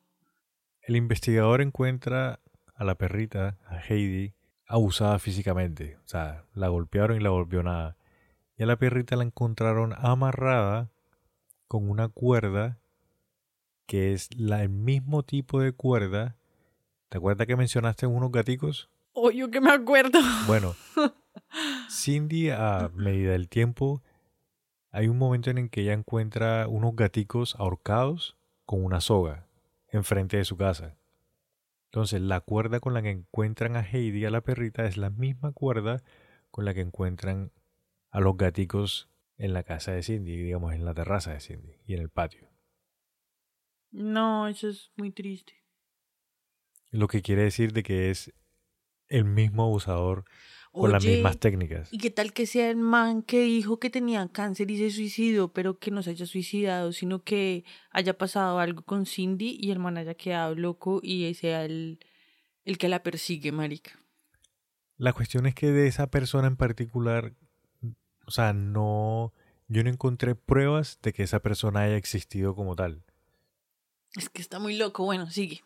El 0.83 0.97
investigador 0.97 1.63
encuentra 1.63 2.41
a 2.75 2.85
la 2.85 2.97
perrita, 2.97 3.57
a 3.67 3.79
Heidi, 3.79 4.35
abusada 4.67 5.21
físicamente. 5.21 5.97
O 6.05 6.09
sea, 6.09 6.45
la 6.55 6.69
golpearon 6.69 7.19
y 7.19 7.23
la 7.23 7.31
volvió 7.31 7.63
nada. 7.63 7.97
Y 8.57 8.63
a 8.63 8.67
la 8.67 8.77
perrita 8.77 9.17
la 9.17 9.25
encontraron 9.25 9.95
amarrada 9.99 10.91
con 11.69 11.91
una 11.91 12.09
cuerda 12.09 12.79
que 13.87 14.13
es 14.13 14.29
la, 14.37 14.63
el 14.63 14.71
mismo 14.71 15.23
tipo 15.23 15.61
de 15.61 15.73
cuerda. 15.73 16.37
¿Te 17.09 17.19
acuerdas 17.19 17.47
que 17.47 17.57
mencionaste 17.57 18.07
unos 18.07 18.33
gaticos? 18.33 18.91
Oh, 19.13 19.31
yo 19.31 19.51
que 19.51 19.61
me 19.61 19.71
acuerdo. 19.71 20.19
Bueno, 20.47 20.75
Cindy 21.91 22.51
a 22.51 22.91
medida 22.95 23.33
del 23.33 23.49
tiempo, 23.49 24.03
hay 24.91 25.09
un 25.09 25.19
momento 25.19 25.51
en 25.51 25.59
el 25.59 25.71
que 25.71 25.83
ella 25.83 25.93
encuentra 25.93 26.67
unos 26.69 26.97
gaticos 26.97 27.55
ahorcados 27.57 28.37
con 28.65 28.85
una 28.85 29.01
soga 29.01 29.47
enfrente 29.89 30.37
de 30.37 30.45
su 30.45 30.57
casa. 30.57 30.97
Entonces, 31.91 32.21
la 32.21 32.41
cuerda 32.41 32.81
con 32.81 32.95
la 32.95 33.03
que 33.03 33.11
encuentran 33.11 33.77
a 33.77 33.81
Heidi, 33.81 34.25
a 34.25 34.31
la 34.31 34.41
perrita, 34.41 34.85
es 34.85 34.97
la 34.97 35.11
misma 35.11 35.53
cuerda 35.53 36.03
con 36.51 36.65
la 36.65 36.75
que 36.75 36.81
encuentran 36.81 37.53
a 38.17 38.21
los 38.21 38.35
gaticos 38.39 39.11
en 39.37 39.53
la 39.53 39.63
casa 39.63 39.93
de 39.93 40.03
Cindy, 40.03 40.39
digamos, 40.39 40.73
en 40.73 40.87
la 40.87 40.95
terraza 40.95 41.35
de 41.35 41.41
Cindy 41.41 41.75
y 41.85 41.93
en 41.93 42.01
el 42.01 42.09
patio. 42.09 42.49
No, 43.91 44.49
eso 44.49 44.71
es 44.71 44.91
muy 44.97 45.11
triste. 45.11 45.53
Lo 46.91 47.09
que 47.09 47.21
quiere 47.21 47.43
decir 47.43 47.75
de 47.75 47.83
que 47.83 48.11
es 48.11 48.33
el 49.09 49.27
mismo 49.27 49.65
abusador 49.65 50.25
con 50.73 50.93
las 50.93 51.05
mismas 51.05 51.37
técnicas. 51.37 51.93
¿Y 51.93 51.99
qué 51.99 52.11
tal 52.11 52.33
que 52.33 52.47
sea 52.47 52.71
el 52.71 52.79
man 52.79 53.21
que 53.21 53.43
dijo 53.43 53.79
que 53.79 53.91
tenía 53.91 54.27
cáncer 54.29 54.71
y 54.71 54.79
se 54.79 54.91
suicidó, 54.91 55.53
pero 55.53 55.79
que 55.79 55.91
no 55.91 56.03
se 56.03 56.11
haya 56.11 56.25
suicidado, 56.25 56.93
sino 56.93 57.23
que 57.23 57.67
haya 57.91 58.17
pasado 58.17 58.61
algo 58.61 58.81
con 58.81 59.05
Cindy 59.05 59.59
y 59.61 59.73
el 59.73 59.79
man 59.79 59.99
haya 59.99 60.15
quedado 60.15 60.55
loco 60.55 61.01
y 61.03 61.35
sea 61.35 61.67
el, 61.67 61.99
el 62.65 62.79
que 62.79 62.89
la 62.89 63.03
persigue, 63.03 63.53
marica? 63.53 64.01
La 64.97 65.13
cuestión 65.13 65.45
es 65.45 65.55
que 65.55 65.71
de 65.71 65.87
esa 65.87 66.07
persona 66.07 66.49
en 66.49 66.57
particular, 66.57 67.35
o 68.27 68.31
sea, 68.31 68.53
no, 68.53 69.33
yo 69.69 69.83
no 69.83 69.91
encontré 69.91 70.35
pruebas 70.35 70.99
de 71.03 71.13
que 71.13 71.23
esa 71.23 71.41
persona 71.41 71.83
haya 71.83 71.97
existido 71.97 72.55
como 72.55 72.77
tal. 72.77 73.03
Es 74.15 74.29
que 74.29 74.43
está 74.43 74.59
muy 74.59 74.77
loco. 74.77 75.05
Bueno, 75.05 75.31
sigue. 75.31 75.63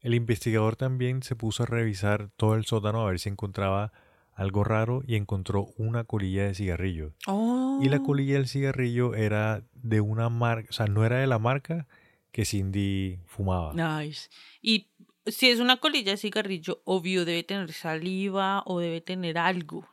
El 0.00 0.14
investigador 0.14 0.76
también 0.76 1.22
se 1.22 1.36
puso 1.36 1.64
a 1.64 1.66
revisar 1.66 2.30
todo 2.36 2.54
el 2.54 2.64
sótano 2.64 3.02
a 3.02 3.10
ver 3.10 3.18
si 3.18 3.28
encontraba 3.28 3.92
algo 4.32 4.64
raro 4.64 5.02
y 5.06 5.16
encontró 5.16 5.72
una 5.78 6.04
colilla 6.04 6.46
de 6.46 6.54
cigarrillo. 6.54 7.14
Oh. 7.26 7.80
Y 7.82 7.88
la 7.88 8.02
colilla 8.02 8.34
del 8.34 8.48
cigarrillo 8.48 9.14
era 9.14 9.64
de 9.72 10.00
una 10.00 10.28
marca, 10.28 10.68
o 10.70 10.72
sea, 10.72 10.86
no 10.86 11.04
era 11.04 11.18
de 11.18 11.26
la 11.26 11.38
marca 11.38 11.88
que 12.32 12.44
Cindy 12.44 13.18
fumaba. 13.26 13.72
Nice. 13.72 14.28
Y 14.60 14.88
si 15.26 15.48
es 15.48 15.58
una 15.58 15.78
colilla 15.78 16.12
de 16.12 16.18
cigarrillo, 16.18 16.82
obvio 16.84 17.24
debe 17.24 17.42
tener 17.42 17.72
saliva 17.72 18.62
o 18.66 18.78
debe 18.78 19.00
tener 19.00 19.38
algo. 19.38 19.88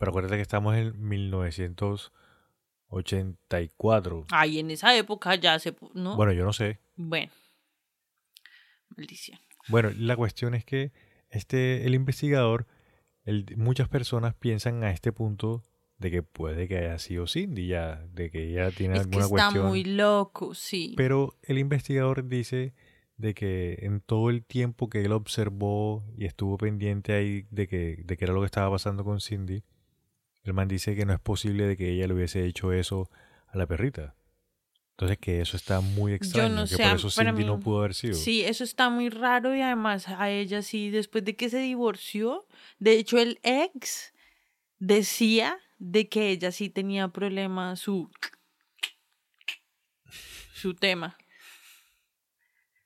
Pero 0.00 0.10
acuérdate 0.10 0.36
que 0.36 0.42
estamos 0.42 0.74
en 0.76 0.98
1984. 2.88 4.26
Ay, 4.30 4.58
en 4.58 4.70
esa 4.70 4.96
época 4.96 5.34
ya 5.36 5.58
se... 5.58 5.76
¿No? 5.94 6.16
Bueno, 6.16 6.32
yo 6.32 6.44
no 6.44 6.52
sé. 6.54 6.78
Bueno. 6.96 7.30
Maldición. 8.96 9.38
Bueno, 9.68 9.90
la 9.96 10.16
cuestión 10.16 10.54
es 10.54 10.64
que 10.64 10.92
este, 11.28 11.86
el 11.86 11.94
investigador, 11.94 12.66
el- 13.24 13.46
muchas 13.56 13.88
personas 13.88 14.34
piensan 14.34 14.82
a 14.84 14.90
este 14.90 15.12
punto 15.12 15.62
de 15.98 16.10
que 16.10 16.22
puede 16.22 16.66
que 16.66 16.78
haya 16.78 16.98
sido 16.98 17.26
Cindy 17.26 17.66
ya, 17.68 17.96
de 18.12 18.30
que 18.30 18.48
ella 18.50 18.70
tiene 18.70 18.94
Es 18.96 19.00
que 19.06 19.18
alguna 19.18 19.24
está 19.26 19.28
cuestión. 19.50 19.66
muy 19.66 19.84
loco, 19.84 20.54
sí. 20.54 20.94
Pero 20.96 21.36
el 21.42 21.58
investigador 21.58 22.26
dice 22.26 22.72
de 23.18 23.34
que 23.34 23.80
en 23.82 24.00
todo 24.00 24.30
el 24.30 24.42
tiempo 24.46 24.88
que 24.88 25.02
él 25.04 25.12
observó 25.12 26.02
y 26.16 26.24
estuvo 26.24 26.56
pendiente 26.56 27.12
ahí 27.12 27.46
de 27.50 27.68
que, 27.68 28.00
de 28.02 28.16
que 28.16 28.24
era 28.24 28.32
lo 28.32 28.40
que 28.40 28.46
estaba 28.46 28.70
pasando 28.70 29.04
con 29.04 29.20
Cindy, 29.20 29.62
el 30.50 30.54
man 30.54 30.68
dice 30.68 30.94
que 30.94 31.06
no 31.06 31.12
es 31.12 31.20
posible 31.20 31.66
de 31.66 31.76
que 31.76 31.92
ella 31.92 32.06
le 32.06 32.14
hubiese 32.14 32.44
hecho 32.44 32.72
eso 32.72 33.10
a 33.48 33.56
la 33.56 33.66
perrita. 33.66 34.14
Entonces 34.92 35.16
que 35.18 35.40
eso 35.40 35.56
está 35.56 35.80
muy 35.80 36.12
extraño, 36.12 36.54
no 36.54 36.66
que 36.66 36.76
por 36.76 36.96
eso 36.96 37.10
Cindy 37.10 37.44
no 37.44 37.58
pudo 37.58 37.78
haber 37.78 37.94
sido. 37.94 38.14
Sí, 38.14 38.42
eso 38.42 38.64
está 38.64 38.90
muy 38.90 39.08
raro 39.08 39.56
y 39.56 39.62
además 39.62 40.08
a 40.08 40.28
ella 40.28 40.60
sí, 40.60 40.90
después 40.90 41.24
de 41.24 41.36
que 41.36 41.48
se 41.48 41.58
divorció, 41.58 42.46
de 42.78 42.98
hecho 42.98 43.18
el 43.18 43.40
ex 43.42 44.12
decía 44.78 45.58
de 45.78 46.10
que 46.10 46.28
ella 46.28 46.52
sí 46.52 46.68
tenía 46.68 47.08
problemas, 47.08 47.80
su, 47.80 48.10
su 50.52 50.74
tema. 50.74 51.16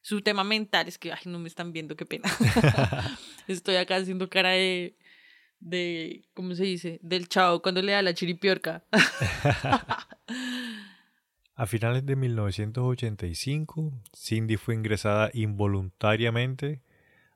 Su 0.03 0.21
tema 0.21 0.45
mental, 0.45 0.87
es 0.87 0.99
que, 0.99 1.13
ay, 1.13 1.23
no 1.25 1.39
me 1.39 1.49
están 1.49 1.73
viendo, 1.73 1.97
qué 1.97 2.05
pena. 2.07 2.31
Estoy 3.49 3.77
acá 3.77 3.97
haciendo 3.97 4.29
cara 4.29 4.51
de, 4.51 4.97
de, 5.65 6.25
¿cómo 6.35 6.55
se 6.55 6.65
dice? 6.65 7.01
Del 7.03 7.29
chavo 7.29 7.63
cuando 7.63 7.83
le 7.83 7.93
da 7.93 8.03
la 8.03 8.15
chiripiorca. 8.15 8.85
A 11.57 11.67
finales 11.67 12.05
de 12.05 12.17
1985, 12.17 13.93
Cindy 14.13 14.57
fue 14.57 14.75
ingresada 14.75 15.31
involuntariamente 15.33 16.83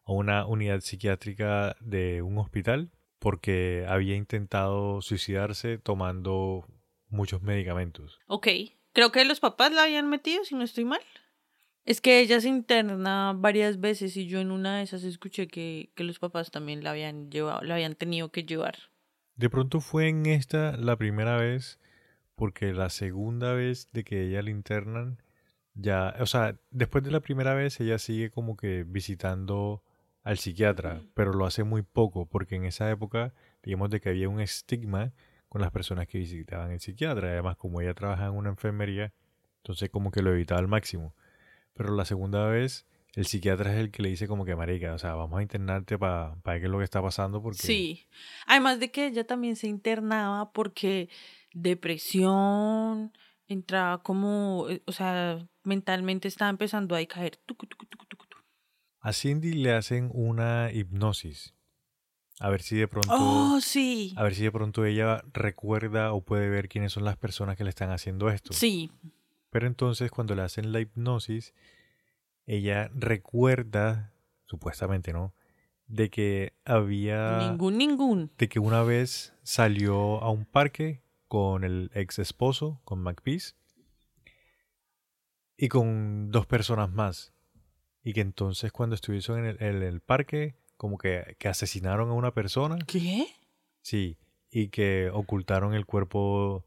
a 0.04 0.12
una 0.12 0.44
unidad 0.44 0.80
psiquiátrica 0.80 1.76
de 1.78 2.22
un 2.22 2.38
hospital 2.38 2.90
porque 3.20 3.86
había 3.88 4.16
intentado 4.16 5.00
suicidarse 5.02 5.78
tomando 5.78 6.66
muchos 7.08 7.42
medicamentos. 7.42 8.18
Ok, 8.26 8.48
creo 8.92 9.12
que 9.12 9.24
los 9.24 9.38
papás 9.38 9.72
la 9.72 9.84
habían 9.84 10.10
metido, 10.10 10.44
si 10.44 10.56
no 10.56 10.64
estoy 10.64 10.84
mal. 10.84 11.00
Es 11.89 12.03
que 12.03 12.20
ella 12.20 12.39
se 12.39 12.51
interna 12.51 13.32
varias 13.34 13.80
veces 13.80 14.14
y 14.18 14.26
yo 14.26 14.41
en 14.41 14.51
una 14.51 14.76
de 14.76 14.82
esas 14.82 15.05
escuché 15.05 15.49
que, 15.49 15.91
que 15.95 16.05
los 16.05 16.18
papás 16.18 16.51
también 16.51 16.84
la 16.84 16.91
habían 16.91 17.30
llevado, 17.30 17.62
la 17.62 17.76
habían 17.76 17.95
tenido 17.95 18.30
que 18.30 18.43
llevar. 18.43 18.74
De 19.36 19.49
pronto 19.49 19.80
fue 19.80 20.09
en 20.09 20.26
esta 20.26 20.76
la 20.76 20.97
primera 20.97 21.39
vez 21.39 21.78
porque 22.34 22.74
la 22.74 22.91
segunda 22.91 23.55
vez 23.55 23.91
de 23.93 24.05
que 24.05 24.26
ella 24.26 24.43
la 24.43 24.51
internan 24.51 25.22
ya, 25.72 26.14
o 26.20 26.26
sea, 26.26 26.61
después 26.70 27.05
de 27.05 27.11
la 27.11 27.20
primera 27.20 27.55
vez 27.55 27.80
ella 27.80 27.99
sigue 27.99 28.30
como 28.30 28.59
que 28.59 28.84
visitando 28.86 29.82
al 30.24 30.36
psiquiatra, 30.36 31.01
pero 31.14 31.32
lo 31.32 31.47
hace 31.47 31.64
muy 31.64 31.80
poco 31.80 32.26
porque 32.26 32.57
en 32.57 32.66
esa 32.66 32.91
época 32.91 33.32
digamos 33.62 33.89
de 33.89 34.03
que 34.03 34.11
había 34.11 34.28
un 34.28 34.43
estigma 34.43 35.14
con 35.49 35.62
las 35.62 35.70
personas 35.70 36.07
que 36.07 36.18
visitaban 36.18 36.70
el 36.70 36.80
psiquiatra, 36.80 37.28
además 37.28 37.57
como 37.57 37.80
ella 37.80 37.95
trabaja 37.95 38.26
en 38.26 38.34
una 38.34 38.51
enfermería, 38.51 39.14
entonces 39.62 39.89
como 39.89 40.11
que 40.11 40.20
lo 40.20 40.34
evitaba 40.34 40.61
al 40.61 40.68
máximo. 40.68 41.14
Pero 41.78 41.94
la 41.94 42.04
segunda 42.04 42.46
vez 42.48 42.86
el 43.14 43.24
psiquiatra 43.24 43.72
es 43.72 43.78
el 43.78 43.90
que 43.90 44.02
le 44.02 44.10
dice 44.10 44.28
como 44.28 44.44
que 44.44 44.54
marica, 44.54 44.92
o 44.92 44.98
sea, 44.98 45.14
vamos 45.14 45.38
a 45.38 45.42
internarte 45.42 45.96
para 45.96 46.36
ver 46.44 46.60
qué 46.60 46.66
es 46.66 46.70
lo 46.70 46.78
que 46.78 46.84
está 46.84 47.00
pasando 47.00 47.40
porque 47.40 47.62
Sí. 47.62 48.06
Además 48.46 48.80
de 48.80 48.90
que 48.90 49.06
ella 49.06 49.26
también 49.26 49.56
se 49.56 49.68
internaba 49.68 50.52
porque 50.52 51.08
depresión, 51.52 53.12
entraba 53.46 54.02
como, 54.02 54.66
eh, 54.68 54.82
o 54.86 54.92
sea, 54.92 55.48
mentalmente 55.62 56.28
estaba 56.28 56.50
empezando 56.50 56.96
a 56.96 57.06
caer. 57.06 57.36
Tucu, 57.46 57.66
tucu, 57.66 57.86
tucu, 57.86 58.06
tucu, 58.06 58.26
tucu. 58.26 58.44
A 59.00 59.12
Cindy 59.12 59.52
le 59.52 59.72
hacen 59.72 60.10
una 60.12 60.70
hipnosis. 60.72 61.54
A 62.40 62.50
ver 62.50 62.62
si 62.62 62.76
de 62.76 62.88
pronto. 62.88 63.08
Oh, 63.10 63.60
sí. 63.60 64.14
A 64.16 64.22
ver 64.22 64.34
si 64.34 64.42
de 64.42 64.52
pronto 64.52 64.84
ella 64.84 65.22
recuerda 65.32 66.12
o 66.12 66.20
puede 66.20 66.48
ver 66.48 66.68
quiénes 66.68 66.92
son 66.92 67.04
las 67.04 67.16
personas 67.16 67.56
que 67.56 67.64
le 67.64 67.70
están 67.70 67.90
haciendo 67.90 68.30
esto. 68.30 68.52
Sí. 68.52 68.90
Pero 69.51 69.66
entonces 69.66 70.11
cuando 70.11 70.34
le 70.34 70.42
hacen 70.42 70.72
la 70.72 70.80
hipnosis, 70.80 71.55
ella 72.46 72.90
recuerda, 72.94 74.12
supuestamente, 74.44 75.12
¿no? 75.12 75.34
De 75.86 76.11
que 76.11 76.55
había. 76.64 77.38
Ningún, 77.38 77.78
ningún. 77.78 78.30
De 78.36 78.49
que 78.49 78.59
una 78.59 78.82
vez 78.82 79.34
salió 79.42 80.22
a 80.22 80.30
un 80.30 80.44
parque 80.44 81.03
con 81.28 81.64
el 81.64 81.90
ex 81.94 82.18
esposo, 82.18 82.80
con 82.84 83.01
McPeace, 83.03 83.55
y 85.57 85.68
con 85.68 86.30
dos 86.30 86.46
personas 86.46 86.90
más. 86.90 87.32
Y 88.03 88.12
que 88.12 88.20
entonces 88.20 88.72
cuando 88.72 88.94
estuvieron 88.94 89.40
en 89.40 89.46
el, 89.46 89.62
en 89.62 89.82
el 89.82 90.01
parque, 90.01 90.57
como 90.76 90.96
que, 90.96 91.36
que 91.38 91.49
asesinaron 91.49 92.11
a 92.11 92.14
una 92.14 92.32
persona. 92.32 92.78
¿Qué? 92.86 93.26
Sí, 93.82 94.16
y 94.51 94.68
que 94.68 95.11
ocultaron 95.12 95.74
el 95.74 95.84
cuerpo 95.84 96.64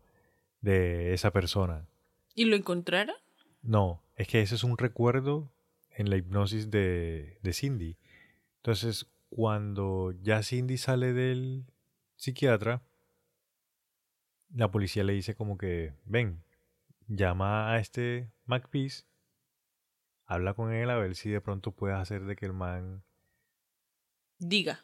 de 0.59 1.13
esa 1.13 1.31
persona. 1.31 1.87
¿Y 2.35 2.45
lo 2.45 2.55
encontraron? 2.55 3.15
No, 3.61 4.01
es 4.15 4.27
que 4.27 4.41
ese 4.41 4.55
es 4.55 4.63
un 4.63 4.77
recuerdo 4.77 5.51
en 5.91 6.09
la 6.09 6.17
hipnosis 6.17 6.71
de, 6.71 7.37
de 7.41 7.53
Cindy. 7.53 7.97
Entonces, 8.57 9.07
cuando 9.29 10.13
ya 10.21 10.43
Cindy 10.43 10.77
sale 10.77 11.13
del 11.13 11.65
psiquiatra, 12.15 12.81
la 14.53 14.71
policía 14.71 15.03
le 15.03 15.13
dice 15.13 15.35
como 15.35 15.57
que, 15.57 15.93
ven, 16.05 16.43
llama 17.07 17.71
a 17.71 17.79
este 17.79 18.29
McPeace, 18.45 19.03
habla 20.25 20.53
con 20.53 20.73
él 20.73 20.89
a 20.89 20.97
ver 20.97 21.15
si 21.15 21.29
de 21.29 21.41
pronto 21.41 21.71
puedes 21.71 21.97
hacer 21.97 22.25
de 22.25 22.35
que 22.35 22.45
el 22.45 22.53
man 22.53 23.03
Diga 24.37 24.83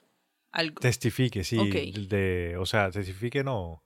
algo. 0.52 0.80
testifique, 0.80 1.44
sí, 1.44 1.58
de, 2.08 2.56
o 2.58 2.66
sea, 2.66 2.92
testifique 2.92 3.44
no, 3.44 3.84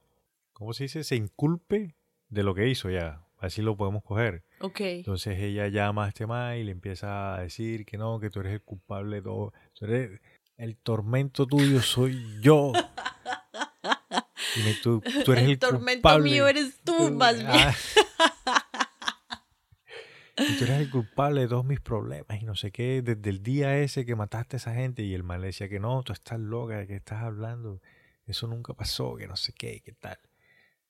¿cómo 0.54 0.74
se 0.74 0.84
dice? 0.84 1.04
Se 1.04 1.16
inculpe 1.16 1.96
de 2.30 2.44
lo 2.44 2.56
que 2.56 2.68
hizo 2.68 2.90
ya, 2.90 3.26
así 3.42 3.62
lo 3.62 3.76
podemos 3.76 4.04
coger. 4.04 4.44
Ok. 4.60 4.80
Entonces 4.82 5.40
ella 5.40 5.68
llama 5.68 6.06
a 6.06 6.08
este 6.10 6.26
man 6.28 6.58
y 6.58 6.64
le 6.64 6.72
empieza 6.72 7.36
a 7.36 7.42
decir 7.42 7.86
que 7.86 7.98
no, 7.98 8.20
que 8.20 8.30
tú 8.30 8.40
eres 8.40 8.54
el 8.54 8.62
culpable 8.62 9.18
de 9.18 9.22
todo, 9.24 9.54
tú 9.74 9.86
eres- 9.86 10.20
el 10.58 10.78
tormento 10.78 11.46
tuyo 11.48 11.82
soy 11.82 12.40
yo. 12.42 12.72
Y 14.56 14.60
me- 14.64 14.74
tú, 14.84 15.02
tú 15.26 15.32
eres 15.32 15.46
el, 15.46 15.52
el 15.52 15.60
tormento 15.60 16.02
culpable. 16.10 16.30
mío 16.32 16.48
eres 16.48 16.80
tú, 16.84 17.12
más 17.12 17.38
bien. 17.38 17.50
Ah. 17.52 17.74
Y 20.38 20.58
tú 20.58 20.64
eres 20.64 20.80
el 20.82 20.90
culpable 20.90 21.42
de 21.42 21.48
todos 21.48 21.66
mis 21.66 21.80
problemas 21.80 22.42
y 22.42 22.46
no 22.46 22.56
sé 22.56 22.72
qué, 22.72 23.02
desde 23.02 23.30
el 23.30 23.44
día 23.44 23.78
ese 23.78 24.06
que 24.06 24.16
mataste 24.16 24.56
a 24.56 24.58
esa 24.58 24.74
gente 24.74 25.04
y 25.04 25.14
el 25.14 25.24
man 25.24 25.42
le 25.42 25.48
decía 25.48 25.70
que 25.70 25.80
no, 25.80 26.02
tú 26.04 26.14
estás 26.14 26.40
loca, 26.40 26.78
¿de 26.78 26.88
qué 26.88 26.96
estás 26.96 27.22
hablando? 27.22 27.80
Eso 28.26 28.48
nunca 28.48 28.74
pasó, 28.74 29.16
que 29.18 29.28
no 29.28 29.36
sé 29.36 29.54
qué, 29.54 29.82
qué 29.84 29.92
tal. 29.94 30.18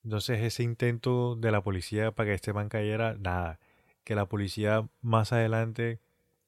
Entonces 0.03 0.41
ese 0.41 0.63
intento 0.63 1.35
de 1.35 1.51
la 1.51 1.61
policía 1.61 2.11
para 2.11 2.29
que 2.29 2.33
este 2.33 2.53
man 2.53 2.69
cayera, 2.69 3.15
nada. 3.19 3.59
Que 4.03 4.15
la 4.15 4.25
policía 4.25 4.87
más 5.01 5.31
adelante 5.31 5.99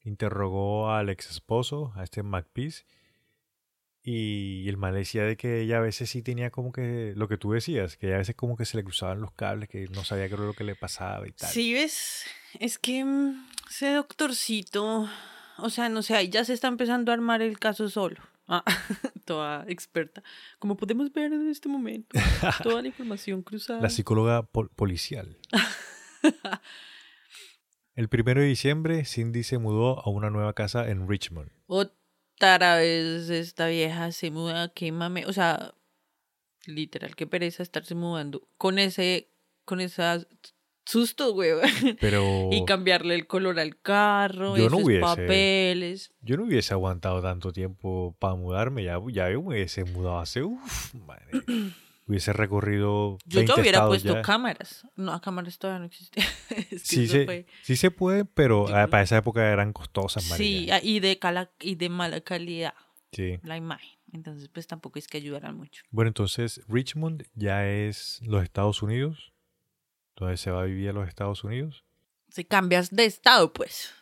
interrogó 0.03 0.91
al 0.91 1.09
ex 1.09 1.29
esposo, 1.29 1.93
a 1.95 2.03
este 2.03 2.23
McPeace, 2.23 2.83
y 4.05 4.67
el 4.67 4.75
man 4.75 4.93
decía 4.93 5.23
de 5.23 5.37
que 5.37 5.61
ella 5.61 5.77
a 5.77 5.81
veces 5.81 6.09
sí 6.09 6.21
tenía 6.21 6.51
como 6.51 6.73
que 6.73 7.13
lo 7.15 7.29
que 7.29 7.37
tú 7.37 7.53
decías, 7.53 7.95
que 7.95 8.07
ella 8.07 8.15
a 8.15 8.19
veces 8.19 8.35
como 8.35 8.57
que 8.57 8.65
se 8.65 8.75
le 8.75 8.83
cruzaban 8.83 9.21
los 9.21 9.31
cables, 9.31 9.69
que 9.69 9.87
no 9.87 10.03
sabía 10.03 10.27
qué 10.27 10.33
era 10.33 10.43
lo 10.43 10.53
que 10.53 10.65
le 10.65 10.75
pasaba 10.75 11.25
y 11.25 11.31
tal. 11.31 11.49
Sí, 11.49 11.73
ves, 11.73 12.25
es 12.59 12.77
que 12.77 13.05
mm, 13.05 13.45
ese 13.69 13.93
doctorcito, 13.93 15.07
o 15.57 15.69
sea, 15.69 15.87
no 15.87 16.01
sé, 16.01 16.27
ya 16.27 16.43
se 16.43 16.51
está 16.51 16.67
empezando 16.67 17.11
a 17.11 17.15
armar 17.15 17.41
el 17.41 17.59
caso 17.59 17.87
solo. 17.87 18.17
Ah, 18.47 18.63
toda 19.25 19.65
experta. 19.67 20.21
Como 20.59 20.75
podemos 20.75 21.11
ver 21.13 21.31
en 21.33 21.49
este 21.49 21.69
momento, 21.69 22.09
toda 22.63 22.81
la 22.81 22.87
información 22.87 23.41
cruzada. 23.41 23.81
La 23.81 23.89
psicóloga 23.89 24.43
pol- 24.43 24.69
policial. 24.75 25.37
El 27.95 28.09
primero 28.09 28.41
de 28.41 28.47
diciembre, 28.47 29.05
Cindy 29.05 29.43
se 29.43 29.59
mudó 29.59 29.99
a 30.03 30.09
una 30.09 30.29
nueva 30.31 30.53
casa 30.53 30.89
en 30.89 31.07
Richmond. 31.07 31.51
Otra 31.67 32.77
vez 32.77 33.29
esta 33.29 33.67
vieja 33.67 34.11
se 34.11 34.31
muda, 34.31 34.69
quémame. 34.73 35.25
O 35.27 35.33
sea, 35.33 35.75
literal, 36.65 37.15
qué 37.15 37.27
pereza 37.27 37.61
estarse 37.61 37.93
mudando 37.93 38.47
con 38.57 38.79
ese, 38.79 39.29
con 39.63 39.79
ese 39.79 40.25
susto, 40.85 41.33
güey. 41.33 41.51
Pero 41.99 42.49
Y 42.51 42.65
cambiarle 42.65 43.15
el 43.15 43.27
color 43.27 43.59
al 43.59 43.79
carro, 43.81 44.55
Yo 44.57 44.69
no 44.69 44.77
hubiese. 44.77 45.01
papeles. 45.01 46.11
yo 46.21 46.37
no 46.37 46.43
hubiese 46.43 46.73
aguantado 46.73 47.21
tanto 47.21 47.51
tiempo 47.53 48.15
para 48.19 48.35
mudarme. 48.35 48.83
Ya, 48.83 48.99
ya 49.11 49.25
me 49.29 49.37
hubiese 49.37 49.85
mudado 49.85 50.19
hace. 50.19 50.43
Uf, 50.43 50.93
madre. 50.95 51.25
Hubiese 52.05 52.33
recorrido. 52.33 53.17
Yo 53.25 53.37
20 53.39 53.53
te 53.53 53.61
hubiera 53.61 53.87
puesto 53.87 54.13
ya. 54.15 54.21
cámaras. 54.21 54.85
No, 54.97 55.19
cámaras 55.21 55.57
todavía 55.57 55.79
no 55.79 55.85
existían. 55.85 56.27
es 56.69 56.81
Sí 56.81 57.07
se, 57.07 57.23
fue- 57.23 57.45
sí 57.61 57.77
se 57.77 57.91
puede, 57.91 58.25
pero 58.25 58.67
ah, 58.75 58.87
para 58.87 59.03
esa 59.03 59.15
época 59.17 59.49
eran 59.49 59.71
costosas, 59.71 60.23
Sí, 60.25 60.69
ah, 60.69 60.81
y 60.83 60.99
de, 60.99 61.17
cala, 61.17 61.49
y 61.61 61.75
de 61.75 61.87
mala 61.87 62.19
calidad 62.19 62.73
Sí. 63.13 63.39
la 63.43 63.55
imagen. 63.55 63.89
Entonces, 64.11 64.49
pues 64.49 64.67
tampoco 64.67 64.99
es 64.99 65.07
que 65.07 65.17
ayudaran 65.17 65.55
mucho. 65.55 65.81
Bueno, 65.91 66.09
entonces 66.09 66.61
Richmond 66.67 67.23
ya 67.35 67.67
es 67.69 68.19
los 68.25 68.43
Estados 68.43 68.83
Unidos. 68.83 69.32
Entonces 70.15 70.39
se 70.41 70.51
va 70.51 70.61
a 70.61 70.65
vivir 70.65 70.89
a 70.89 70.93
los 70.93 71.07
Estados 71.07 71.43
Unidos. 71.43 71.83
Si 72.29 72.43
cambias 72.45 72.89
de 72.91 73.05
estado, 73.05 73.51
pues. 73.53 73.93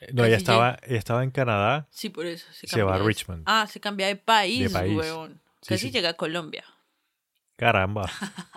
Eh, 0.00 0.10
No, 0.12 0.24
ella 0.24 0.36
estaba, 0.36 0.78
ella 0.82 0.98
estaba 0.98 1.24
en 1.24 1.30
Canadá. 1.30 1.88
Sí, 1.90 2.08
por 2.10 2.26
eso. 2.26 2.46
Se, 2.52 2.66
Se 2.66 2.82
va 2.82 2.96
a 2.96 2.98
Richmond. 2.98 3.42
Ah, 3.46 3.66
se 3.66 3.80
cambia 3.80 4.06
de 4.06 4.16
país, 4.16 4.72
De 4.72 4.78
país. 4.78 4.96
huevón. 4.96 5.40
Sí, 5.62 5.68
Casi 5.70 5.86
sí. 5.88 5.90
llega 5.90 6.10
a 6.10 6.14
Colombia. 6.14 6.64
Caramba. 7.56 8.10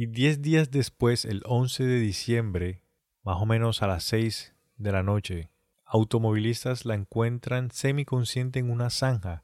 Y 0.00 0.06
10 0.06 0.42
días 0.42 0.70
después, 0.70 1.24
el 1.24 1.42
11 1.44 1.82
de 1.84 1.98
diciembre, 1.98 2.84
más 3.24 3.38
o 3.42 3.46
menos 3.46 3.82
a 3.82 3.88
las 3.88 4.04
6 4.04 4.54
de 4.76 4.92
la 4.92 5.02
noche, 5.02 5.50
automovilistas 5.84 6.84
la 6.84 6.94
encuentran 6.94 7.72
semiconsciente 7.72 8.60
en 8.60 8.70
una 8.70 8.90
zanja, 8.90 9.42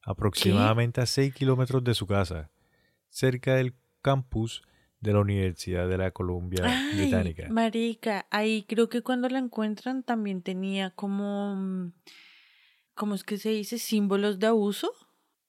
aproximadamente 0.00 1.02
a 1.02 1.06
6 1.06 1.34
kilómetros 1.34 1.84
de 1.84 1.92
su 1.92 2.06
casa. 2.06 2.50
cerca 3.10 3.56
del 3.56 3.74
campus 4.00 4.62
de 5.00 5.12
la 5.12 5.20
Universidad 5.20 5.88
de 5.88 5.98
la 5.98 6.10
Columbia 6.10 6.64
Ay, 6.64 6.96
Británica. 6.96 7.48
marica, 7.50 8.26
ahí 8.30 8.64
creo 8.64 8.88
que 8.88 9.02
cuando 9.02 9.28
la 9.28 9.38
encuentran 9.38 10.02
también 10.02 10.42
tenía 10.42 10.90
como, 10.90 11.56
mm, 11.56 11.92
¿cómo 12.94 13.14
es 13.14 13.24
que 13.24 13.38
se 13.38 13.50
dice? 13.50 13.78
Símbolos 13.78 14.38
de 14.38 14.48
abuso, 14.48 14.92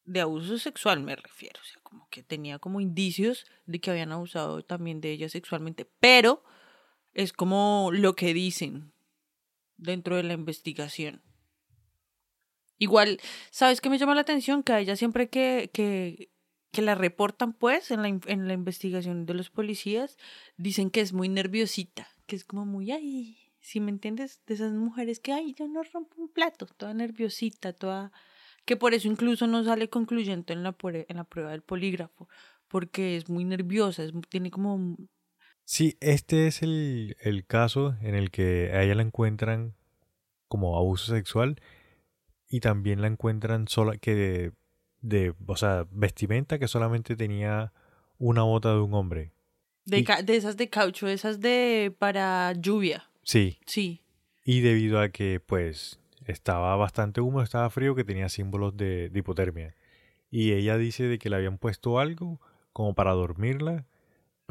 de 0.06 0.22
abuso 0.22 0.58
sexual 0.58 1.02
me 1.02 1.16
refiero, 1.16 1.60
o 1.62 1.66
sea, 1.66 1.82
como 1.84 2.08
que 2.10 2.24
tenía 2.24 2.60
como 2.60 2.80
indicios 2.80 3.46
de 3.66 3.80
que 3.80 3.92
habían 3.92 4.12
abusado 4.12 4.64
también 4.64 5.02
de 5.02 5.12
ella 5.12 5.30
sexualmente, 5.30 5.86
pero 6.00 6.44
es 7.14 7.34
como 7.34 7.90
lo 7.92 8.16
que 8.16 8.34
dicen 8.34 8.94
dentro 9.78 10.16
de 10.16 10.24
la 10.24 10.34
investigación. 10.34 11.22
Igual, 12.78 13.20
¿sabes 13.52 13.82
qué 13.82 13.90
me 13.90 13.98
llama 13.98 14.16
la 14.16 14.22
atención? 14.22 14.64
Que 14.64 14.74
a 14.74 14.80
ella 14.80 14.96
siempre 14.96 15.30
que, 15.30 15.70
que, 15.72 16.32
que 16.72 16.82
la 16.82 16.96
reportan, 16.96 17.54
pues, 17.54 17.92
en 17.92 18.02
la, 18.02 18.08
en 18.08 18.48
la 18.48 18.54
investigación 18.54 19.26
de 19.26 19.34
los 19.34 19.50
policías, 19.50 20.18
dicen 20.58 20.90
que 20.90 21.02
es 21.02 21.14
muy 21.14 21.30
nerviosita, 21.30 22.08
que 22.26 22.36
es 22.36 22.46
como 22.46 22.66
muy, 22.66 22.92
ay, 22.92 23.38
si 23.60 23.80
me 23.80 23.92
entiendes, 23.92 24.42
de 24.48 24.54
esas 24.56 24.74
mujeres 24.74 25.20
que, 25.20 25.34
ay, 25.34 25.54
yo 25.58 25.68
no 25.68 25.84
rompo 25.84 26.16
un 26.22 26.30
plato, 26.30 26.66
toda 26.66 26.94
nerviosita, 26.94 27.74
toda... 27.74 28.12
Que 28.64 28.78
por 28.78 28.94
eso 28.94 29.08
incluso 29.08 29.48
no 29.48 29.64
sale 29.64 29.90
concluyente 29.90 30.54
en 30.54 30.64
la, 30.64 30.76
en 30.84 31.18
la 31.18 31.24
prueba 31.24 31.52
del 31.52 31.64
polígrafo, 31.64 32.30
porque 32.68 33.18
es 33.18 33.28
muy 33.28 33.44
nerviosa, 33.44 34.04
es, 34.04 34.12
tiene 34.30 34.52
como... 34.52 34.98
Sí, 35.64 35.98
este 36.00 36.48
es 36.48 36.62
el, 36.62 37.16
el 37.22 37.46
caso 37.46 37.96
en 38.02 38.16
el 38.16 38.30
que 38.30 38.72
a 38.74 38.84
ella 38.84 38.96
la 38.96 39.04
encuentran 39.04 39.76
como 40.48 40.78
abuso 40.78 41.14
sexual 41.14 41.62
y 42.48 42.60
también 42.60 43.02
la 43.02 43.08
encuentran 43.08 43.68
sola 43.68 43.98
que 43.98 44.52
de, 45.02 45.34
o 45.48 45.56
sea, 45.56 45.86
vestimenta 45.92 46.60
que 46.60 46.68
solamente 46.68 47.16
tenía 47.16 47.74
una 48.20 48.44
bota 48.44 48.74
de 48.74 48.80
un 48.82 48.94
hombre. 48.94 49.32
De, 49.86 50.00
Y- 50.00 50.24
de 50.24 50.36
esas 50.36 50.58
de 50.58 50.70
caucho, 50.70 51.08
esas 51.08 51.40
de 51.40 51.94
para 51.98 52.54
lluvia, 52.54 53.10
Sí, 53.24 53.60
sí. 53.66 54.02
y 54.46 54.62
debido 54.62 55.00
a 55.00 55.10
que 55.10 55.40
pues 55.40 56.00
estaba 56.26 56.76
bastante 56.76 57.20
húmedo, 57.22 57.42
estaba 57.44 57.70
frío, 57.72 57.96
que 57.96 58.04
tenía 58.04 58.30
símbolos 58.30 58.78
de, 58.78 59.10
de 59.10 59.20
hipotermia. 59.20 59.76
Y 60.30 60.54
ella 60.54 60.78
dice 60.78 61.04
de 61.06 61.18
que 61.20 61.30
le 61.30 61.36
habían 61.38 61.58
puesto 61.58 62.00
algo 62.00 62.40
como 62.74 62.94
para 62.94 63.12
dormirla, 63.12 63.86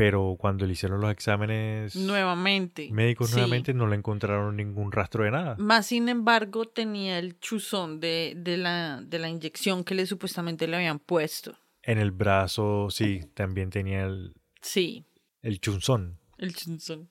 pero 0.01 0.34
cuando 0.38 0.64
le 0.66 0.72
hicieron 0.72 0.98
los 1.03 1.12
exámenes 1.12 1.94
Nuevamente. 1.94 2.88
médicos 2.90 3.28
sí. 3.28 3.34
nuevamente 3.34 3.74
no 3.74 3.86
le 3.86 3.96
encontraron 3.96 4.57
ningún 4.57 4.92
rastro 4.92 5.24
de 5.24 5.30
nada. 5.30 5.57
Más 5.59 5.88
sin 5.88 6.09
embargo, 6.09 6.64
tenía 6.64 7.18
el 7.18 7.38
chuzón 7.38 8.01
de, 8.01 8.32
de, 8.34 8.57
la, 8.57 9.03
de 9.03 9.18
la 9.18 9.28
inyección 9.28 9.84
que 9.84 9.94
le 9.94 10.07
supuestamente 10.07 10.66
le 10.66 10.76
habían 10.76 11.01
puesto. 11.01 11.55
En 11.82 11.98
el 11.98 12.12
brazo, 12.12 12.88
sí, 12.90 13.20
también 13.34 13.68
tenía 13.68 14.05
el, 14.07 14.32
Sí, 14.62 15.05
el 15.42 15.61
chunzón. 15.61 16.18
el 16.38 16.55
chuzón. 16.57 17.11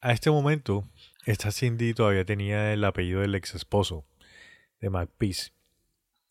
A 0.00 0.12
este 0.12 0.30
momento, 0.30 0.88
esta 1.26 1.50
Cindy 1.50 1.92
todavía 1.92 2.24
tenía 2.24 2.72
el 2.72 2.84
apellido 2.84 3.22
del 3.22 3.34
ex 3.34 3.56
esposo 3.56 4.04
de 4.80 4.90
McPeace. 4.90 5.50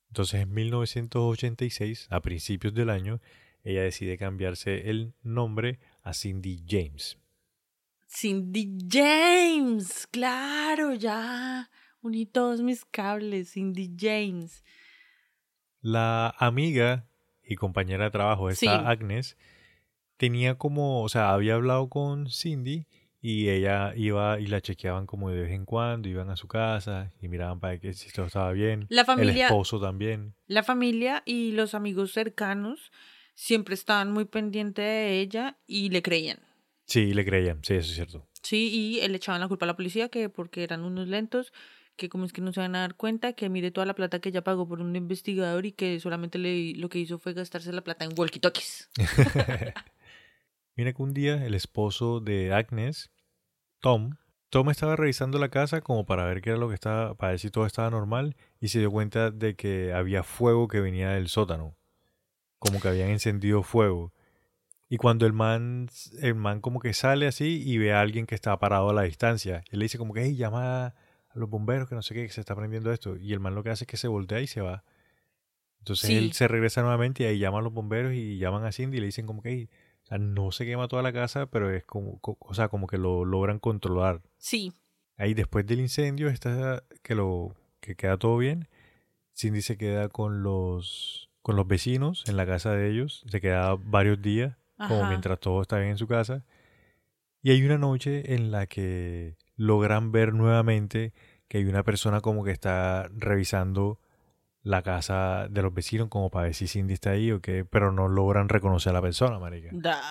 Entonces, 0.08 0.39
en 0.44 0.54
1986, 0.54 2.08
a 2.10 2.22
principios 2.22 2.74
del 2.74 2.89
año, 2.89 3.20
ella 3.64 3.82
decide 3.84 4.18
cambiarse 4.18 4.89
el 4.89 5.14
nombre 5.24 5.80
a 6.03 6.14
Cindy 6.14 6.64
James. 6.68 7.18
Cindy 8.07 8.78
James, 8.89 10.07
claro, 10.07 10.93
ya. 10.93 11.70
Uní 12.01 12.26
todos 12.26 12.62
mis 12.62 12.84
cables, 12.86 13.53
Cindy 13.53 13.93
James. 13.97 14.64
La 15.82 16.34
amiga 16.38 17.07
y 17.43 17.55
compañera 17.55 18.05
de 18.05 18.12
trabajo, 18.12 18.49
esta 18.49 18.80
Sí. 18.80 18.86
Agnes, 18.86 19.38
tenía 20.18 20.57
como, 20.57 21.01
o 21.03 21.09
sea, 21.09 21.34
había 21.34 21.55
hablado 21.55 21.89
con 21.89 22.30
Cindy 22.30 22.86
y 23.22 23.49
ella 23.49 23.93
iba 23.95 24.39
y 24.39 24.47
la 24.47 24.62
chequeaban 24.62 25.05
como 25.05 25.30
de 25.30 25.41
vez 25.41 25.51
en 25.51 25.66
cuando, 25.66 26.07
iban 26.09 26.30
a 26.30 26.36
su 26.36 26.47
casa 26.47 27.12
y 27.22 27.28
miraban 27.28 27.59
para 27.59 27.80
que 27.80 27.93
si 27.93 28.12
todo 28.12 28.26
estaba 28.28 28.51
bien. 28.51 28.86
La 28.89 29.01
El 29.01 29.05
familia, 29.07 29.45
esposo 29.47 29.80
también. 29.80 30.34
la 30.47 30.64
familia 30.64 31.24
y 31.26 31.51
los 31.51 31.74
amigos 31.76 32.12
cercanos 32.14 32.91
siempre 33.34 33.74
estaban 33.74 34.12
muy 34.12 34.26
pendientes 34.26 34.84
de 34.84 35.20
ella 35.20 35.58
y 35.68 35.90
le 35.90 36.02
creían. 36.02 36.40
Sí, 36.86 37.14
le 37.14 37.26
creían, 37.26 37.64
sí, 37.64 37.76
eso 37.76 37.90
es 37.90 37.96
cierto. 37.96 38.28
Sí, 38.42 38.70
y 38.70 39.00
él 39.00 39.12
le 39.12 39.18
echaban 39.18 39.42
la 39.42 39.48
culpa 39.48 39.66
a 39.66 39.68
la 39.68 39.76
policía 39.76 40.10
que 40.10 40.30
porque 40.30 40.64
eran 40.64 40.84
unos 40.84 41.08
lentos, 41.08 41.54
que 41.96 42.10
como 42.10 42.26
es 42.26 42.34
que 42.34 42.42
no 42.42 42.52
se 42.52 42.60
van 42.60 42.76
a 42.76 42.82
dar 42.82 42.96
cuenta, 42.96 43.34
que 43.34 43.50
mire 43.50 43.72
toda 43.72 43.86
la 43.86 43.94
plata 43.94 44.20
que 44.20 44.30
ella 44.30 44.44
pagó 44.44 44.68
por 44.68 44.82
un 44.82 44.96
investigador 44.96 45.66
y 45.66 45.72
que 45.72 46.00
solamente 46.00 46.38
le, 46.38 46.74
lo 46.76 46.90
que 46.90 47.00
hizo 47.00 47.20
fue 47.20 47.34
gastarse 47.34 47.72
la 47.72 47.84
plata 47.84 48.06
en 48.06 48.12
walkie-talkies. 48.12 48.90
Mira 50.76 50.94
que 50.94 51.02
un 51.02 51.14
día 51.14 51.46
el 51.46 51.54
esposo 51.54 52.20
de 52.20 52.54
Agnes, 52.54 53.12
Tom, 53.80 54.16
Tom 54.50 54.70
estaba 54.70 54.96
revisando 54.96 55.38
la 55.38 55.50
casa 55.50 55.82
como 55.82 56.06
para 56.06 56.26
ver 56.26 56.42
qué 56.42 56.50
era 56.50 56.60
lo 56.60 56.68
que 56.68 56.76
estaba, 56.76 57.16
para 57.16 57.32
ver 57.32 57.40
si 57.40 57.50
todo 57.50 57.66
estaba 57.66 57.90
normal 57.90 58.36
y 58.60 58.68
se 58.68 58.80
dio 58.80 58.92
cuenta 58.92 59.32
de 59.32 59.56
que 59.56 59.94
había 59.94 60.24
fuego 60.24 60.68
que 60.68 60.82
venía 60.82 61.12
del 61.12 61.30
sótano. 61.30 61.78
Como 62.62 62.80
que 62.80 62.88
habían 62.89 63.09
encendido 63.09 63.64
fuego. 63.64 64.14
Y 64.88 64.97
cuando 64.97 65.26
el 65.26 65.34
man, 65.34 65.89
el 66.22 66.36
man 66.36 66.62
como 66.62 66.80
que 66.80 66.93
sale 66.93 67.26
así 67.26 67.64
y 67.66 67.78
ve 67.78 67.91
a 67.93 68.01
alguien 68.01 68.26
que 68.28 68.36
está 68.36 68.57
parado 68.59 68.89
a 68.89 68.93
la 68.93 69.01
distancia, 69.03 69.64
él 69.72 69.80
le 69.80 69.86
dice 69.86 69.97
como 69.97 70.14
que, 70.14 70.22
hey, 70.24 70.36
llama 70.36 70.86
a 70.88 70.93
los 71.34 71.49
bomberos, 71.49 71.89
que 71.89 71.95
no 71.95 72.01
sé 72.01 72.14
qué, 72.14 72.28
que 72.28 72.32
se 72.34 72.41
está 72.41 72.55
prendiendo 72.55 72.91
esto. 72.91 73.18
Y 73.18 73.34
el 73.34 73.39
man 73.39 73.55
lo 73.55 73.64
que 73.64 73.70
hace 73.72 73.86
es 73.86 73.88
que 73.88 73.97
se 73.97 74.07
voltea 74.07 74.41
y 74.41 74.47
se 74.47 74.62
va. 74.62 74.84
Entonces 75.80 76.09
Sí. 76.09 76.16
él 76.18 76.34
se 76.34 76.47
regresa 76.47 76.82
nuevamente 76.82 77.24
y 77.24 77.26
ahí 77.26 77.39
llama 77.39 77.59
a 77.59 77.62
los 77.62 77.74
bomberos 77.74 78.14
y 78.14 78.38
llaman 78.38 78.64
a 78.66 78.72
Cindy 78.72 78.97
y 78.97 78.99
le 78.99 79.05
dicen 79.07 79.26
como 79.26 79.41
que, 79.41 79.49
hey, 79.49 79.70
o 80.03 80.05
sea, 80.05 80.18
no 80.20 80.51
se 80.51 80.66
quema 80.66 80.88
toda 80.88 81.01
la 81.01 81.12
casa, 81.14 81.47
pero 81.47 81.74
es 81.74 81.84
como, 81.86 82.20
co- 82.20 82.38
o 82.41 82.53
sea, 82.53 82.68
como 82.68 82.86
que 82.86 82.97
lo 82.99 83.26
logran 83.26 83.59
controlar. 83.59 84.22
Sí, 84.38 84.72
Ahí 85.18 85.34
después 85.34 85.66
del 85.68 85.80
incendio, 85.80 86.30
está 86.30 86.84
que 87.03 87.16
lo 87.16 87.55
que 87.80 87.95
queda 87.95 88.18
todo 88.18 88.38
bien. 88.38 88.68
Cindy 89.36 89.62
se 89.62 89.78
queda 89.78 90.09
con 90.09 90.41
los 90.43 91.30
con 91.42 91.56
los 91.56 91.68
vecinos 91.68 92.24
en 92.28 92.38
la 92.38 92.46
casa 92.46 92.72
de 92.72 92.89
ellos, 92.89 93.24
se 93.28 93.42
queda 93.42 93.76
varios 93.76 94.22
días, 94.22 94.58
como 94.88 95.06
mientras 95.08 95.39
todo 95.39 95.62
está 95.62 95.78
bien 95.78 95.92
en 95.92 95.98
su 95.98 96.08
casa. 96.08 96.44
Y 97.44 97.52
hay 97.52 97.64
una 97.64 97.78
noche 97.78 98.34
en 98.34 98.52
la 98.52 98.68
que 98.68 99.38
logran 99.56 100.12
ver 100.12 100.34
nuevamente 100.34 101.14
que 101.48 101.60
hay 101.60 101.66
una 101.66 101.84
persona 101.84 102.22
como 102.22 102.44
que 102.44 102.52
está 102.52 103.10
revisando 103.14 104.00
la 104.64 104.84
casa 104.84 105.48
de 105.50 105.62
los 105.62 105.74
vecinos 105.74 106.08
como 106.10 106.30
para 106.30 106.46
ver 106.46 106.54
si 106.54 106.68
Cindy 106.68 106.94
está 106.94 107.12
ahí 107.12 107.32
o 107.32 107.42
qué, 107.42 107.66
pero 107.66 107.92
no 107.92 108.08
logran 108.08 108.48
reconocer 108.48 108.92
a 108.92 108.94
la 108.94 109.02
persona, 109.02 109.39
marica. 109.39 109.70
Da. 109.74 110.02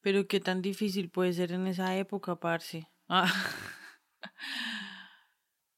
Pero 0.00 0.26
qué 0.26 0.40
tan 0.40 0.62
difícil 0.62 1.10
puede 1.10 1.32
ser 1.32 1.52
en 1.52 1.66
esa 1.66 1.96
época, 1.96 2.36
parce. 2.36 2.88
Ah. 3.08 3.32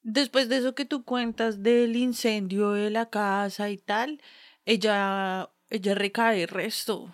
Después 0.04 0.50
de 0.50 0.58
eso 0.58 0.74
que 0.74 0.84
tú 0.84 1.02
cuentas 1.02 1.62
del 1.62 1.96
incendio 1.96 2.72
de 2.72 2.90
la 2.90 3.08
casa 3.08 3.70
y 3.70 3.78
tal, 3.78 4.20
ella, 4.66 5.50
ella 5.70 5.94
recae 5.94 6.46
resto. 6.46 7.12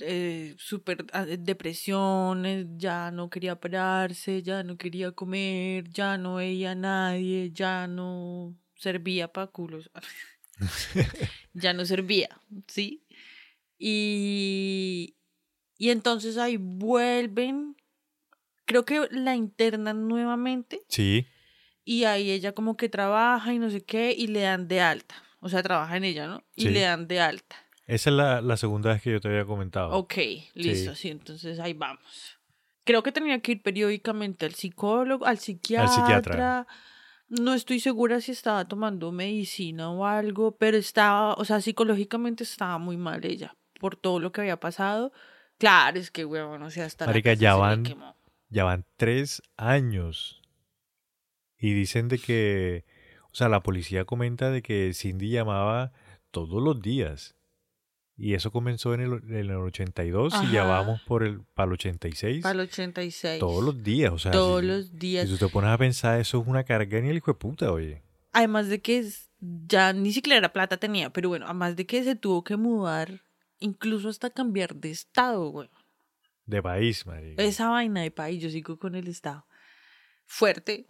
Eh, 0.00 0.54
super 0.56 1.04
ah, 1.12 1.26
depresiones, 1.26 2.66
ya 2.76 3.10
no 3.10 3.28
quería 3.28 3.58
pararse, 3.58 4.44
ya 4.44 4.62
no 4.62 4.76
quería 4.76 5.10
comer, 5.10 5.88
ya 5.90 6.16
no 6.16 6.36
veía 6.36 6.70
a 6.70 6.74
nadie, 6.76 7.50
ya 7.52 7.88
no 7.88 8.54
servía 8.76 9.32
para 9.32 9.48
culos. 9.48 9.90
ya 11.54 11.72
no 11.72 11.84
servía, 11.84 12.28
¿sí? 12.68 13.02
Y, 13.78 15.16
y 15.76 15.90
entonces 15.90 16.36
ahí 16.36 16.56
vuelven, 16.56 17.74
creo 18.64 18.84
que 18.84 19.08
la 19.10 19.34
internan 19.34 20.06
nuevamente 20.06 20.82
Sí, 20.88 21.26
y 21.88 22.04
ahí 22.04 22.30
ella 22.30 22.52
como 22.52 22.76
que 22.76 22.88
trabaja 22.90 23.54
y 23.54 23.58
no 23.58 23.70
sé 23.70 23.82
qué 23.82 24.14
y 24.16 24.26
le 24.26 24.40
dan 24.42 24.68
de 24.68 24.80
alta. 24.82 25.14
O 25.40 25.48
sea, 25.48 25.62
trabaja 25.62 25.96
en 25.96 26.04
ella, 26.04 26.26
¿no? 26.26 26.42
Y 26.54 26.62
Sí. 26.64 26.68
le 26.70 26.80
dan 26.82 27.08
de 27.08 27.20
alta. 27.20 27.56
esa 27.86 28.10
es 28.10 28.16
la, 28.16 28.40
la 28.42 28.56
segunda 28.58 28.90
vez 28.92 29.00
que 29.00 29.10
yo 29.12 29.20
te 29.20 29.28
había 29.28 29.46
comentado. 29.46 29.90
Ok, 29.92 30.14
listo, 30.54 30.94
sí. 30.94 31.08
entonces 31.08 31.58
ahí 31.60 31.72
vamos. 31.72 32.36
Creo 32.84 33.02
que 33.02 33.12
tenía 33.12 33.40
que 33.40 33.52
ir 33.52 33.62
periódicamente 33.62 34.44
al 34.44 34.54
psicólogo, 34.54 35.24
al 35.24 35.38
psiquiatra. 35.38 35.88
psiquiatra. 35.88 36.66
No 37.30 37.54
estoy 37.54 37.80
segura 37.80 38.20
si 38.20 38.32
estaba 38.32 38.66
tomando 38.66 39.10
medicina 39.12 39.90
o 39.90 40.04
algo, 40.06 40.56
pero 40.56 40.76
estaba, 40.76 41.34
o 41.34 41.44
sea, 41.44 41.60
psicológicamente 41.60 42.44
estaba 42.44 42.76
muy 42.78 42.96
mal 42.98 43.24
ella 43.24 43.54
por 43.80 43.96
todo 43.96 44.18
lo 44.20 44.32
que 44.32 44.40
había 44.42 44.58
pasado. 44.60 45.12
Claro, 45.58 45.98
es 45.98 46.10
que, 46.10 46.24
huevón, 46.24 46.62
o 46.62 46.70
sea, 46.70 46.84
hasta 46.86 47.04
la 47.06 47.10
Marica, 47.12 47.30
casa 47.30 47.40
ya 47.42 47.54
van-. 47.56 47.84
Ya 48.50 48.64
van 48.64 48.84
tres 48.96 49.42
años. 49.56 50.37
Y 51.58 51.72
dicen 51.72 52.08
de 52.08 52.18
que, 52.18 52.84
o 53.32 53.34
sea, 53.34 53.48
la 53.48 53.62
policía 53.62 54.04
comenta 54.04 54.50
de 54.50 54.62
que 54.62 54.92
Cindy 54.94 55.30
llamaba 55.30 55.92
todos 56.30 56.62
los 56.62 56.80
días. 56.80 57.34
Y 58.16 58.34
eso 58.34 58.50
comenzó 58.50 58.94
en 58.94 59.00
el, 59.00 59.12
en 59.28 59.50
el 59.50 59.52
82 59.52 60.34
y 60.42 60.52
ya 60.52 60.64
vamos 60.64 61.00
por 61.02 61.22
el, 61.22 61.42
para 61.54 61.68
el 61.68 61.74
86. 61.74 62.42
Para 62.42 62.54
el 62.54 62.60
86. 62.68 63.38
Todos 63.38 63.62
los 63.62 63.80
días, 63.82 64.12
o 64.12 64.18
sea, 64.18 64.32
Todos 64.32 64.60
si, 64.60 64.66
los 64.66 64.98
días. 64.98 65.28
si 65.28 65.36
tú 65.36 65.46
te 65.46 65.52
pones 65.52 65.70
a 65.70 65.78
pensar, 65.78 66.18
eso 66.18 66.40
es 66.40 66.46
una 66.48 66.64
carga 66.64 67.00
ni 67.00 67.10
el 67.10 67.16
hijo 67.18 67.30
de 67.30 67.38
puta, 67.38 67.70
oye. 67.70 68.02
Además 68.32 68.66
de 68.68 68.80
que 68.80 69.08
ya 69.40 69.92
ni 69.92 70.12
siquiera 70.12 70.36
era 70.36 70.52
plata 70.52 70.78
tenía, 70.78 71.10
pero 71.10 71.28
bueno, 71.28 71.46
además 71.46 71.76
de 71.76 71.86
que 71.86 72.02
se 72.02 72.16
tuvo 72.16 72.42
que 72.42 72.56
mudar 72.56 73.22
incluso 73.60 74.08
hasta 74.08 74.30
cambiar 74.30 74.74
de 74.74 74.90
estado, 74.90 75.50
güey. 75.50 75.70
De 76.44 76.60
país, 76.60 77.06
marica. 77.06 77.42
Esa 77.42 77.68
vaina 77.68 78.02
de 78.02 78.10
país, 78.10 78.42
yo 78.42 78.50
sigo 78.50 78.78
con 78.78 78.96
el 78.96 79.06
estado. 79.06 79.46
Fuerte. 80.26 80.86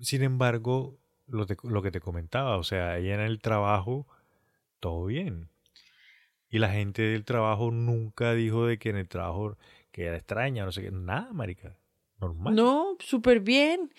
Sin 0.00 0.22
embargo, 0.22 0.98
lo, 1.26 1.46
te- 1.46 1.56
lo 1.62 1.82
que 1.82 1.90
te 1.90 2.00
comentaba, 2.00 2.56
o 2.56 2.62
sea, 2.64 2.98
ella 2.98 3.14
en 3.14 3.20
el 3.20 3.40
trabajo, 3.40 4.06
todo 4.80 5.06
bien. 5.06 5.48
Y 6.48 6.58
la 6.58 6.70
gente 6.70 7.02
del 7.02 7.24
trabajo 7.24 7.70
nunca 7.70 8.32
dijo 8.34 8.66
de 8.66 8.78
que 8.78 8.90
en 8.90 8.96
el 8.96 9.08
trabajo 9.08 9.56
que 9.90 10.04
era 10.06 10.16
extraña, 10.16 10.64
no 10.64 10.72
sé 10.72 10.82
qué, 10.82 10.90
nada, 10.90 11.32
marica. 11.32 11.76
Normal. 12.20 12.54
No, 12.54 12.96
súper 13.00 13.40
bien. 13.40 13.92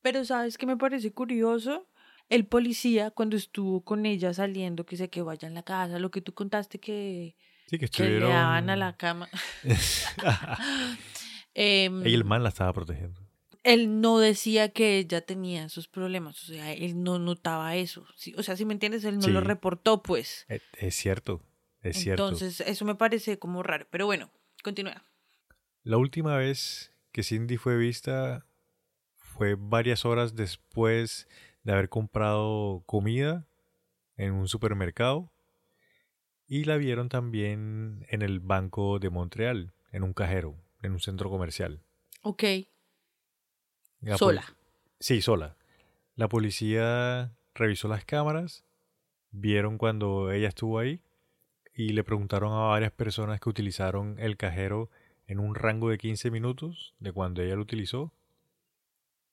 Pero 0.00 0.24
¿sabes 0.24 0.58
qué 0.58 0.66
me 0.66 0.76
parece 0.76 1.12
curioso? 1.12 1.86
El 2.28 2.46
policía, 2.46 3.10
cuando 3.10 3.36
estuvo 3.36 3.84
con 3.84 4.06
ella 4.06 4.32
saliendo, 4.32 4.86
que 4.86 4.96
se 4.96 5.10
que 5.10 5.22
vaya 5.22 5.46
en 5.48 5.54
la 5.54 5.62
casa, 5.62 5.98
lo 5.98 6.10
que 6.10 6.22
tú 6.22 6.32
contaste 6.32 6.78
que, 6.80 7.36
Sí, 7.66 7.78
que 7.78 7.88
que 7.88 8.02
le 8.04 8.20
daban 8.20 8.70
a 8.70 8.76
la 8.76 8.96
cama. 8.96 9.28
Em, 11.54 12.06
y 12.06 12.14
el 12.14 12.24
man 12.24 12.42
la 12.42 12.48
estaba 12.48 12.72
protegiendo. 12.72 13.21
Él 13.64 14.00
no 14.00 14.18
decía 14.18 14.70
que 14.70 14.98
ella 14.98 15.20
tenía 15.20 15.64
esos 15.64 15.88
problemas, 15.88 16.42
o 16.42 16.46
sea, 16.46 16.72
él 16.72 17.02
no 17.02 17.18
notaba 17.18 17.76
eso. 17.76 18.06
Sí, 18.16 18.34
o 18.36 18.42
sea, 18.42 18.56
si 18.56 18.64
me 18.64 18.74
entiendes, 18.74 19.04
él 19.04 19.18
no 19.18 19.28
lo 19.28 19.40
reportó, 19.40 20.02
pues. 20.02 20.44
Es, 20.48 20.62
es 20.78 20.94
cierto, 20.94 21.42
es 21.80 21.96
cierto. 21.98 22.24
Entonces, 22.24 22.60
eso 22.60 22.84
me 22.84 22.94
parece 22.94 23.38
como 23.38 23.62
raro. 23.62 23.86
Pero 23.90 24.06
bueno, 24.06 24.30
continúa. 24.62 25.04
La 25.84 25.96
última 25.96 26.36
vez 26.36 26.92
que 27.12 27.22
Cindy 27.22 27.56
fue 27.56 27.76
vista 27.76 28.46
fue 29.16 29.56
varias 29.58 30.04
horas 30.04 30.34
después 30.34 31.28
de 31.62 31.72
haber 31.72 31.88
comprado 31.88 32.82
comida 32.86 33.46
en 34.16 34.32
un 34.32 34.48
supermercado 34.48 35.32
y 36.46 36.64
la 36.64 36.76
vieron 36.76 37.08
también 37.08 38.04
en 38.08 38.22
el 38.22 38.40
Banco 38.40 38.98
de 38.98 39.10
Montreal, 39.10 39.72
en 39.90 40.02
un 40.02 40.12
cajero, 40.12 40.56
en 40.82 40.92
un 40.92 41.00
centro 41.00 41.30
comercial. 41.30 41.82
Ok, 42.22 42.44
La 44.02 44.18
sola. 44.18 44.44
Sí, 45.00 45.22
sola. 45.22 45.56
La 46.16 46.28
policía 46.28 47.32
revisó 47.54 47.88
las 47.88 48.04
cámaras, 48.04 48.64
vieron 49.30 49.78
cuando 49.78 50.30
ella 50.30 50.48
estuvo 50.48 50.78
ahí 50.78 51.00
y 51.74 51.90
le 51.92 52.04
preguntaron 52.04 52.52
a 52.52 52.66
varias 52.68 52.92
personas 52.92 53.40
que 53.40 53.48
utilizaron 53.48 54.18
el 54.18 54.36
cajero 54.36 54.90
en 55.26 55.38
un 55.40 55.54
rango 55.54 55.88
de 55.88 55.98
15 55.98 56.30
minutos 56.30 56.94
de 56.98 57.12
cuando 57.12 57.42
ella 57.42 57.54
lo 57.56 57.62
utilizó. 57.62 58.12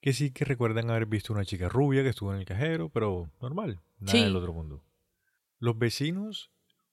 Que 0.02 0.14
sí 0.14 0.32
que 0.32 0.46
recuerdan 0.46 0.90
haber 0.90 1.06
visto 1.08 1.34
una 1.34 1.44
chica 1.44 1.68
rubia 1.68 2.04
que 2.04 2.10
estuvo 2.10 2.34
en 2.34 2.40
el 2.40 2.46
cajero, 2.46 2.88
pero 2.90 3.30
normal, 3.42 3.80
nada 4.00 4.12
Sí. 4.18 4.24
del 4.24 4.36
otro 4.38 4.54
mundo. 4.54 4.82
Los 5.60 5.78
vecinos 5.78 6.52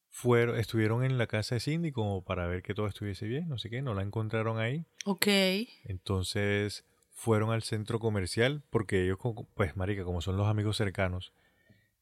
fueron, 0.09 0.59
estuvieron 0.59 1.05
en 1.05 1.17
la 1.19 1.29
casa 1.29 1.55
de 1.55 1.61
Cindy 1.61 1.93
como 1.93 2.25
para 2.25 2.47
ver 2.49 2.63
que 2.63 2.75
todo 2.75 2.89
estuviese 2.89 3.27
bien, 3.27 3.49
no 3.49 3.59
sé 3.59 3.71
qué, 3.71 3.81
no 3.83 3.95
la 3.95 4.03
encontraron 4.03 4.59
ahí. 4.59 4.85
Ok. 5.05 5.27
Entonces 5.85 6.85
fueron 7.19 7.51
al 7.51 7.63
centro 7.63 7.99
comercial 7.99 8.63
porque 8.69 9.03
ellos, 9.05 9.17
pues 9.55 9.75
marica, 9.75 10.05
como 10.05 10.21
son 10.21 10.37
los 10.37 10.47
amigos 10.49 10.77
cercanos, 10.77 11.33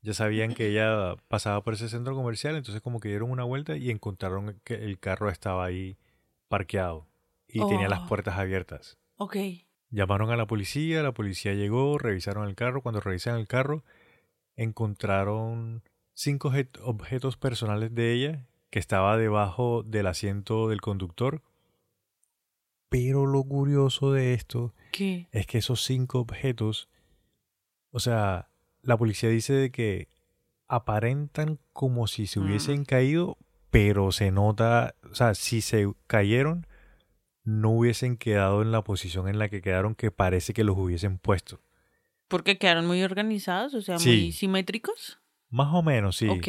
ya 0.03 0.13
sabían 0.13 0.53
que 0.55 0.67
ella 0.69 1.15
pasaba 1.29 1.63
por 1.63 1.75
ese 1.75 1.89
centro 1.89 2.15
comercial, 2.17 2.57
entonces 2.57 2.83
como 2.83 2.99
que 2.99 3.09
dieron 3.09 3.31
una 3.31 3.45
vuelta 3.45 3.77
y 3.77 3.91
encontraron 3.91 4.61
que 4.65 4.75
el 4.75 4.99
carro 4.99 5.31
estaba 5.31 5.65
ahí 5.65 5.97
parqueado 6.49 7.07
y 7.49 7.61
tenía 7.69 7.89
las 7.89 8.01
Oh. 8.01 8.07
puertas 8.09 8.37
abiertas. 8.37 8.99
Ok. 9.17 9.37
Llamaron 9.91 10.31
a 10.31 10.37
la 10.37 10.47
policía, 10.47 11.03
la 11.05 11.13
policía 11.13 11.55
llegó, 11.55 11.97
revisaron 11.97 12.49
el 12.49 12.57
carro, 12.57 12.83
cuando 12.83 13.01
revisan 13.01 13.39
el 13.39 13.47
carro 13.47 13.85
encontraron 14.57 15.83
cinco 16.13 16.51
objet- 16.51 16.79
objetos 16.83 17.37
personales 17.37 17.95
de 17.95 18.13
ella 18.13 18.47
que 18.71 18.79
estaba 18.81 19.17
debajo 19.17 19.85
del 19.85 20.09
asiento 20.09 20.69
del 20.69 20.81
conductor. 20.81 21.43
Pero 22.89 23.27
lo 23.27 23.43
curioso 23.45 24.13
de 24.13 24.35
esto 24.35 24.75
¿Qué? 24.97 25.27
es 25.33 25.47
que 25.47 25.59
esos 25.59 25.83
cinco 25.83 26.21
objetos, 26.21 26.89
o 27.91 27.99
sea, 28.01 28.49
la 28.83 28.97
policía 28.97 29.29
dice 29.29 29.53
de 29.53 29.71
que 29.71 30.09
aparentan 30.69 31.59
como 31.73 32.07
si 32.07 32.27
se 32.27 32.39
hubiesen 32.41 32.85
caído, 32.85 33.37
pero 33.71 34.13
se 34.13 34.31
nota, 34.31 34.95
o 35.11 35.15
sea, 35.15 35.35
si 35.35 35.61
se 35.61 35.93
cayeron, 36.07 36.67
no 37.43 37.71
hubiesen 37.71 38.17
quedado 38.17 38.63
en 38.63 38.73
la 38.73 38.83
posición 38.83 39.29
en 39.29 39.39
la 39.39 39.49
que 39.49 39.61
quedaron, 39.61 39.95
que 39.95 40.11
parece 40.11 40.55
que 40.55 40.65
los 40.65 40.77
hubiesen 40.79 41.19
puesto. 41.19 41.61
Porque 42.29 42.57
quedaron 42.57 42.87
muy 42.87 43.03
organizados, 43.03 43.75
o 43.75 43.83
sea, 43.83 43.99
Sí. 43.99 44.09
muy 44.09 44.33
simétricos. 44.33 45.19
Más 45.51 45.75
o 45.75 45.83
menos, 45.83 46.17
sí. 46.17 46.29
Ok. 46.29 46.49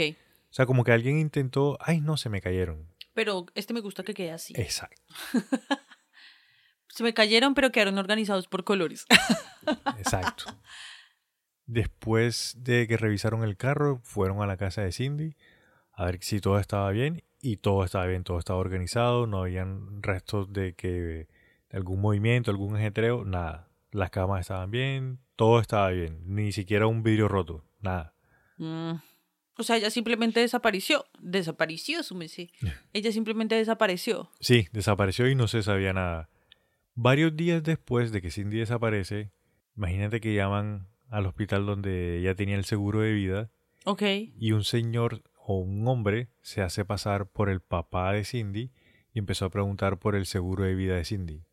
O 0.49 0.53
sea, 0.55 0.65
como 0.65 0.83
que 0.83 0.91
alguien 0.93 1.19
intentó, 1.19 1.77
ay, 1.81 1.99
no, 1.99 2.15
se 2.15 2.29
me 2.29 2.41
cayeron. 2.41 2.87
Pero 3.13 3.45
este 3.55 3.73
me 3.73 3.81
gusta 3.81 4.03
que 4.03 4.13
quede 4.13 4.31
así. 4.31 4.53
Exacto, 4.57 5.01
Se 6.95 7.03
me 7.03 7.13
cayeron, 7.13 7.55
pero 7.55 7.73
quedaron 7.73 7.97
organizados 7.97 8.47
por 8.47 8.63
colores. 8.63 9.05
exacto. 9.97 10.45
Después 11.65 12.55
de 12.59 12.87
que 12.87 12.95
revisaron 12.95 13.43
el 13.43 13.57
carro, 13.57 13.99
fueron 14.01 14.41
a 14.41 14.47
la 14.47 14.55
casa 14.55 14.81
de 14.81 14.93
Cindy 14.93 15.35
a 15.91 16.05
ver 16.05 16.19
si 16.21 16.39
todo 16.39 16.57
estaba 16.57 16.89
bien 16.91 17.21
y 17.41 17.57
todo 17.57 17.83
estaba 17.83 18.05
bien, 18.05 18.23
todo 18.23 18.39
estaba 18.39 18.59
organizado, 18.59 19.27
no 19.27 19.41
habían 19.41 20.01
restos 20.03 20.53
de 20.53 20.73
que 20.73 20.87
de 20.87 21.27
algún 21.73 21.99
movimiento, 21.99 22.49
algún 22.49 22.77
ajetreo, 22.77 23.25
nada. 23.25 23.67
Las 23.91 24.09
camas 24.09 24.39
estaban 24.39 24.71
bien, 24.71 25.19
todo 25.35 25.59
estaba 25.59 25.89
bien, 25.89 26.21
ni 26.25 26.53
siquiera 26.53 26.87
un 26.87 27.03
vidrio 27.03 27.27
roto, 27.27 27.65
nada. 27.81 28.13
Mm. 28.55 28.93
O 29.57 29.63
sea, 29.63 29.75
ella 29.75 29.89
simplemente 29.89 30.39
desapareció. 30.39 31.05
Desapareció, 31.19 32.03
súmese. 32.03 32.51
Ella 32.93 33.11
simplemente 33.11 33.55
desapareció. 33.55 34.31
Sí, 34.39 34.69
desapareció 34.71 35.29
y 35.29 35.35
no 35.35 35.49
se 35.49 35.61
sabía 35.61 35.91
nada. 35.91 36.29
Varios 36.95 37.35
días 37.35 37.61
después 37.63 38.11
de 38.11 38.21
que 38.21 38.31
Cindy 38.31 38.57
desaparece, 38.59 39.31
imagínate 39.75 40.21
que 40.21 40.33
llaman 40.33 40.87
al 41.09 41.25
hospital 41.25 41.65
donde 41.65 42.19
ella 42.19 42.35
tenía 42.35 42.55
el 42.55 42.65
seguro 42.65 43.01
de 43.01 43.11
vida 43.13 43.51
Ok. 43.85 44.01
y 44.37 44.51
un 44.53 44.63
señor 44.63 45.21
o 45.45 45.59
un 45.59 45.87
hombre 45.87 46.29
se 46.41 46.61
hace 46.61 46.85
pasar 46.85 47.27
por 47.29 47.49
el 47.49 47.59
papá 47.59 48.13
de 48.13 48.23
Cindy 48.23 48.71
y 49.13 49.19
empezó 49.19 49.45
a 49.45 49.49
preguntar 49.49 49.99
por 49.99 50.15
el 50.15 50.25
seguro 50.25 50.63
de 50.63 50.73
vida 50.73 50.95
de 50.95 51.05
Cindy. 51.05 51.43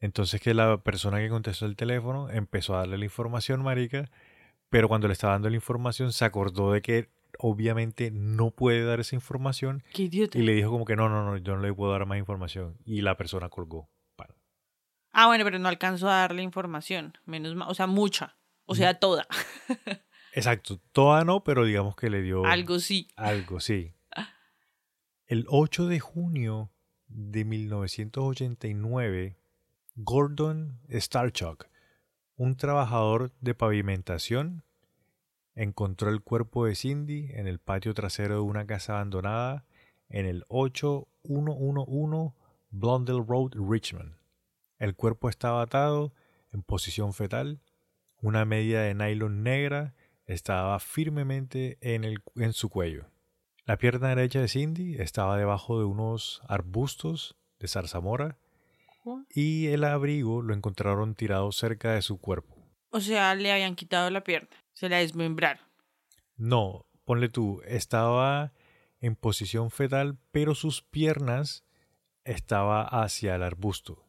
Entonces 0.00 0.40
que 0.40 0.52
la 0.52 0.82
persona 0.82 1.18
que 1.18 1.28
contestó 1.28 1.66
el 1.66 1.76
teléfono 1.76 2.28
empezó 2.30 2.74
a 2.74 2.78
darle 2.80 2.98
la 2.98 3.04
información, 3.04 3.62
marica, 3.62 4.10
pero 4.68 4.88
cuando 4.88 5.06
le 5.08 5.12
estaba 5.12 5.32
dando 5.34 5.48
la 5.48 5.56
información 5.56 6.12
se 6.12 6.24
acordó 6.24 6.72
de 6.72 6.82
que 6.82 7.08
obviamente 7.38 8.10
no 8.10 8.50
puede 8.50 8.84
dar 8.84 8.98
esa 9.00 9.14
información 9.14 9.82
Qué 9.94 10.04
idiota. 10.04 10.36
y 10.38 10.42
le 10.42 10.52
dijo 10.54 10.70
como 10.70 10.84
que 10.84 10.96
no, 10.96 11.08
no, 11.08 11.24
no, 11.24 11.36
yo 11.36 11.54
no 11.56 11.62
le 11.62 11.72
puedo 11.72 11.92
dar 11.92 12.04
más 12.06 12.18
información. 12.18 12.76
Y 12.84 13.00
la 13.00 13.16
persona 13.16 13.48
colgó. 13.48 13.88
Ah, 15.20 15.26
bueno, 15.26 15.42
pero 15.42 15.58
no 15.58 15.68
alcanzó 15.68 16.08
a 16.08 16.18
darle 16.18 16.44
información. 16.44 17.18
Menos 17.26 17.56
mal. 17.56 17.68
O 17.68 17.74
sea, 17.74 17.88
mucha. 17.88 18.36
O 18.66 18.76
sea, 18.76 19.00
toda. 19.00 19.26
Exacto, 20.32 20.80
toda 20.92 21.24
no, 21.24 21.42
pero 21.42 21.64
digamos 21.64 21.96
que 21.96 22.08
le 22.08 22.22
dio 22.22 22.44
Algo 22.44 22.78
sí. 22.78 23.08
algo, 23.16 23.58
sí. 23.58 23.94
El 25.26 25.44
8 25.48 25.88
de 25.88 25.98
junio 25.98 26.70
de 27.08 27.44
1989, 27.44 29.36
Gordon 29.96 30.78
Starchuk, 30.88 31.66
un 32.36 32.56
trabajador 32.56 33.32
de 33.40 33.54
pavimentación, 33.56 34.62
encontró 35.56 36.10
el 36.10 36.22
cuerpo 36.22 36.66
de 36.66 36.76
Cindy 36.76 37.32
en 37.32 37.48
el 37.48 37.58
patio 37.58 37.92
trasero 37.92 38.34
de 38.36 38.42
una 38.42 38.68
casa 38.68 38.92
abandonada 38.92 39.64
en 40.10 40.26
el 40.26 40.44
8111 40.46 42.36
Blondell 42.70 43.26
Road, 43.26 43.54
Richmond. 43.56 44.17
El 44.78 44.94
cuerpo 44.94 45.28
estaba 45.28 45.62
atado 45.62 46.12
en 46.52 46.62
posición 46.62 47.12
fetal, 47.12 47.60
una 48.20 48.44
media 48.44 48.80
de 48.80 48.94
nylon 48.94 49.42
negra 49.42 49.94
estaba 50.26 50.78
firmemente 50.78 51.78
en, 51.80 52.04
el, 52.04 52.18
en 52.36 52.52
su 52.52 52.68
cuello. 52.68 53.10
La 53.64 53.76
pierna 53.76 54.08
derecha 54.08 54.40
de 54.40 54.48
Cindy 54.48 54.96
estaba 54.96 55.36
debajo 55.36 55.78
de 55.78 55.84
unos 55.84 56.42
arbustos 56.48 57.36
de 57.58 57.68
zarzamora 57.68 58.38
y 59.30 59.68
el 59.68 59.84
abrigo 59.84 60.42
lo 60.42 60.54
encontraron 60.54 61.14
tirado 61.14 61.50
cerca 61.52 61.92
de 61.92 62.02
su 62.02 62.18
cuerpo. 62.18 62.56
O 62.90 63.00
sea, 63.00 63.34
le 63.34 63.52
habían 63.52 63.74
quitado 63.74 64.10
la 64.10 64.24
pierna. 64.24 64.48
Se 64.72 64.88
la 64.88 64.98
desmembraron. 64.98 65.62
No, 66.36 66.86
ponle 67.04 67.28
tú, 67.28 67.62
estaba 67.66 68.52
en 69.00 69.16
posición 69.16 69.70
fetal, 69.70 70.18
pero 70.30 70.54
sus 70.54 70.82
piernas 70.82 71.64
estaba 72.24 72.82
hacia 72.82 73.34
el 73.34 73.42
arbusto. 73.42 74.07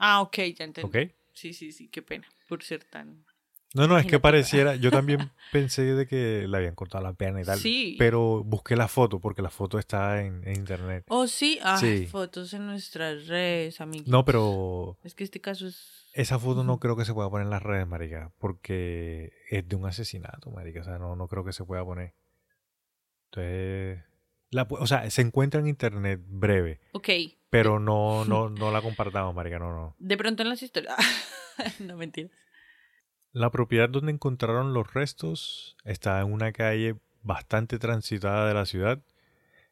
Ah, 0.00 0.20
ok, 0.22 0.36
ya 0.58 0.64
entendí. 0.64 0.88
¿Ok? 0.88 1.10
Sí, 1.34 1.52
sí, 1.52 1.70
sí, 1.72 1.88
qué 1.88 2.02
pena 2.02 2.26
por 2.48 2.62
ser 2.64 2.82
tan... 2.84 3.24
No, 3.72 3.86
no, 3.86 3.96
es 3.96 4.04
que 4.06 4.18
pareciera, 4.18 4.74
yo 4.74 4.90
también 4.90 5.30
pensé 5.52 5.82
de 5.94 6.04
que 6.08 6.46
le 6.48 6.56
habían 6.56 6.74
cortado 6.74 7.04
la 7.04 7.12
pierna 7.12 7.40
y 7.40 7.44
tal, 7.44 7.56
Sí. 7.60 7.94
pero 8.00 8.42
busqué 8.42 8.74
la 8.74 8.88
foto 8.88 9.20
porque 9.20 9.42
la 9.42 9.50
foto 9.50 9.78
está 9.78 10.22
en, 10.22 10.42
en 10.44 10.56
internet. 10.56 11.04
Oh, 11.06 11.28
sí. 11.28 11.60
Ah, 11.62 11.76
Sí. 11.78 12.06
fotos 12.06 12.52
en 12.52 12.66
nuestras 12.66 13.28
redes, 13.28 13.80
amigos. 13.80 14.08
No, 14.08 14.24
pero 14.24 14.98
Es 15.04 15.14
que 15.14 15.22
este 15.22 15.40
caso 15.40 15.68
es... 15.68 16.08
esa 16.14 16.40
foto 16.40 16.64
no 16.64 16.80
creo 16.80 16.96
que 16.96 17.04
se 17.04 17.14
pueda 17.14 17.30
poner 17.30 17.44
en 17.44 17.50
las 17.50 17.62
redes, 17.62 17.86
marica, 17.86 18.32
porque 18.38 19.32
es 19.50 19.68
de 19.68 19.76
un 19.76 19.86
asesinato, 19.86 20.50
marica, 20.50 20.80
o 20.80 20.84
sea, 20.84 20.98
no, 20.98 21.14
no 21.14 21.28
creo 21.28 21.44
que 21.44 21.52
se 21.52 21.64
pueda 21.64 21.84
poner. 21.84 22.12
Entonces, 23.26 24.02
La, 24.50 24.66
o 24.68 24.86
sea, 24.86 25.08
se 25.10 25.22
encuentra 25.22 25.60
en 25.60 25.68
internet 25.68 26.20
breve, 26.26 26.80
Ok. 26.92 27.08
pero 27.50 27.78
no, 27.78 28.24
no, 28.24 28.48
no 28.50 28.70
la 28.72 28.82
compartamos, 28.82 29.34
marica, 29.34 29.58
no, 29.58 29.72
no. 29.72 29.96
De 29.98 30.16
pronto 30.16 30.42
en 30.42 30.48
las 30.48 30.62
historias. 30.62 30.96
no, 31.78 31.96
mentira. 31.96 32.28
La 33.32 33.50
propiedad 33.50 33.88
donde 33.88 34.10
encontraron 34.12 34.74
los 34.74 34.92
restos 34.92 35.76
está 35.84 36.20
en 36.20 36.32
una 36.32 36.50
calle 36.52 36.96
bastante 37.22 37.78
transitada 37.78 38.48
de 38.48 38.54
la 38.54 38.66
ciudad, 38.66 39.00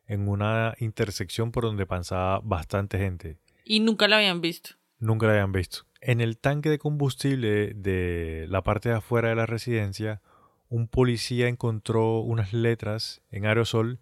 en 0.06 0.28
una 0.28 0.74
intersección 0.78 1.50
por 1.50 1.64
donde 1.64 1.84
pasaba 1.86 2.40
bastante 2.44 2.98
gente. 2.98 3.36
Y 3.64 3.80
nunca 3.80 4.06
la 4.06 4.18
habían 4.18 4.40
visto. 4.40 4.70
Nunca 5.00 5.26
la 5.26 5.32
habían 5.32 5.52
visto. 5.52 5.80
En 6.00 6.20
el 6.20 6.38
tanque 6.38 6.70
de 6.70 6.78
combustible 6.78 7.74
de 7.74 8.46
la 8.48 8.62
parte 8.62 8.90
de 8.90 8.94
afuera 8.96 9.30
de 9.30 9.34
la 9.34 9.46
residencia, 9.46 10.22
un 10.68 10.86
policía 10.86 11.48
encontró 11.48 12.20
unas 12.20 12.52
letras 12.52 13.22
en 13.30 13.44
aerosol 13.46 13.98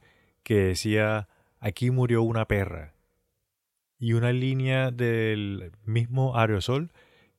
que 0.46 0.54
decía 0.54 1.28
aquí 1.58 1.90
murió 1.90 2.22
una 2.22 2.46
perra 2.46 2.94
y 3.98 4.12
una 4.12 4.32
línea 4.32 4.92
del 4.92 5.72
mismo 5.84 6.38
aerosol 6.38 6.92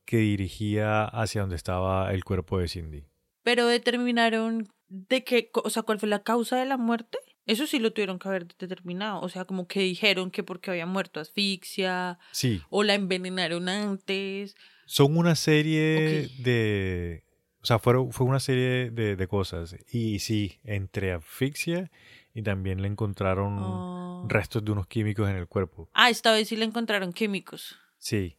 que 0.04 0.18
dirigía 0.18 1.04
hacia 1.06 1.40
donde 1.40 1.56
estaba 1.56 2.12
el 2.12 2.22
cuerpo 2.22 2.58
de 2.58 2.68
Cindy. 2.68 3.04
Pero 3.42 3.66
determinaron 3.66 4.68
de 4.88 5.24
qué, 5.24 5.50
o 5.54 5.70
sea, 5.70 5.84
cuál 5.84 5.98
fue 5.98 6.10
la 6.10 6.22
causa 6.22 6.58
de 6.58 6.66
la 6.66 6.76
muerte. 6.76 7.16
Eso 7.46 7.66
sí 7.66 7.78
lo 7.78 7.94
tuvieron 7.94 8.18
que 8.18 8.28
haber 8.28 8.46
determinado. 8.46 9.22
O 9.22 9.30
sea, 9.30 9.46
como 9.46 9.66
que 9.66 9.80
dijeron 9.80 10.30
que 10.30 10.42
porque 10.42 10.70
había 10.70 10.84
muerto 10.84 11.18
asfixia 11.18 12.18
Sí, 12.32 12.60
o 12.68 12.82
la 12.82 12.92
envenenaron 12.94 13.70
antes. 13.70 14.54
son 14.84 15.16
una 15.16 15.34
serie 15.34 16.28
de... 16.40 17.24
O 17.62 17.66
sea, 17.66 17.78
fueron, 17.78 18.12
fue 18.12 18.26
una 18.26 18.40
serie 18.40 18.90
de, 18.90 19.16
de 19.16 19.28
cosas. 19.28 19.74
Y 19.90 20.18
sí, 20.18 20.58
entre 20.62 21.12
asfixia 21.12 21.90
y 22.38 22.42
también 22.42 22.80
le 22.82 22.88
encontraron 22.88 23.56
Ah. 23.60 24.24
restos 24.28 24.64
de 24.64 24.70
unos 24.72 24.86
químicos 24.86 25.28
en 25.28 25.36
el 25.36 25.46
cuerpo. 25.48 25.88
Ah, 25.92 26.08
esta 26.10 26.32
vez 26.32 26.48
sí 26.48 26.56
le 26.56 26.64
encontraron 26.64 27.12
químicos. 27.12 27.76
Sí. 27.98 28.36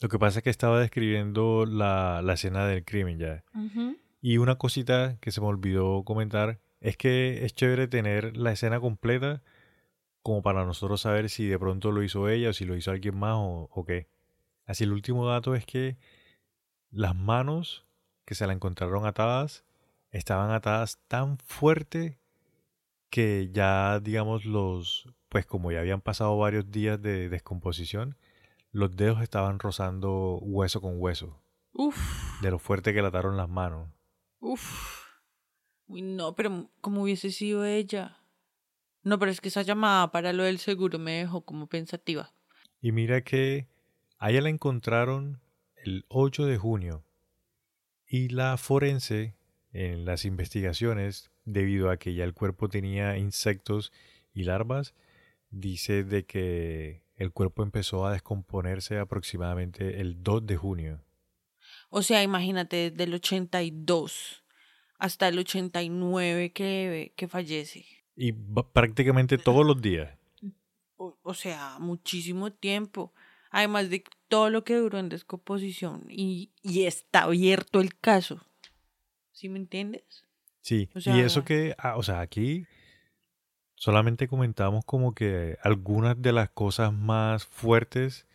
Lo 0.00 0.08
que 0.08 0.18
pasa 0.18 0.38
es 0.38 0.42
que 0.44 0.50
estaba 0.50 0.80
describiendo 0.80 1.66
la, 1.66 2.20
la 2.22 2.34
escena 2.34 2.66
del 2.66 2.84
crimen 2.84 3.18
ya. 3.18 3.44
Y 4.20 4.38
una 4.38 4.56
cosita 4.56 5.16
que 5.20 5.30
se 5.32 5.40
me 5.40 5.46
olvidó 5.48 6.02
comentar 6.04 6.58
es 6.80 6.96
que 6.96 7.44
es 7.44 7.54
chévere 7.54 7.88
tener 7.88 8.36
la 8.36 8.52
escena 8.52 8.80
completa 8.80 9.42
como 10.22 10.42
para 10.42 10.64
nosotros 10.64 11.00
saber 11.02 11.28
si 11.30 11.46
de 11.46 11.58
pronto 11.58 11.90
lo 11.92 12.02
hizo 12.02 12.28
ella 12.28 12.50
o 12.50 12.52
si 12.52 12.64
lo 12.64 12.76
hizo 12.76 12.90
alguien 12.90 13.16
más 13.18 13.34
o, 13.36 13.68
o 13.72 13.84
qué. 13.84 14.08
Así 14.66 14.84
el 14.84 14.92
último 14.92 15.26
dato 15.26 15.54
es 15.54 15.64
que 15.66 15.96
las 16.90 17.14
manos 17.14 17.84
que 18.24 18.34
se 18.34 18.46
la 18.46 18.52
encontraron 18.52 19.06
atadas 19.06 19.64
estaban 20.10 20.50
atadas 20.50 20.98
tan 21.08 21.38
fuerte 21.38 22.18
que 23.10 23.50
ya 23.52 24.00
digamos 24.00 24.44
los 24.44 25.08
pues 25.28 25.46
como 25.46 25.72
ya 25.72 25.80
habían 25.80 26.00
pasado 26.00 26.36
varios 26.38 26.70
días 26.70 27.00
de 27.00 27.28
descomposición 27.28 28.16
los 28.72 28.96
dedos 28.96 29.22
estaban 29.22 29.58
rozando 29.58 30.38
hueso 30.40 30.80
con 30.80 31.00
hueso 31.00 31.40
Uf, 31.72 32.40
de 32.40 32.50
lo 32.50 32.58
fuerte 32.58 32.92
que 32.94 33.02
le 33.02 33.08
ataron 33.08 33.36
las 33.36 33.48
manos. 33.48 33.88
uf. 34.40 35.02
Uy, 35.86 36.02
no, 36.02 36.34
pero 36.34 36.70
¿cómo 36.80 37.02
hubiese 37.02 37.30
sido 37.30 37.64
ella? 37.64 38.18
No, 39.02 39.18
pero 39.18 39.30
es 39.30 39.40
que 39.40 39.48
esa 39.48 39.62
llamada 39.62 40.10
para 40.12 40.32
lo 40.32 40.44
del 40.44 40.58
seguro 40.58 40.98
me 40.98 41.12
dejó 41.18 41.44
como 41.44 41.66
pensativa. 41.66 42.32
Y 42.80 42.92
mira 42.92 43.22
que 43.22 43.68
a 44.18 44.30
ella 44.30 44.40
la 44.40 44.48
encontraron 44.48 45.40
el 45.76 46.06
8 46.08 46.46
de 46.46 46.56
junio 46.56 47.04
y 48.06 48.28
la 48.28 48.56
forense 48.56 49.36
en 49.72 50.04
las 50.04 50.24
investigaciones, 50.24 51.30
debido 51.44 51.90
a 51.90 51.96
que 51.96 52.14
ya 52.14 52.24
el 52.24 52.34
cuerpo 52.34 52.68
tenía 52.68 53.16
insectos 53.18 53.92
y 54.32 54.44
larvas, 54.44 54.94
dice 55.50 56.04
de 56.04 56.24
que 56.24 57.02
el 57.16 57.32
cuerpo 57.32 57.62
empezó 57.62 58.06
a 58.06 58.12
descomponerse 58.12 58.98
aproximadamente 58.98 60.00
el 60.00 60.22
2 60.22 60.46
de 60.46 60.56
junio. 60.56 61.00
O 61.90 62.02
sea, 62.02 62.22
imagínate, 62.22 62.90
desde 62.90 63.04
el 63.04 63.14
82 63.14 64.42
hasta 64.98 65.28
el 65.28 65.38
89 65.38 66.52
que, 66.52 67.12
que 67.16 67.28
fallece. 67.28 67.86
Y 68.16 68.32
prácticamente 68.32 69.38
todos 69.38 69.66
los 69.66 69.80
días. 69.80 70.16
O, 70.96 71.18
o 71.22 71.34
sea, 71.34 71.76
muchísimo 71.78 72.52
tiempo. 72.52 73.12
Además 73.50 73.90
de 73.90 74.04
todo 74.28 74.50
lo 74.50 74.64
que 74.64 74.76
duró 74.76 74.98
en 74.98 75.08
descomposición. 75.08 76.06
Y, 76.08 76.50
y 76.62 76.84
está 76.84 77.24
abierto 77.24 77.80
el 77.80 77.96
caso. 77.96 78.40
¿Sí 79.32 79.48
me 79.48 79.58
entiendes? 79.58 80.24
Sí, 80.64 80.88
O 80.94 80.98
y 80.98 81.20
eso 81.20 81.44
que, 81.44 81.74
ah, 81.76 81.98
o 81.98 82.02
sea, 82.02 82.20
aquí 82.20 82.66
solamente 83.74 84.28
comentamos 84.28 84.82
como 84.86 85.14
que 85.14 85.58
algunas 85.62 86.20
de 86.22 86.32
las 86.32 86.48
cosas 86.48 86.90
más 86.90 87.44
fuertes 87.44 88.26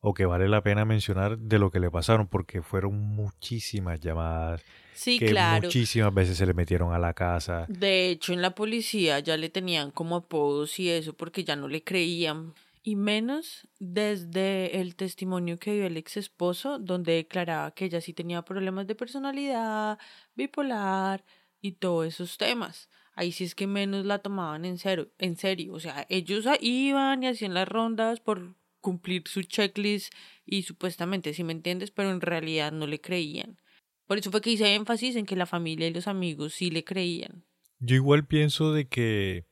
o 0.00 0.14
que 0.14 0.26
vale 0.26 0.48
la 0.48 0.62
pena 0.64 0.84
mencionar 0.84 1.38
de 1.38 1.60
lo 1.60 1.70
que 1.70 1.78
le 1.78 1.92
pasaron, 1.92 2.26
porque 2.26 2.60
fueron 2.60 2.98
muchísimas 2.98 4.00
llamadas, 4.00 4.64
Sí, 4.94 5.20
que 5.20 5.28
claro. 5.28 5.62
muchísimas 5.62 6.12
veces 6.12 6.38
se 6.38 6.46
le 6.46 6.54
metieron 6.54 6.92
a 6.92 6.98
la 6.98 7.14
casa. 7.14 7.66
De 7.68 8.10
hecho, 8.10 8.32
en 8.32 8.42
la 8.42 8.56
policía 8.56 9.20
ya 9.20 9.36
le 9.36 9.48
tenían 9.48 9.92
como 9.92 10.16
apodos 10.16 10.80
y 10.80 10.90
eso 10.90 11.12
porque 11.12 11.44
ya 11.44 11.54
no 11.54 11.68
le 11.68 11.84
creían. 11.84 12.52
Y 12.88 12.96
menos 12.96 13.68
desde 13.78 14.80
el 14.80 14.96
testimonio 14.96 15.58
que 15.58 15.74
dio 15.74 15.84
el 15.84 15.98
ex 15.98 16.16
esposo, 16.16 16.78
donde 16.78 17.12
declaraba 17.12 17.72
que 17.72 17.84
ella 17.84 18.00
sí 18.00 18.14
tenía 18.14 18.40
problemas 18.40 18.86
de 18.86 18.94
personalidad, 18.94 19.98
bipolar 20.34 21.22
y 21.60 21.72
todos 21.72 22.06
esos 22.06 22.38
temas. 22.38 22.88
Ahí 23.14 23.30
sí 23.32 23.44
es 23.44 23.54
que 23.54 23.66
menos 23.66 24.06
la 24.06 24.20
tomaban 24.20 24.64
en 24.64 24.78
serio, 24.78 25.12
en 25.18 25.36
serio. 25.36 25.74
O 25.74 25.80
sea, 25.80 26.06
ellos 26.08 26.46
iban 26.62 27.22
y 27.22 27.26
hacían 27.26 27.52
las 27.52 27.68
rondas 27.68 28.20
por 28.20 28.54
cumplir 28.80 29.24
su 29.28 29.42
checklist 29.42 30.10
y 30.46 30.62
supuestamente, 30.62 31.34
si 31.34 31.44
me 31.44 31.52
entiendes, 31.52 31.90
pero 31.90 32.10
en 32.10 32.22
realidad 32.22 32.72
no 32.72 32.86
le 32.86 33.02
creían. 33.02 33.60
Por 34.06 34.16
eso 34.16 34.30
fue 34.30 34.40
que 34.40 34.52
hice 34.52 34.74
énfasis 34.74 35.14
en 35.16 35.26
que 35.26 35.36
la 35.36 35.44
familia 35.44 35.88
y 35.88 35.92
los 35.92 36.08
amigos 36.08 36.54
sí 36.54 36.70
le 36.70 36.84
creían. 36.84 37.44
Yo 37.80 37.96
igual 37.96 38.26
pienso 38.26 38.72
de 38.72 38.88
que 38.88 39.44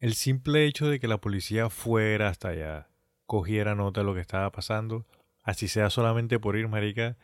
el 0.00 0.14
simple 0.14 0.64
hecho 0.66 0.88
de 0.88 1.00
que 1.00 1.08
la 1.08 1.18
policía 1.18 1.70
fuera 1.70 2.28
hasta 2.28 2.48
allá, 2.48 2.88
cogiera 3.26 3.74
nota 3.74 4.00
de 4.00 4.06
lo 4.06 4.14
que 4.14 4.20
estaba 4.20 4.50
pasando, 4.52 5.06
así 5.42 5.68
sea 5.68 5.90
solamente 5.90 6.38
por 6.38 6.56
ir, 6.56 6.68
marica, 6.68 7.16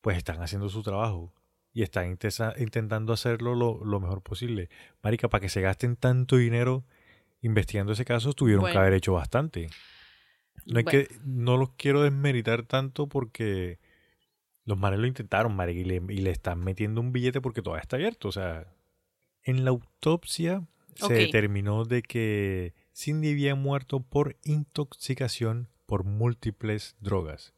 pues 0.00 0.16
están 0.16 0.40
haciendo 0.42 0.68
su 0.68 0.82
trabajo 0.82 1.32
y 1.72 1.82
están 1.82 2.06
intesa- 2.16 2.54
intentando 2.58 3.12
hacerlo 3.12 3.54
lo, 3.54 3.84
lo 3.84 4.00
mejor 4.00 4.22
posible. 4.22 4.70
Marica, 5.02 5.28
para 5.28 5.40
que 5.42 5.48
se 5.48 5.60
gasten 5.60 5.96
tanto 5.96 6.36
dinero 6.36 6.84
investigando 7.42 7.92
ese 7.92 8.04
caso, 8.04 8.32
tuvieron 8.32 8.64
que 8.64 8.78
haber 8.78 8.94
hecho 8.94 9.12
bastante. 9.12 9.68
No, 10.64 10.78
es 10.78 10.84
Bueno. 10.84 10.90
que, 10.90 11.08
no 11.24 11.56
los 11.56 11.70
quiero 11.76 12.02
desmeritar 12.02 12.62
tanto 12.62 13.08
porque 13.08 13.78
los 14.64 14.78
manes 14.78 14.98
lo 14.98 15.06
intentaron, 15.06 15.54
marica, 15.54 15.80
y 15.80 15.84
le, 15.84 15.96
y 16.14 16.18
le 16.18 16.30
están 16.30 16.60
metiendo 16.60 17.00
un 17.00 17.12
billete 17.12 17.40
porque 17.40 17.62
todavía 17.62 17.82
está 17.82 17.96
abierto. 17.96 18.28
O 18.28 18.32
sea, 18.32 18.66
en 19.42 19.64
la 19.64 19.70
autopsia 19.70 20.66
Se 20.96 21.14
determinó 21.14 21.84
de 21.84 22.02
que 22.02 22.74
Cindy 22.94 23.32
había 23.32 23.54
muerto 23.54 24.00
por 24.00 24.36
intoxicación 24.42 25.68
por 25.86 26.04
múltiples 26.04 26.96
drogas. 27.00 27.54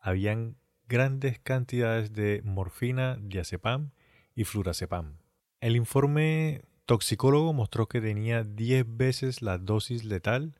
Habían 0.00 0.56
grandes 0.86 1.38
cantidades 1.38 2.12
de 2.12 2.42
morfina, 2.44 3.16
diazepam 3.20 3.90
y 4.34 4.44
flurazepam. 4.44 5.18
El 5.60 5.76
informe 5.76 6.62
toxicólogo 6.86 7.52
mostró 7.52 7.86
que 7.86 8.00
tenía 8.00 8.44
10 8.44 8.84
veces 8.88 9.42
la 9.42 9.58
dosis 9.58 10.04
letal 10.04 10.54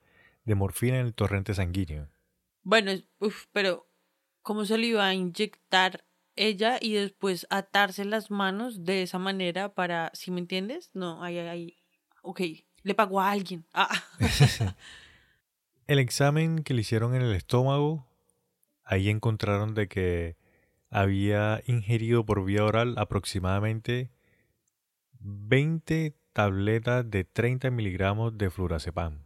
de 0.45 0.55
morfina 0.55 0.99
en 1.01 1.07
el 1.07 1.15
torrente 1.15 1.55
sanguíneo. 1.55 2.09
Bueno, 2.63 2.93
uf, 3.19 3.47
pero 3.53 3.89
¿cómo 4.43 4.65
se 4.65 4.79
le 4.79 4.87
iba 4.87 5.07
a 5.07 5.15
inyectar 5.15 6.05
ella 6.37 6.79
y 6.81 6.93
después 6.93 7.47
atarse 7.51 8.05
las 8.05 8.31
manos 8.31 8.85
de 8.85 9.03
esa 9.03 9.19
manera 9.19 9.75
para, 9.75 10.11
si 10.15 10.31
me 10.31 10.41
entiendes? 10.41 10.91
No, 10.95 11.23
ahí, 11.23 11.39
ahí, 11.39 11.77
ok, 12.23 12.41
le 12.83 12.95
pagó 12.95 13.21
a 13.21 13.31
alguien. 13.31 13.64
Ah, 13.73 13.91
El 15.87 15.99
examen 15.99 16.62
que 16.62 16.73
le 16.73 16.83
hicieron 16.83 17.14
en 17.14 17.23
el 17.23 17.35
estómago, 17.35 18.07
ahí 18.85 19.11
encontraron 19.11 19.75
de 19.75 19.89
que 19.89 20.37
había 20.89 21.62
ingerido 21.66 22.25
por 22.25 22.45
vía 22.45 22.64
oral 22.64 22.95
aproximadamente 22.97 24.11
20 25.18 26.14
tabletas 26.33 27.11
de 27.11 27.25
30 27.25 27.71
miligramos 27.71 28.39
de 28.39 28.51
flurazepam 28.51 29.25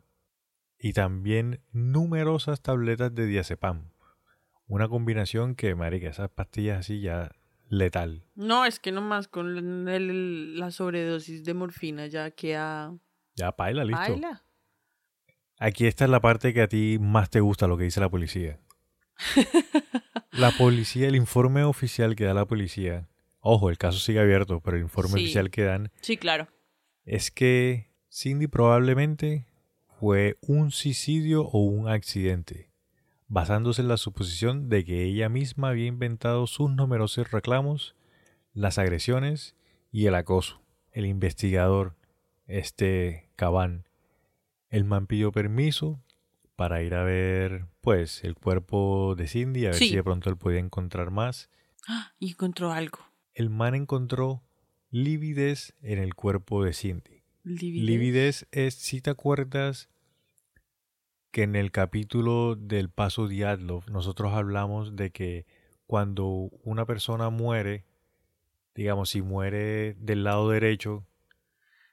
y 0.78 0.92
también 0.92 1.60
numerosas 1.72 2.60
tabletas 2.60 3.14
de 3.14 3.26
diazepam. 3.26 3.90
Una 4.66 4.88
combinación 4.88 5.54
que, 5.54 5.74
marica, 5.74 6.08
esas 6.08 6.30
pastillas 6.30 6.80
así 6.80 7.00
ya 7.00 7.30
letal. 7.68 8.24
no, 8.34 8.64
es 8.66 8.78
que 8.78 8.92
nomás 8.92 9.28
con 9.28 9.88
el- 9.88 10.58
la 10.58 10.70
sobredosis 10.70 11.44
de 11.44 11.54
morfina 11.54 12.06
ya 12.06 12.30
queda 12.30 12.96
Ya 13.36 13.52
paila, 13.52 13.84
listo. 13.84 14.20
Aquí 15.58 15.86
esta 15.86 16.04
es 16.04 16.10
la 16.10 16.20
parte 16.20 16.52
que 16.52 16.62
a 16.62 16.68
ti 16.68 16.98
más 17.00 17.30
te 17.30 17.40
gusta, 17.40 17.66
lo 17.66 17.76
que 17.76 17.84
dice 17.84 18.00
la 18.00 18.08
policía. 18.10 18.60
La 20.32 20.50
policía, 20.50 21.06
el 21.06 21.14
informe 21.14 21.62
oficial 21.62 22.16
que 22.16 22.24
da 22.24 22.34
la 22.34 22.44
policía, 22.44 23.08
ojo, 23.38 23.70
el 23.70 23.78
caso 23.78 23.98
sigue 24.00 24.18
abierto, 24.18 24.60
pero 24.60 24.76
el 24.76 24.82
informe 24.82 25.18
Sí. 25.18 25.24
oficial 25.24 25.50
que 25.50 25.62
dan 25.62 25.92
Sí, 26.00 26.16
claro. 26.16 26.48
es 27.04 27.30
que 27.30 27.92
Cindy 28.12 28.48
probablemente 28.48 29.46
fue 30.00 30.36
un 30.40 30.72
suicidio 30.72 31.42
o 31.46 31.60
un 31.60 31.88
accidente, 31.88 32.72
basándose 33.28 33.82
en 33.82 33.88
la 33.88 33.96
suposición 33.96 34.68
de 34.68 34.84
que 34.84 35.04
ella 35.04 35.28
misma 35.28 35.70
había 35.70 35.86
inventado 35.86 36.46
sus 36.46 36.70
numerosos 36.70 37.30
reclamos, 37.30 37.94
las 38.52 38.78
agresiones 38.78 39.54
y 39.90 40.06
el 40.06 40.14
acoso. 40.14 40.60
El 40.92 41.06
investigador, 41.06 41.96
este 42.46 43.28
Cabán, 43.36 43.84
el 44.70 44.84
man 44.84 45.06
pidió 45.06 45.32
permiso 45.32 46.00
para 46.56 46.82
ir 46.82 46.94
a 46.94 47.02
ver, 47.02 47.66
pues, 47.80 48.22
el 48.22 48.34
cuerpo 48.36 49.14
de 49.16 49.26
Cindy, 49.26 49.66
a 49.66 49.70
ver 49.70 49.78
Sí. 49.78 49.88
si 49.88 49.96
de 49.96 50.04
pronto 50.04 50.30
él 50.30 50.36
podía 50.36 50.60
encontrar 50.60 51.10
más. 51.10 51.50
¡Ah! 51.88 52.12
Y 52.20 52.30
encontró 52.30 52.72
algo. 52.72 52.98
El 53.34 53.50
man 53.50 53.74
encontró 53.74 54.42
lividez 54.90 55.74
en 55.82 55.98
el 55.98 56.14
cuerpo 56.14 56.62
de 56.64 56.72
Cindy. 56.72 57.22
Lividez. 57.42 57.84
Lividez 57.84 58.46
es, 58.52 58.74
si 58.74 59.00
te 59.00 59.10
acuerdas, 59.10 59.88
que 61.34 61.42
en 61.42 61.56
el 61.56 61.72
capítulo 61.72 62.54
del 62.54 62.90
paso 62.90 63.26
Diatlov 63.26 63.90
nosotros 63.90 64.34
hablamos 64.34 64.94
de 64.94 65.10
que 65.10 65.46
cuando 65.88 66.48
una 66.62 66.86
persona 66.86 67.28
muere, 67.28 67.84
digamos, 68.76 69.10
si 69.10 69.20
muere 69.20 69.94
del 69.98 70.22
lado 70.22 70.48
derecho, 70.48 71.04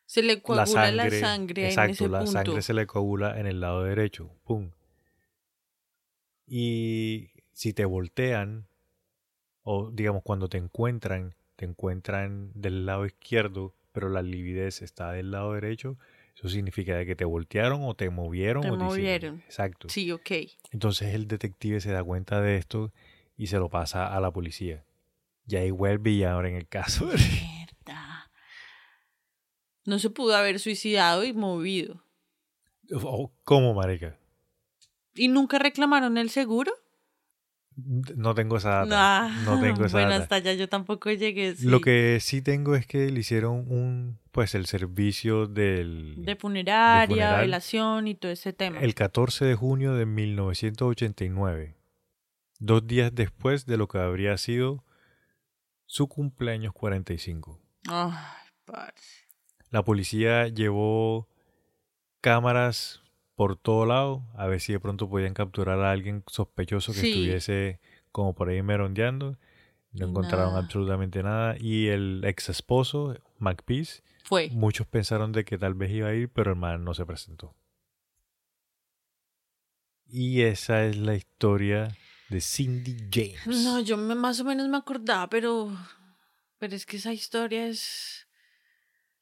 Se 0.06 0.22
le 0.22 0.36
la 0.36 0.42
coagula 0.42 0.66
sangre, 0.68 1.20
la 1.22 1.28
sangre 1.28 1.66
exacto, 1.66 1.90
en 1.90 1.94
ese 1.94 2.08
la 2.10 2.18
punto. 2.20 2.32
sangre 2.32 2.62
se 2.62 2.74
le 2.76 2.86
coagula 2.86 3.40
en 3.40 3.48
el 3.48 3.60
lado 3.62 3.84
derecho, 3.84 4.30
pum. 4.44 4.70
Y 6.46 7.32
si 7.52 7.74
te 7.74 7.86
voltean, 7.86 8.68
o 9.64 9.90
digamos 9.90 10.22
cuando 10.22 10.50
te 10.50 10.60
encuentran, 10.60 11.34
te 11.56 11.66
encuentran 11.66 12.52
del 12.54 12.86
lado 12.86 13.08
izquierdo, 13.08 13.74
pero 13.92 14.08
la 14.10 14.22
lividez 14.22 14.84
está 14.84 15.12
del 15.12 15.32
lado 15.32 15.54
derecho, 15.54 15.98
eso 16.42 16.50
significa 16.50 17.06
que 17.06 17.16
te 17.16 17.24
voltearon 17.24 17.84
o 17.84 17.94
te 17.94 18.10
movieron. 18.10 18.64
Te 18.64 18.72
o 18.72 18.76
movieron. 18.76 19.44
Exacto. 19.46 19.90
Sí, 19.90 20.12
ok. 20.12 20.32
Entonces 20.72 21.14
el 21.14 21.28
detective 21.28 21.80
se 21.82 21.92
da 21.92 22.04
cuenta 22.04 22.42
de 22.42 22.58
esto 22.58 22.92
y 23.38 23.46
se 23.46 23.60
lo 23.60 23.70
pasa 23.70 24.08
a 24.08 24.20
la 24.20 24.32
policía. 24.32 24.84
Y 25.46 25.58
ahí 25.58 25.70
vuelve 25.70 26.10
y 26.10 26.24
ahora 26.24 26.50
en 26.50 26.56
el 26.56 26.68
caso. 26.68 27.06
Mierda. 27.86 28.32
No 29.86 30.00
se 30.00 30.10
pudo 30.10 30.36
haber 30.36 30.60
suicidado 30.60 31.24
y 31.24 31.32
movido. 31.32 32.04
Oh, 32.92 33.32
¿Cómo, 33.44 33.76
marica? 33.76 34.18
¿Y 35.14 35.28
nunca 35.28 35.60
reclamaron 35.60 36.18
el 36.18 36.32
seguro? 36.32 36.74
No 37.76 38.36
tengo 38.36 38.58
esa 38.58 38.86
data. 38.86 39.26
Ah, 39.26 39.42
no 39.46 39.60
tengo 39.62 39.86
esa 39.86 39.96
Bueno, 39.98 40.12
data. 40.12 40.24
hasta 40.24 40.36
allá 40.36 40.54
yo 40.54 40.68
tampoco 40.68 41.10
llegué. 41.12 41.56
sí. 41.56 41.68
Lo 41.68 41.80
que 41.82 42.20
sí 42.20 42.42
tengo 42.42 42.76
es 42.76 42.86
que 42.86 43.10
le 43.10 43.20
hicieron 43.22 43.66
un, 43.72 44.20
pues 44.32 44.56
el 44.56 44.66
servicio 44.66 45.48
del... 45.48 46.16
De 46.18 46.36
funeraria, 46.36 47.08
funeral. 47.08 47.42
velación 47.42 48.08
y 48.08 48.16
todo 48.16 48.32
ese 48.32 48.52
tema. 48.54 48.80
el 48.80 48.94
14 48.94 49.46
de 49.46 49.56
junio 49.56 49.94
de 49.94 50.06
1989. 50.06 51.76
Dos 52.60 52.86
días 52.86 53.16
después 53.16 53.66
de 53.66 53.78
lo 53.78 53.88
que 53.88 53.98
habría 54.00 54.38
sido 54.38 54.84
su 55.86 56.08
cumpleaños 56.08 56.74
45. 56.74 57.60
Ay, 57.90 58.14
parce. 58.66 59.26
La 59.70 59.84
policía 59.84 60.48
llevó 60.50 61.28
cámaras 62.20 63.01
por 63.42 63.58
todo 63.58 63.88
lado 63.88 64.24
a 64.36 64.46
ver 64.46 64.62
si 64.62 64.72
de 64.72 64.80
pronto 64.80 65.10
podían 65.10 65.34
capturar 65.34 65.80
a 65.80 65.90
alguien 65.92 66.24
sospechoso 66.28 66.94
que 66.94 67.00
Sí. 67.00 67.10
estuviese 67.10 67.80
como 68.12 68.36
por 68.36 68.50
ahí 68.50 68.62
merondeando. 68.62 69.36
No 69.94 70.06
encontraron 70.10 70.50
nada. 70.50 70.60
absolutamente 70.60 71.24
nada. 71.24 71.56
Y 71.60 71.88
el 71.88 72.22
ex 72.24 72.50
esposo, 72.50 73.18
McPeace, 73.40 74.04
Fue. 74.26 74.50
muchos 74.52 74.86
pensaron 74.86 75.32
de 75.32 75.44
que 75.44 75.58
tal 75.58 75.74
vez 75.74 75.90
iba 75.90 76.10
a 76.10 76.14
ir, 76.14 76.30
pero 76.30 76.52
el 76.52 76.56
man 76.60 76.84
no 76.84 76.94
se 76.94 77.04
presentó. 77.04 77.56
Y 80.06 80.42
esa 80.44 80.86
es 80.86 80.98
la 80.98 81.16
historia 81.16 81.98
de 82.30 82.42
Cindy 82.42 82.96
James. 83.12 83.64
No, 83.64 83.80
yo 83.80 83.98
me- 83.98 84.14
más 84.14 84.40
o 84.40 84.44
menos 84.44 84.68
me 84.70 84.78
acordaba, 84.78 85.28
pero. 85.30 85.76
Pero 86.60 86.76
es 86.76 86.86
que 86.86 86.98
esa 86.98 87.12
historia 87.12 87.66
es. 87.68 88.28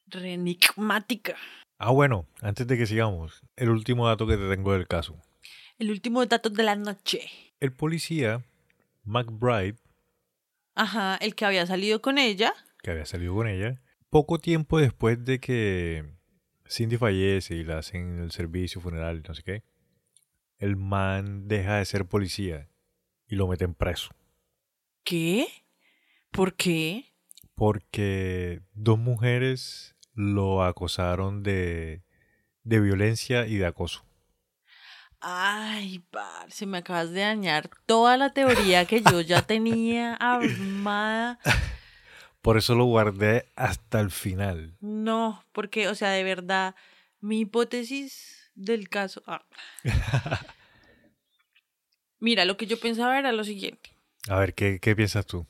re 0.07 0.33
enigmática. 0.33 1.35
Ah, 1.81 1.91
bueno, 1.91 2.27
antes 2.41 2.67
de 2.67 2.77
que 2.77 2.85
sigamos, 2.85 3.41
el 3.55 3.69
último 3.69 4.05
dato 4.05 4.27
que 4.27 4.35
te 4.35 4.49
tengo 4.49 4.73
del 4.73 4.85
caso. 4.85 5.17
El 5.77 5.91
último 5.91 6.25
dato 6.25 6.49
de 6.49 6.63
la 6.63 6.75
noche. 6.75 7.21
El 7.61 7.71
policía, 7.71 8.43
McBride, 9.05 9.77
Ajá, 10.75 11.15
el 11.15 11.35
que 11.35 11.45
había 11.45 11.65
salido 11.65 12.01
con 12.01 12.17
ella. 12.17 12.53
que 12.83 12.91
había 12.91 13.05
salido 13.05 13.33
con 13.33 13.47
ella, 13.47 13.81
poco 14.09 14.39
tiempo 14.39 14.77
después 14.77 15.23
de 15.23 15.39
que 15.39 16.05
Cindy 16.69 16.97
fallece 16.97 17.55
y 17.55 17.63
le 17.63 17.73
hacen 17.73 18.19
el 18.19 18.31
servicio 18.31 18.81
funeral 18.81 19.19
y 19.23 19.27
no 19.27 19.33
sé 19.33 19.43
qué, 19.43 19.63
el 20.57 20.75
man 20.75 21.47
deja 21.47 21.77
de 21.77 21.85
ser 21.85 22.05
policía 22.05 22.69
y 23.27 23.35
lo 23.35 23.47
meten 23.47 23.73
preso. 23.73 24.09
¿Qué? 25.05 25.47
¿Por 26.31 26.55
qué? 26.55 27.05
Porque 27.55 28.61
dos 28.73 28.99
mujeres 28.99 29.95
lo 30.19 30.63
acosaron 30.63 31.43
de, 31.43 32.03
de 32.63 32.79
violencia 32.81 33.47
y 33.47 33.55
de 33.55 33.65
acoso. 33.65 34.03
Ay, 35.21 35.99
parce, 36.11 36.65
me 36.65 36.79
acabas 36.79 37.11
de 37.11 37.21
dañar 37.21 37.69
toda 37.85 38.17
la 38.17 38.33
teoría 38.33 38.85
que 38.85 39.01
yo 39.01 39.21
ya 39.21 39.41
tenía 39.43 40.15
armada. 40.15 41.39
Por 42.41 42.57
eso 42.57 42.75
lo 42.75 42.83
guardé 42.85 43.45
hasta 43.55 44.01
el 44.01 44.11
final. 44.11 44.75
No, 44.81 45.43
porque, 45.53 45.87
o 45.87 45.95
sea, 45.95 46.09
de 46.11 46.23
verdad, 46.23 46.75
mi 47.21 47.39
hipótesis 47.41 48.51
del 48.55 48.89
caso. 48.89 49.23
ah. 49.25 49.45
Mira, 52.19 52.43
lo 52.43 52.57
que 52.57 52.65
yo 52.65 52.77
pensaba 52.79 53.17
era 53.19 53.31
lo 53.31 53.43
siguiente. 53.45 53.91
A 54.27 54.37
ver, 54.39 54.53
¿qué, 54.53 54.79
qué 54.81 54.95
piensas 54.95 55.25
tú? 55.25 55.47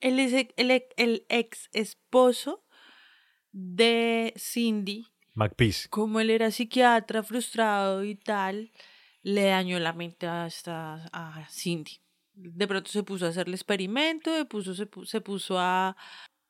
El, 0.00 0.18
ex- 0.18 0.52
el, 0.56 0.70
el 0.96 1.26
ex 1.28 1.68
esposo 1.72 2.64
de 3.58 4.34
Cindy, 4.36 5.06
McPeace. 5.34 5.88
como 5.88 6.20
él 6.20 6.28
era 6.28 6.50
psiquiatra 6.50 7.22
frustrado 7.22 8.04
y 8.04 8.14
tal, 8.14 8.70
le 9.22 9.44
dañó 9.44 9.78
la 9.78 9.94
mente 9.94 10.26
a, 10.26 10.46
esta, 10.46 11.06
a 11.10 11.48
Cindy. 11.50 12.00
De 12.34 12.66
pronto 12.68 12.90
se 12.90 13.02
puso 13.02 13.24
a 13.24 13.30
hacer 13.30 13.48
el 13.48 13.54
experimento, 13.54 14.30
de 14.30 14.44
puso, 14.44 14.74
se, 14.74 14.86
pu- 14.90 15.06
se 15.06 15.22
puso 15.22 15.58
a... 15.58 15.96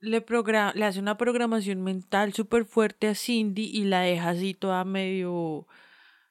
Le, 0.00 0.20
progra- 0.24 0.74
le 0.74 0.84
hace 0.84 0.98
una 0.98 1.16
programación 1.16 1.82
mental 1.82 2.34
súper 2.34 2.64
fuerte 2.64 3.06
a 3.06 3.14
Cindy 3.14 3.70
y 3.72 3.84
la 3.84 4.00
deja 4.00 4.30
así 4.30 4.52
toda 4.52 4.84
medio 4.84 5.66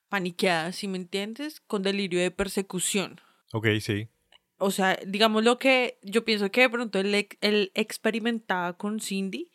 paniqueada, 0.09 0.71
¿sí 0.73 0.88
me 0.89 0.97
entiendes? 0.97 1.61
Con 1.61 1.84
delirio 1.84 2.19
de 2.19 2.32
persecución. 2.32 3.21
Ok, 3.53 3.67
sí. 3.80 4.09
O 4.57 4.71
sea, 4.71 4.99
digamos 5.07 5.43
lo 5.43 5.57
que 5.57 5.99
yo 6.03 6.26
pienso 6.26 6.51
que 6.51 6.61
de 6.61 6.69
pronto 6.69 6.99
él, 6.99 7.28
él 7.41 7.71
experimentaba 7.76 8.78
con 8.78 8.99
Cindy 8.99 9.51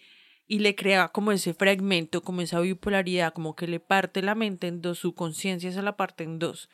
y 0.52 0.58
le 0.58 0.74
creaba 0.74 1.12
como 1.12 1.30
ese 1.30 1.54
fragmento, 1.54 2.22
como 2.22 2.40
esa 2.40 2.58
bipolaridad, 2.58 3.32
como 3.32 3.54
que 3.54 3.68
le 3.68 3.78
parte 3.78 4.20
la 4.20 4.34
mente 4.34 4.66
en 4.66 4.82
dos, 4.82 4.98
su 4.98 5.14
conciencia 5.14 5.70
se 5.70 5.80
la 5.80 5.96
parte 5.96 6.24
en 6.24 6.40
dos. 6.40 6.68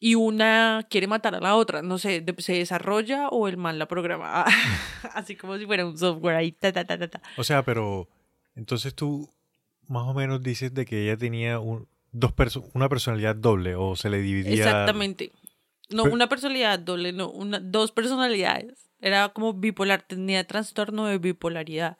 Y 0.00 0.16
una 0.16 0.84
quiere 0.90 1.06
matar 1.06 1.36
a 1.36 1.40
la 1.40 1.54
otra, 1.54 1.80
no 1.82 1.98
sé, 1.98 2.24
se 2.38 2.54
desarrolla 2.54 3.28
o 3.28 3.46
el 3.46 3.56
mal 3.56 3.78
la 3.78 3.86
programa. 3.86 4.44
Así 5.14 5.36
como 5.36 5.56
si 5.58 5.64
fuera 5.64 5.86
un 5.86 5.96
software 5.96 6.34
ahí. 6.34 6.50
Ta, 6.50 6.72
ta, 6.72 6.84
ta, 6.84 6.98
ta, 6.98 7.06
ta. 7.08 7.22
O 7.36 7.44
sea, 7.44 7.62
pero 7.62 8.08
entonces 8.56 8.94
tú 8.96 9.30
más 9.86 10.02
o 10.08 10.12
menos 10.12 10.42
dices 10.42 10.74
de 10.74 10.84
que 10.86 11.04
ella 11.04 11.16
tenía 11.16 11.60
un, 11.60 11.86
dos 12.10 12.32
perso- 12.34 12.68
una 12.74 12.88
personalidad 12.88 13.36
doble 13.36 13.76
o 13.76 13.94
se 13.94 14.10
le 14.10 14.18
dividía. 14.18 14.54
Exactamente. 14.54 15.30
No, 15.88 16.02
Pero- 16.02 16.14
una 16.16 16.28
personalidad 16.28 16.80
doble, 16.80 17.12
no, 17.12 17.30
una, 17.30 17.60
dos 17.60 17.92
personalidades. 17.92 18.90
Era 19.00 19.28
como 19.28 19.52
bipolar, 19.54 20.02
tenía 20.02 20.44
trastorno 20.44 21.06
de 21.06 21.18
bipolaridad 21.18 21.96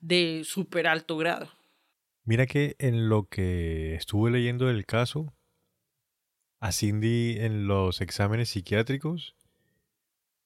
de 0.00 0.42
súper 0.44 0.86
alto 0.86 1.16
grado. 1.16 1.48
Mira 2.24 2.46
que 2.46 2.76
en 2.78 3.08
lo 3.08 3.24
que 3.28 3.94
estuve 3.94 4.30
leyendo 4.30 4.66
del 4.66 4.84
caso, 4.86 5.32
a 6.60 6.72
Cindy 6.72 7.36
en 7.38 7.66
los 7.66 8.00
exámenes 8.00 8.50
psiquiátricos, 8.50 9.34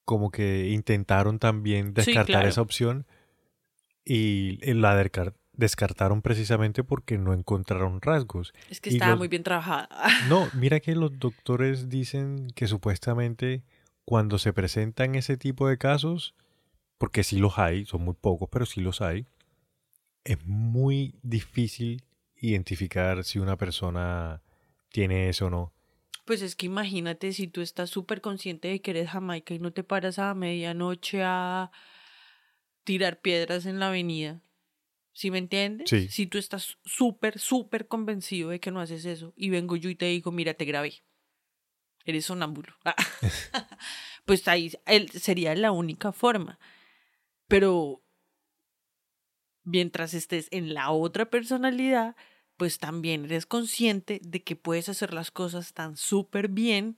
como 0.05 0.31
que 0.31 0.69
intentaron 0.71 1.39
también 1.39 1.89
Sí, 1.89 1.93
descartar 1.95 2.27
claro. 2.27 2.49
esa 2.49 2.61
opción 2.63 3.07
y 4.05 4.59
la 4.75 5.01
descar- 5.01 5.35
descartaron 5.53 6.23
precisamente 6.23 6.83
porque 6.85 7.19
no 7.19 7.33
encontraron 7.33 8.01
rasgos. 8.01 8.53
Es 8.69 8.81
que 8.81 8.91
Y 8.91 8.95
estaba 8.95 9.13
los- 9.13 9.19
muy 9.19 9.29
bien 9.29 9.43
trabajada. 9.43 9.89
No, 10.29 10.49
mira 10.55 10.81
que 10.81 10.95
los 10.95 11.19
doctores 11.19 11.89
dicen 11.89 12.49
que 12.55 12.67
supuestamente 12.67 13.63
cuando 14.05 14.39
se 14.39 14.53
presentan 14.53 15.15
ese 15.15 15.37
tipo 15.37 15.69
de 15.69 15.79
casos, 15.79 16.35
porque 16.99 17.23
sí 17.23 17.39
los 17.39 17.59
hay, 17.59 17.85
son 17.85 18.03
muy 18.05 18.15
pocos, 18.15 18.49
pero 18.51 18.67
sí 18.67 18.81
los 18.81 19.01
hay, 19.01 19.27
es 20.25 20.45
muy 20.45 21.15
difícil 21.23 22.05
identificar 22.37 23.25
si 23.25 23.39
una 23.39 23.57
persona 23.57 24.43
tiene 24.91 25.29
eso 25.29 25.47
o 25.47 25.51
no. 25.51 25.73
Pues 26.25 26.43
es 26.43 26.55
que 26.55 26.67
imagínate 26.67 27.33
si 27.33 27.49
tú 27.49 27.61
estás 27.61 27.91
súper 27.91 28.21
consciente 28.21 28.69
de 28.69 28.81
que 28.81 28.93
eres 28.93 29.11
jamaica 29.11 29.55
y 29.55 29.59
no 29.59 29.73
te 29.73 29.83
paras 29.83 30.19
a 30.19 30.35
medianoche 30.35 31.23
a 31.25 31.73
tirar 32.85 33.21
piedras 33.21 33.67
en 33.67 33.81
la 33.81 33.89
avenida. 33.89 34.43
¿Sí 35.13 35.31
me 35.31 35.39
entiendes? 35.39 35.91
Sí. 35.91 36.09
Si 36.09 36.27
tú 36.27 36.39
estás 36.39 36.79
súper, 36.85 37.39
súper 37.39 37.87
convencido 37.87 38.51
de 38.51 38.61
que 38.61 38.71
no 38.71 38.81
haces 38.81 39.05
eso 39.05 39.33
y 39.37 39.51
vengo 39.51 39.77
yo 39.77 39.91
y 39.91 39.95
te 39.95 40.07
digo, 40.07 40.33
mira, 40.33 40.55
te 40.55 40.65
grabé. 40.65 41.03
Eres 42.05 42.27
sonámbulo. 42.27 42.75
pues 44.25 44.47
ahí 44.49 44.73
él, 44.87 45.11
sería 45.11 45.55
la 45.55 45.73
única 45.73 46.13
forma. 46.13 46.59
Pero 47.49 48.02
mientras 49.65 50.15
estés 50.15 50.49
en 50.51 50.75
la 50.75 50.91
otra 50.91 51.31
personalidad, 51.31 52.17
pues 52.57 52.79
también 52.79 53.25
eres 53.25 53.47
consciente 53.47 54.21
de 54.23 54.43
que 54.43 54.57
puedes 54.57 54.89
hacer 54.89 55.13
las 55.15 55.31
cosas 55.31 55.73
tan 55.73 55.97
súper 55.97 56.49
bien 56.49 56.97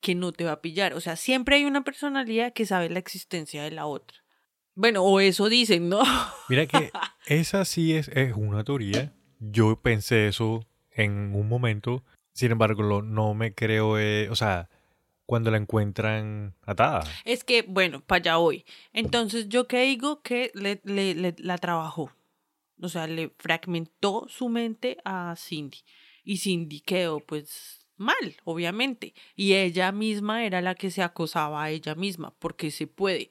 que 0.00 0.14
no 0.14 0.32
te 0.32 0.44
va 0.44 0.52
a 0.52 0.60
pillar. 0.60 0.94
O 0.94 1.00
sea, 1.00 1.16
siempre 1.16 1.56
hay 1.56 1.64
una 1.64 1.84
personalidad 1.84 2.52
que 2.52 2.66
sabe 2.66 2.90
la 2.90 2.98
existencia 2.98 3.62
de 3.62 3.70
la 3.70 3.86
otra. 3.86 4.18
Bueno, 4.74 5.02
o 5.02 5.20
eso 5.20 5.48
dicen, 5.48 5.88
¿no? 5.88 6.02
Mira 6.48 6.66
que 6.66 6.90
esa 7.26 7.64
sí 7.64 7.94
es, 7.94 8.08
es 8.08 8.34
una 8.34 8.62
teoría. 8.62 9.14
Yo 9.40 9.80
pensé 9.80 10.28
eso 10.28 10.66
en 10.90 11.34
un 11.34 11.48
momento. 11.48 12.04
Sin 12.34 12.52
embargo, 12.52 13.00
no 13.00 13.34
me 13.34 13.54
creo, 13.54 13.98
eh, 13.98 14.28
o 14.28 14.36
sea, 14.36 14.68
cuando 15.26 15.50
la 15.50 15.56
encuentran 15.58 16.54
atada. 16.62 17.04
Es 17.24 17.44
que, 17.44 17.62
bueno, 17.62 18.00
para 18.00 18.18
allá 18.20 18.36
voy. 18.36 18.64
Entonces, 18.92 19.48
yo 19.48 19.66
qué 19.66 19.82
digo 19.82 20.22
que 20.22 20.50
le, 20.54 20.80
le- 20.84 21.14
le- 21.14 21.34
la 21.38 21.58
trabajó. 21.58 22.12
O 22.80 22.88
sea, 22.88 23.06
le 23.06 23.32
fragmentó 23.38 24.26
su 24.28 24.48
mente 24.48 24.98
a 25.04 25.34
Cindy. 25.36 25.78
Y 26.24 26.38
Cindy 26.38 26.80
quedó, 26.80 27.20
pues, 27.20 27.86
mal, 27.96 28.36
obviamente. 28.44 29.14
Y 29.34 29.54
ella 29.54 29.92
misma 29.92 30.44
era 30.44 30.60
la 30.60 30.74
que 30.74 30.90
se 30.90 31.02
acosaba 31.02 31.62
a 31.64 31.70
ella 31.70 31.94
misma, 31.94 32.34
porque 32.38 32.70
se 32.70 32.86
puede. 32.86 33.30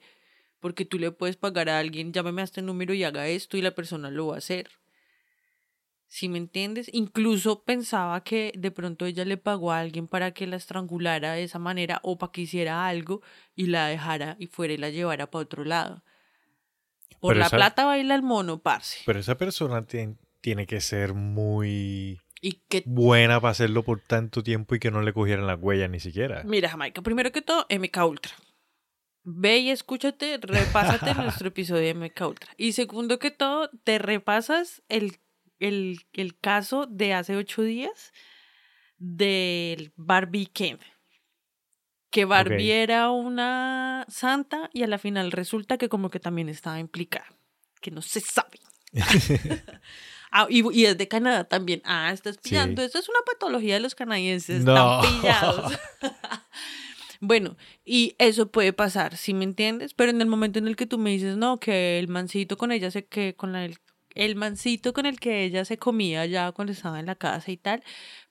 Porque 0.60 0.84
tú 0.84 0.98
le 0.98 1.12
puedes 1.12 1.36
pagar 1.36 1.68
a 1.68 1.78
alguien, 1.78 2.12
llámame 2.12 2.40
a 2.42 2.44
este 2.44 2.62
número 2.62 2.92
y 2.94 3.04
haga 3.04 3.28
esto, 3.28 3.56
y 3.56 3.62
la 3.62 3.74
persona 3.74 4.10
lo 4.10 4.28
va 4.28 4.34
a 4.34 4.38
hacer. 4.38 4.68
¿Sí 6.08 6.28
me 6.28 6.38
entiendes? 6.38 6.88
Incluso 6.92 7.64
pensaba 7.64 8.22
que 8.22 8.52
de 8.56 8.70
pronto 8.70 9.06
ella 9.06 9.24
le 9.24 9.36
pagó 9.36 9.72
a 9.72 9.80
alguien 9.80 10.06
para 10.06 10.30
que 10.32 10.46
la 10.46 10.56
estrangulara 10.56 11.32
de 11.32 11.42
esa 11.42 11.58
manera 11.58 11.98
o 12.02 12.16
para 12.16 12.30
que 12.32 12.42
hiciera 12.42 12.86
algo 12.86 13.22
y 13.54 13.66
la 13.66 13.88
dejara 13.88 14.36
y 14.38 14.46
fuera 14.46 14.72
y 14.74 14.76
la 14.78 14.90
llevara 14.90 15.30
para 15.30 15.42
otro 15.42 15.64
lado. 15.64 16.04
Por 17.20 17.30
Pero 17.30 17.40
la 17.40 17.46
esa- 17.46 17.56
plata 17.56 17.84
baila 17.86 18.14
el 18.14 18.22
mono, 18.22 18.58
parce. 18.60 18.98
Pero 19.04 19.18
esa 19.18 19.36
persona 19.36 19.82
tien- 19.86 20.16
tiene 20.40 20.66
que 20.66 20.80
ser 20.80 21.12
muy 21.14 22.20
Y 22.40 22.62
que 22.68 22.82
buena 22.86 23.40
para 23.40 23.50
hacerlo 23.52 23.82
por 23.82 24.00
tanto 24.00 24.42
tiempo 24.44 24.74
y 24.74 24.78
que 24.78 24.90
no 24.92 25.02
le 25.02 25.12
cogieran 25.12 25.46
las 25.46 25.58
huellas 25.60 25.90
ni 25.90 25.98
siquiera. 25.98 26.42
Mira, 26.44 26.68
Jamaica, 26.68 27.02
primero 27.02 27.32
que 27.32 27.42
todo, 27.42 27.66
MK 27.68 28.06
Ultra. 28.06 28.32
Ve 29.24 29.58
y 29.58 29.70
escúchate, 29.70 30.38
repásate 30.40 31.14
nuestro 31.42 31.48
episodio 31.48 31.82
de 31.82 31.94
MK 31.94 32.20
Ultra. 32.28 32.52
Y 32.56 32.72
segundo 32.72 33.18
que 33.18 33.32
todo, 33.32 33.70
te 33.82 33.98
repasas 33.98 34.82
el, 34.88 35.16
el, 35.58 36.00
el 36.12 36.38
caso 36.38 36.86
de 36.86 37.14
hace 37.14 37.36
ocho 37.36 37.62
días 37.62 38.12
del 38.98 39.92
Barbie 39.96 40.46
Ken. 40.46 40.78
Que 42.10 42.24
Barbie 42.24 42.70
Ok. 42.70 42.76
era 42.82 43.10
una 43.10 44.06
santa 44.08 44.70
y 44.72 44.82
a 44.82 44.86
la 44.86 44.98
final 44.98 45.32
resulta 45.32 45.76
que 45.76 45.88
como 45.88 46.08
que 46.10 46.20
también 46.20 46.48
estaba 46.48 46.78
implicada. 46.78 47.26
Que 47.80 47.90
no 47.90 48.00
se 48.02 48.20
sabe. 48.20 48.58
Ah, 50.32 50.46
y, 50.50 50.62
y 50.76 50.84
es 50.84 50.98
de 50.98 51.08
Canadá 51.08 51.44
también. 51.44 51.80
Ah, 51.84 52.10
estás 52.12 52.36
pillando. 52.36 52.82
Sí. 52.82 52.88
Eso 52.88 52.98
es 52.98 53.08
una 53.08 53.20
patología 53.24 53.74
de 53.74 53.80
los 53.80 53.94
canadienses. 53.94 54.64
No. 54.64 55.02
Están 55.02 55.20
pillados. 55.20 55.72
bueno, 57.20 57.56
y 57.84 58.16
eso 58.18 58.50
puede 58.50 58.72
pasar, 58.72 59.16
¿sí 59.16 59.32
me 59.32 59.44
entiendes? 59.44 59.94
Pero 59.94 60.10
en 60.10 60.20
el 60.20 60.26
momento 60.26 60.58
en 60.58 60.68
el 60.68 60.76
que 60.76 60.84
tú 60.86 60.98
me 60.98 61.10
dices, 61.10 61.36
no, 61.36 61.58
que 61.58 61.98
el 61.98 62.08
mancito 62.08 62.58
con 62.58 62.72
ella 62.72 62.90
se 62.90 63.06
que 63.06 63.34
con 63.34 63.52
la, 63.52 63.64
el, 63.64 63.78
el 64.16 64.34
mancito 64.36 64.92
con 64.92 65.06
el 65.06 65.20
que 65.20 65.44
ella 65.44 65.64
se 65.64 65.78
comía 65.78 66.26
ya 66.26 66.52
cuando 66.52 66.72
estaba 66.72 66.98
en 67.00 67.06
la 67.06 67.14
casa 67.14 67.50
y 67.52 67.56
tal, 67.56 67.82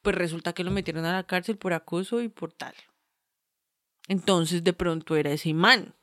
pues 0.02 0.16
resulta 0.16 0.54
que 0.54 0.64
lo 0.64 0.72
metieron 0.72 1.06
a 1.06 1.14
la 1.14 1.24
cárcel 1.24 1.58
por 1.58 1.74
acoso 1.74 2.22
y 2.22 2.28
por 2.30 2.52
tal. 2.52 2.74
Entonces 4.08 4.64
de 4.64 4.74
pronto 4.74 5.16
era 5.16 5.32
ese 5.32 5.54
man. 5.54 5.96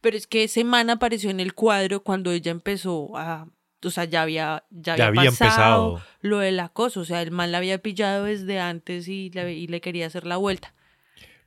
Pero 0.00 0.16
es 0.16 0.26
que 0.26 0.44
ese 0.44 0.64
man 0.64 0.90
apareció 0.90 1.30
en 1.30 1.40
el 1.40 1.54
cuadro 1.54 2.02
cuando 2.02 2.30
ella 2.32 2.50
empezó 2.50 3.16
a. 3.16 3.48
O 3.84 3.90
sea, 3.90 4.04
ya 4.04 4.22
había, 4.22 4.64
ya 4.70 4.96
Ya 4.96 5.06
había, 5.06 5.20
había 5.20 5.30
pasado 5.30 5.88
empezado. 5.90 6.02
lo 6.22 6.38
del 6.38 6.58
acoso. 6.60 7.00
O 7.00 7.04
sea, 7.04 7.22
el 7.22 7.30
man 7.30 7.52
la 7.52 7.58
había 7.58 7.78
pillado 7.78 8.24
desde 8.24 8.58
antes 8.58 9.06
y 9.08 9.30
le, 9.30 9.54
y 9.54 9.66
le 9.68 9.80
quería 9.80 10.06
hacer 10.06 10.26
la 10.26 10.36
vuelta. 10.38 10.74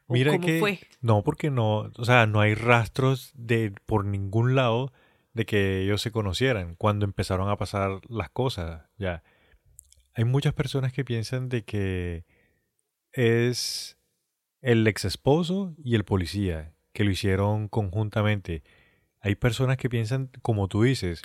¿O 0.07 0.13
Mira 0.13 0.31
cómo 0.31 0.45
que 0.45 0.59
fue? 0.59 0.79
no, 1.01 1.23
porque 1.23 1.51
no, 1.51 1.91
o 1.95 2.05
sea, 2.05 2.25
no 2.25 2.39
hay 2.41 2.55
rastros 2.55 3.31
de 3.35 3.73
por 3.85 4.05
ningún 4.05 4.55
lado 4.55 4.91
de 5.33 5.45
que 5.45 5.81
ellos 5.83 6.01
se 6.01 6.11
conocieran 6.11 6.75
cuando 6.75 7.05
empezaron 7.05 7.49
a 7.49 7.57
pasar 7.57 8.01
las 8.09 8.29
cosas. 8.29 8.83
Ya, 8.97 9.23
hay 10.13 10.25
muchas 10.25 10.53
personas 10.53 10.91
que 10.93 11.05
piensan 11.05 11.49
de 11.49 11.63
que 11.63 12.25
es 13.13 13.97
el 14.61 14.85
ex 14.87 15.05
esposo 15.05 15.75
y 15.83 15.95
el 15.95 16.03
policía 16.03 16.73
que 16.93 17.03
lo 17.03 17.11
hicieron 17.11 17.67
conjuntamente. 17.67 18.63
Hay 19.21 19.35
personas 19.35 19.77
que 19.77 19.89
piensan, 19.89 20.29
como 20.41 20.67
tú 20.67 20.83
dices, 20.83 21.21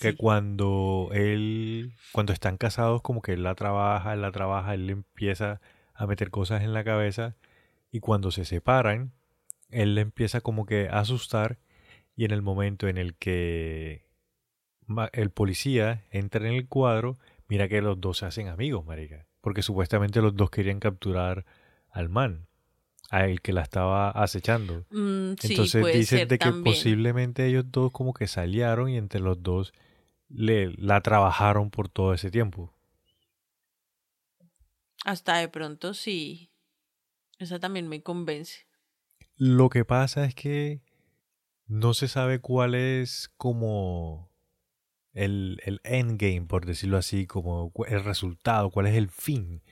que 0.00 0.16
cuando 0.16 1.10
él, 1.12 1.94
cuando 2.12 2.32
están 2.32 2.56
casados, 2.56 3.00
como 3.02 3.22
que 3.22 3.32
él 3.32 3.44
la 3.44 3.54
trabaja, 3.54 4.12
él 4.12 4.22
la 4.22 4.32
trabaja, 4.32 4.74
él 4.74 4.86
le 4.86 4.92
empieza 4.92 5.60
a 5.94 6.06
meter 6.06 6.30
cosas 6.30 6.62
en 6.62 6.72
la 6.72 6.84
cabeza 6.84 7.36
y 7.90 8.00
cuando 8.00 8.30
se 8.30 8.44
separan, 8.44 9.12
él 9.70 9.94
le 9.94 10.00
empieza 10.00 10.40
como 10.40 10.66
que 10.66 10.88
a 10.88 11.00
asustar 11.00 11.58
y 12.18 12.24
en 12.24 12.32
el 12.32 12.42
momento 12.42 12.88
en 12.88 12.98
el 12.98 13.14
que 13.14 14.02
el 15.12 15.30
policía 15.30 16.04
entra 16.10 16.48
en 16.48 16.52
el 16.52 16.66
cuadro, 16.66 17.16
mira 17.46 17.68
que 17.68 17.80
los 17.80 18.00
dos 18.00 18.18
se 18.18 18.26
hacen 18.26 18.48
amigos, 18.48 18.84
marica, 18.84 19.28
porque 19.40 19.62
supuestamente 19.62 20.20
los 20.20 20.34
dos 20.34 20.50
querían 20.50 20.80
capturar 20.80 21.46
al 21.92 22.08
man, 22.08 22.48
a 23.08 23.24
el 23.24 23.40
que 23.40 23.52
la 23.52 23.62
estaba 23.62 24.10
acechando. 24.10 24.84
Mm, 24.90 25.34
sí, 25.38 25.52
Entonces 25.52 25.86
dicen 25.94 26.26
de 26.26 26.38
que 26.38 26.46
también. 26.46 26.64
posiblemente 26.74 27.46
ellos 27.46 27.66
dos 27.70 27.92
como 27.92 28.12
que 28.12 28.26
salieron 28.26 28.88
y 28.90 28.96
entre 28.96 29.20
los 29.20 29.40
dos 29.40 29.72
le, 30.28 30.72
la 30.72 31.00
trabajaron 31.02 31.70
por 31.70 31.88
todo 31.88 32.14
ese 32.14 32.32
tiempo. 32.32 32.74
Hasta 35.04 35.36
de 35.36 35.48
pronto 35.48 35.94
sí. 35.94 36.50
Esa 37.38 37.60
también 37.60 37.86
me 37.86 38.02
convence. 38.02 38.66
Lo 39.36 39.68
que 39.68 39.84
pasa 39.84 40.24
es 40.24 40.34
que 40.34 40.80
no 41.68 41.94
se 41.94 42.08
sabe 42.08 42.40
cuál 42.40 42.74
es 42.74 43.30
como 43.36 44.30
el, 45.12 45.60
el 45.64 45.80
endgame, 45.84 46.46
por 46.46 46.66
decirlo 46.66 46.96
así, 46.96 47.26
como 47.26 47.72
el 47.86 48.02
resultado, 48.02 48.70
cuál 48.70 48.86
es 48.86 48.96
el 48.96 49.08
fin 49.08 49.62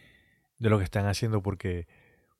de 0.58 0.70
lo 0.70 0.78
que 0.78 0.84
están 0.84 1.06
haciendo, 1.06 1.42
porque 1.42 1.86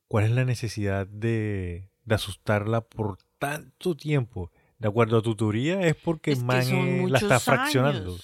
cuál 0.07 0.25
es 0.25 0.31
la 0.31 0.45
necesidad 0.45 1.07
de, 1.07 1.89
de 2.05 2.15
asustarla 2.15 2.81
por 2.81 3.17
tanto 3.39 3.95
tiempo. 3.95 4.51
De 4.79 4.87
acuerdo 4.87 5.17
a 5.17 5.21
tu 5.23 5.35
teoría, 5.35 5.81
es 5.81 5.95
porque 5.95 6.33
Es 6.33 6.43
man 6.43 7.11
la 7.11 7.17
está 7.17 7.39
fraccionando. 7.39 8.15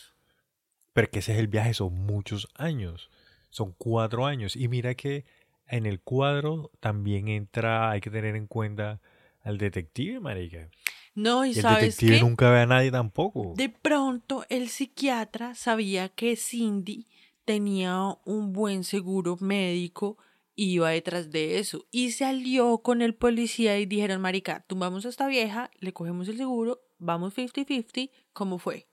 Pero 0.93 1.10
que 1.10 1.19
ese 1.19 1.34
es 1.34 1.39
el 1.39 1.47
viaje, 1.47 1.73
son 1.73 1.93
muchos 2.05 2.47
años. 2.55 3.10
Son 3.49 3.73
cuatro 3.76 4.27
años. 4.27 4.55
Y 4.55 4.68
mira 4.68 4.93
que 4.93 5.26
en 5.68 5.88
el 5.88 5.99
cuadro 5.99 6.69
también 6.80 7.27
entra, 7.27 7.89
hay 7.89 8.01
que 8.01 8.11
tener 8.11 8.35
en 8.35 8.45
cuenta 8.45 9.01
al 9.41 9.57
detective, 9.57 10.19
marica. 10.19 10.69
No, 11.15 11.45
y, 11.45 11.49
Y 11.49 11.52
el 11.57 11.61
sabes 11.61 11.98
detective 11.98 12.18
qué? 12.18 12.22
nunca 12.23 12.49
ve 12.49 12.60
a 12.61 12.65
nadie 12.65 12.91
tampoco. 12.91 13.53
De 13.56 13.69
pronto 13.69 14.45
el 14.49 14.69
psiquiatra 14.69 15.53
sabía 15.56 16.10
que 16.10 16.35
Cindy 16.35 17.07
tenía 17.45 18.18
un 18.26 18.52
buen 18.53 18.84
seguro 18.84 19.38
médico 19.40 20.18
y 20.56 20.72
iba 20.73 20.90
detrás 20.90 21.30
de 21.31 21.60
eso. 21.60 21.85
Y 21.91 22.11
se 22.11 22.26
alió 22.26 22.80
con 22.80 23.02
el 23.02 23.15
policía 23.15 23.77
y 23.80 23.85
dijeron, 23.85 24.22
marica, 24.22 24.64
tumbamos 24.68 25.06
a 25.06 25.10
esta 25.10 25.27
vieja, 25.27 25.69
le 25.80 25.94
cogemos 25.94 26.27
el 26.30 26.38
seguro, 26.38 26.81
vamos 26.98 27.34
50-50, 27.35 28.10
¿cómo 28.34 28.57
fue? 28.60 28.88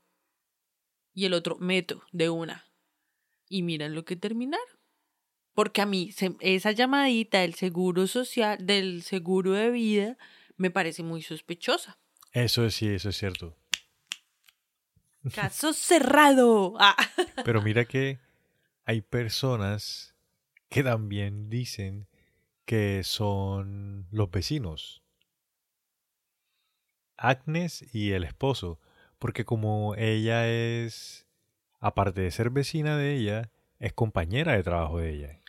Y 1.14 1.24
el 1.26 1.34
otro, 1.34 1.56
meto, 1.58 2.02
de 2.12 2.30
una. 2.30 2.64
Y 3.48 3.62
miran 3.62 3.94
lo 3.94 4.04
que 4.04 4.16
terminaron. 4.16 4.64
Porque 5.54 5.80
a 5.82 5.86
mí 5.86 6.12
se- 6.12 6.36
esa 6.40 6.70
llamadita 6.72 7.40
del 7.40 7.54
seguro 7.54 8.06
social, 8.06 8.64
del 8.64 9.02
seguro 9.02 9.52
de 9.52 9.70
vida, 9.70 10.16
me 10.56 10.70
parece 10.70 11.02
muy 11.02 11.22
sospechosa. 11.22 11.98
Eso 12.32 12.70
sí, 12.70 12.88
eso 12.88 13.08
es 13.08 13.16
cierto. 13.16 13.56
Caso 15.34 15.72
cerrado. 15.72 16.74
Ah. 16.78 16.96
Pero 17.44 17.62
mira 17.62 17.84
que 17.84 18.18
hay 18.84 19.00
personas 19.02 20.14
que 20.68 20.82
también 20.82 21.50
dicen 21.50 22.08
que 22.64 23.02
son 23.04 24.06
los 24.10 24.30
vecinos. 24.30 25.02
Agnes 27.16 27.84
y 27.94 28.12
el 28.12 28.24
esposo. 28.24 28.80
Porque 29.18 29.44
como 29.44 29.94
ella 29.96 30.48
es, 30.48 31.26
aparte 31.80 32.22
de 32.22 32.30
ser 32.30 32.50
vecina 32.50 32.96
de 32.96 33.16
ella, 33.16 33.50
es 33.78 33.92
compañera 33.92 34.52
de 34.52 34.62
trabajo 34.62 34.98
de 34.98 35.10
ella. 35.10 35.40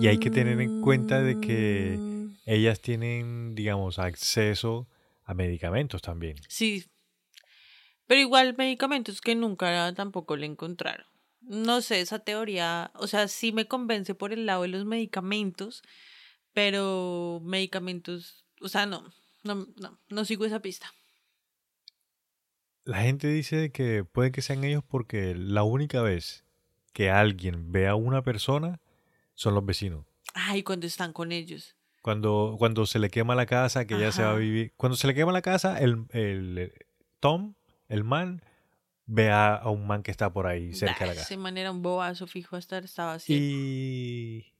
Y 0.00 0.06
hay 0.06 0.18
que 0.18 0.30
tener 0.30 0.60
en 0.60 0.80
cuenta 0.80 1.20
de 1.20 1.40
que 1.40 1.98
Mm, 1.98 2.36
Ellas 2.46 2.80
tienen, 2.80 3.54
digamos, 3.54 3.98
acceso 3.98 4.86
a 5.26 5.34
medicamentos 5.34 6.00
también. 6.00 6.36
Sí. 6.48 6.86
Pero 8.06 8.20
igual 8.20 8.54
medicamentos 8.56 9.20
que 9.20 9.34
nunca 9.34 9.92
tampoco 9.94 10.36
le 10.36 10.46
encontraron. 10.46 11.06
No 11.40 11.82
sé, 11.82 12.00
esa 12.00 12.20
teoría, 12.20 12.90
o 12.94 13.06
sea, 13.06 13.28
sí 13.28 13.52
me 13.52 13.66
convence 13.68 14.14
por 14.14 14.32
el 14.32 14.46
lado 14.46 14.62
de 14.62 14.68
los 14.68 14.84
medicamentos, 14.84 15.82
pero 16.52 17.40
medicamentos, 17.44 18.46
o 18.60 18.68
sea, 18.68 18.86
no, 18.86 19.12
no, 19.42 19.66
no, 19.76 20.00
no 20.08 20.24
sigo 20.24 20.44
esa 20.44 20.60
pista. 20.60 20.92
La 22.84 23.02
gente 23.02 23.28
dice 23.28 23.70
que 23.72 24.04
puede 24.04 24.30
que 24.30 24.42
sean 24.42 24.64
ellos 24.64 24.84
porque 24.84 25.34
la 25.34 25.64
única 25.64 26.02
vez 26.02 26.44
que 26.92 27.10
alguien 27.10 27.72
ve 27.72 27.88
a 27.88 27.96
una 27.96 28.22
persona 28.22 28.80
son 29.34 29.54
los 29.54 29.66
vecinos. 29.66 30.06
Ay, 30.34 30.62
cuando 30.62 30.86
están 30.86 31.12
con 31.12 31.32
ellos. 31.32 31.76
Cuando, 32.06 32.54
cuando 32.56 32.86
se 32.86 33.00
le 33.00 33.10
quema 33.10 33.34
la 33.34 33.46
casa, 33.46 33.84
que 33.84 33.98
ya 33.98 34.12
se 34.12 34.22
va 34.22 34.30
a 34.30 34.36
vivir. 34.36 34.72
Cuando 34.76 34.94
se 34.94 35.08
le 35.08 35.14
quema 35.16 35.32
la 35.32 35.42
casa, 35.42 35.80
el, 35.80 36.06
el 36.12 36.72
Tom, 37.18 37.54
el 37.88 38.04
man, 38.04 38.42
ve 39.06 39.32
a, 39.32 39.56
a 39.56 39.70
un 39.70 39.88
man 39.88 40.04
que 40.04 40.12
está 40.12 40.32
por 40.32 40.46
ahí 40.46 40.72
cerca 40.72 41.00
de 41.00 41.06
la 41.06 41.14
casa. 41.16 41.36
man 41.36 41.58
era 41.58 41.72
un 41.72 41.82
bobazo 41.82 42.28
fijo 42.28 42.54
hasta 42.54 42.78
estaba 42.78 43.14
así. 43.14 43.34
Y 43.36 44.54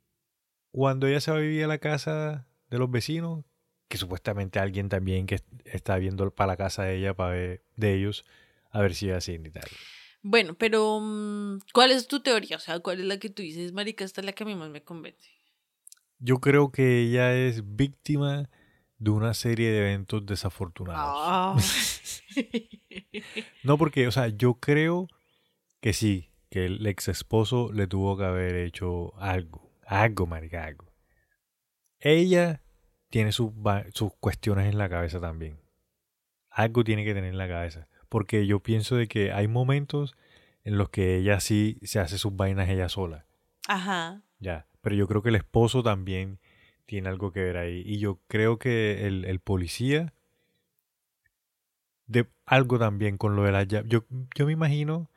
cuando 0.72 1.06
ella 1.06 1.20
se 1.20 1.30
va 1.30 1.36
a 1.36 1.40
vivir 1.40 1.62
a 1.62 1.68
la 1.68 1.78
casa 1.78 2.48
de 2.68 2.78
los 2.78 2.90
vecinos, 2.90 3.44
que 3.86 3.96
supuestamente 3.96 4.58
alguien 4.58 4.88
también 4.88 5.26
que 5.26 5.38
está 5.66 5.98
viendo 5.98 6.28
para 6.32 6.48
la 6.48 6.56
casa 6.56 6.82
de 6.82 6.96
ella, 6.96 7.14
para 7.14 7.30
ver, 7.30 7.62
de 7.76 7.94
ellos, 7.94 8.24
a 8.72 8.80
ver 8.80 8.96
si 8.96 9.08
es 9.08 9.18
así 9.18 9.34
y 9.34 9.50
tal. 9.52 9.68
Bueno, 10.20 10.54
pero 10.54 10.98
mm, 11.00 11.60
¿cuál 11.72 11.92
es 11.92 12.08
tu 12.08 12.18
teoría? 12.18 12.56
O 12.56 12.58
sea, 12.58 12.80
¿cuál 12.80 12.98
es 12.98 13.06
la 13.06 13.18
que 13.20 13.30
tú 13.30 13.42
dices, 13.42 13.72
marica? 13.72 14.04
Esta 14.04 14.20
es 14.20 14.24
la 14.24 14.32
que 14.32 14.42
a 14.42 14.46
mí 14.46 14.56
más 14.56 14.68
me 14.68 14.82
convence. 14.82 15.35
Yo 16.18 16.38
creo 16.40 16.70
que 16.70 17.00
ella 17.00 17.34
es 17.34 17.76
víctima 17.76 18.48
de 18.98 19.10
una 19.10 19.34
serie 19.34 19.70
de 19.70 19.78
eventos 19.80 20.24
desafortunados. 20.26 21.16
Ah. 21.16 21.56
No, 23.62 23.78
porque, 23.78 24.06
o 24.06 24.12
sea, 24.12 24.28
yo 24.28 24.54
creo 24.54 25.08
que 25.80 25.94
sí, 25.94 26.30
que 26.50 26.66
el 26.66 26.86
ex 26.86 27.08
esposo 27.08 27.72
le 27.72 27.86
tuvo 27.86 28.16
que 28.18 28.24
haber 28.24 28.56
hecho 28.56 29.18
algo. 29.18 29.72
Algo, 29.86 30.26
marica, 30.26 30.64
algo. 30.64 30.92
Ella 31.98 32.62
tiene 33.08 33.32
sus, 33.32 33.52
sus 33.94 34.12
cuestiones 34.20 34.66
en 34.66 34.78
la 34.78 34.88
cabeza 34.88 35.18
también. 35.18 35.58
Algo 36.50 36.84
tiene 36.84 37.04
que 37.04 37.14
tener 37.14 37.30
en 37.30 37.38
la 37.38 37.48
cabeza. 37.48 37.88
Porque 38.08 38.46
yo 38.46 38.60
pienso 38.60 38.96
de 38.96 39.08
que 39.08 39.32
hay 39.32 39.48
momentos 39.48 40.14
en 40.62 40.78
los 40.78 40.90
que 40.90 41.16
ella 41.16 41.40
sí 41.40 41.78
se 41.82 42.00
hace 42.00 42.18
sus 42.18 42.36
vainas 42.36 42.68
ella 42.68 42.88
sola. 42.88 43.26
Ajá. 43.66 44.22
Ya. 44.38 44.66
Pero 44.86 44.94
yo 44.94 45.08
creo 45.08 45.20
que 45.20 45.30
el 45.30 45.34
esposo 45.34 45.82
también 45.82 46.38
tiene 46.84 47.08
algo 47.08 47.32
que 47.32 47.40
ver 47.40 47.56
ahí. 47.56 47.82
Y 47.84 47.98
yo 47.98 48.20
creo 48.28 48.60
que 48.60 49.04
el, 49.08 49.24
el 49.24 49.40
policía 49.40 50.14
de 52.06 52.28
algo 52.44 52.78
también 52.78 53.16
con 53.16 53.34
lo 53.34 53.42
de 53.42 53.50
las 53.50 53.66
llamadas. 53.66 53.90
Yo, 53.90 54.04
yo 54.36 54.46
me 54.46 54.52
imagino 54.52 55.10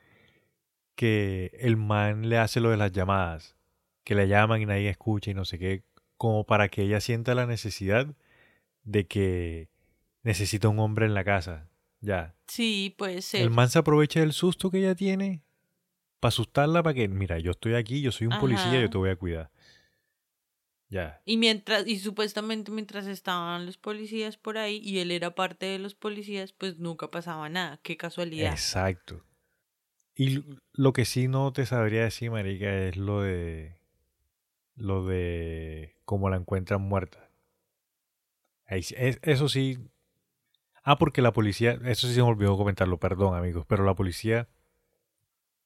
que 0.95 1.51
el 1.59 1.77
man 1.77 2.29
le 2.29 2.39
hace 2.39 2.61
lo 2.61 2.71
de 2.71 2.77
las 2.77 2.91
llamadas, 2.93 3.57
que 4.03 4.15
le 4.15 4.27
llaman 4.27 4.59
y 4.59 4.65
nadie 4.65 4.89
escucha 4.89 5.29
y 5.29 5.35
no 5.35 5.45
sé 5.45 5.59
qué, 5.59 5.83
como 6.17 6.45
para 6.45 6.69
que 6.69 6.81
ella 6.81 6.99
sienta 6.99 7.35
la 7.35 7.45
necesidad 7.45 8.07
de 8.85 9.05
que 9.05 9.69
necesita 10.23 10.67
un 10.67 10.79
hombre 10.79 11.05
en 11.05 11.13
la 11.13 11.23
casa. 11.23 11.69
Ya. 12.01 12.33
Sí, 12.47 12.95
puede 12.97 13.21
ser. 13.21 13.43
El 13.43 13.51
man 13.51 13.69
se 13.69 13.77
aprovecha 13.77 14.19
del 14.19 14.33
susto 14.33 14.71
que 14.71 14.79
ella 14.79 14.95
tiene 14.95 15.43
para 16.19 16.29
asustarla 16.29 16.83
para 16.83 16.93
que, 16.93 17.07
mira, 17.07 17.39
yo 17.39 17.51
estoy 17.51 17.75
aquí, 17.75 18.01
yo 18.01 18.11
soy 18.11 18.27
un 18.27 18.37
policía, 18.39 18.81
yo 18.81 18.89
te 18.89 18.97
voy 18.97 19.09
a 19.09 19.15
cuidar. 19.15 19.49
Ya. 20.89 21.21
Y 21.23 21.37
mientras, 21.37 21.87
y 21.87 21.99
supuestamente 21.99 22.71
mientras 22.71 23.05
estaban 23.05 23.65
los 23.67 23.77
policías 23.77 24.37
por 24.37 24.57
ahí 24.57 24.77
y 24.83 24.99
él 24.99 25.11
era 25.11 25.35
parte 25.35 25.67
de 25.67 25.79
los 25.79 25.93
policías, 25.93 26.51
pues 26.51 26.79
nunca 26.79 27.11
pasaba 27.11 27.47
nada. 27.47 27.79
Qué 27.83 27.95
casualidad. 27.95 28.51
Exacto. 28.51 29.23
Y 30.15 30.43
lo 30.73 30.91
que 30.91 31.05
sí 31.05 31.27
no 31.27 31.53
te 31.53 31.65
sabría 31.65 32.03
decir, 32.03 32.31
marica, 32.31 32.73
es 32.73 32.97
lo 32.97 33.21
de 33.21 33.77
lo 34.75 35.05
de 35.05 35.95
cómo 36.05 36.29
la 36.29 36.37
encuentran 36.37 36.81
muerta. 36.81 37.29
Eso 38.67 39.47
sí. 39.49 39.77
Ah, 40.83 40.97
porque 40.97 41.21
la 41.21 41.33
policía, 41.33 41.79
eso 41.85 42.07
sí 42.07 42.13
se 42.15 42.21
me 42.21 42.27
olvidó 42.27 42.57
comentarlo, 42.57 42.99
perdón, 42.99 43.35
amigos, 43.35 43.65
pero 43.67 43.83
la 43.83 43.93
policía 43.93 44.47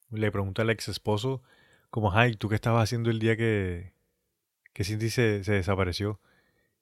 le 0.09 0.31
pregunta 0.31 0.63
al 0.63 0.69
ex 0.69 0.89
esposo 0.89 1.41
como, 1.89 2.11
ay, 2.11 2.35
¿tú 2.35 2.49
qué 2.49 2.55
estabas 2.55 2.83
haciendo 2.83 3.09
el 3.09 3.19
día 3.19 3.37
que 3.37 3.93
que 4.73 4.83
Cindy 4.83 5.09
se, 5.09 5.43
se 5.43 5.53
desapareció? 5.53 6.19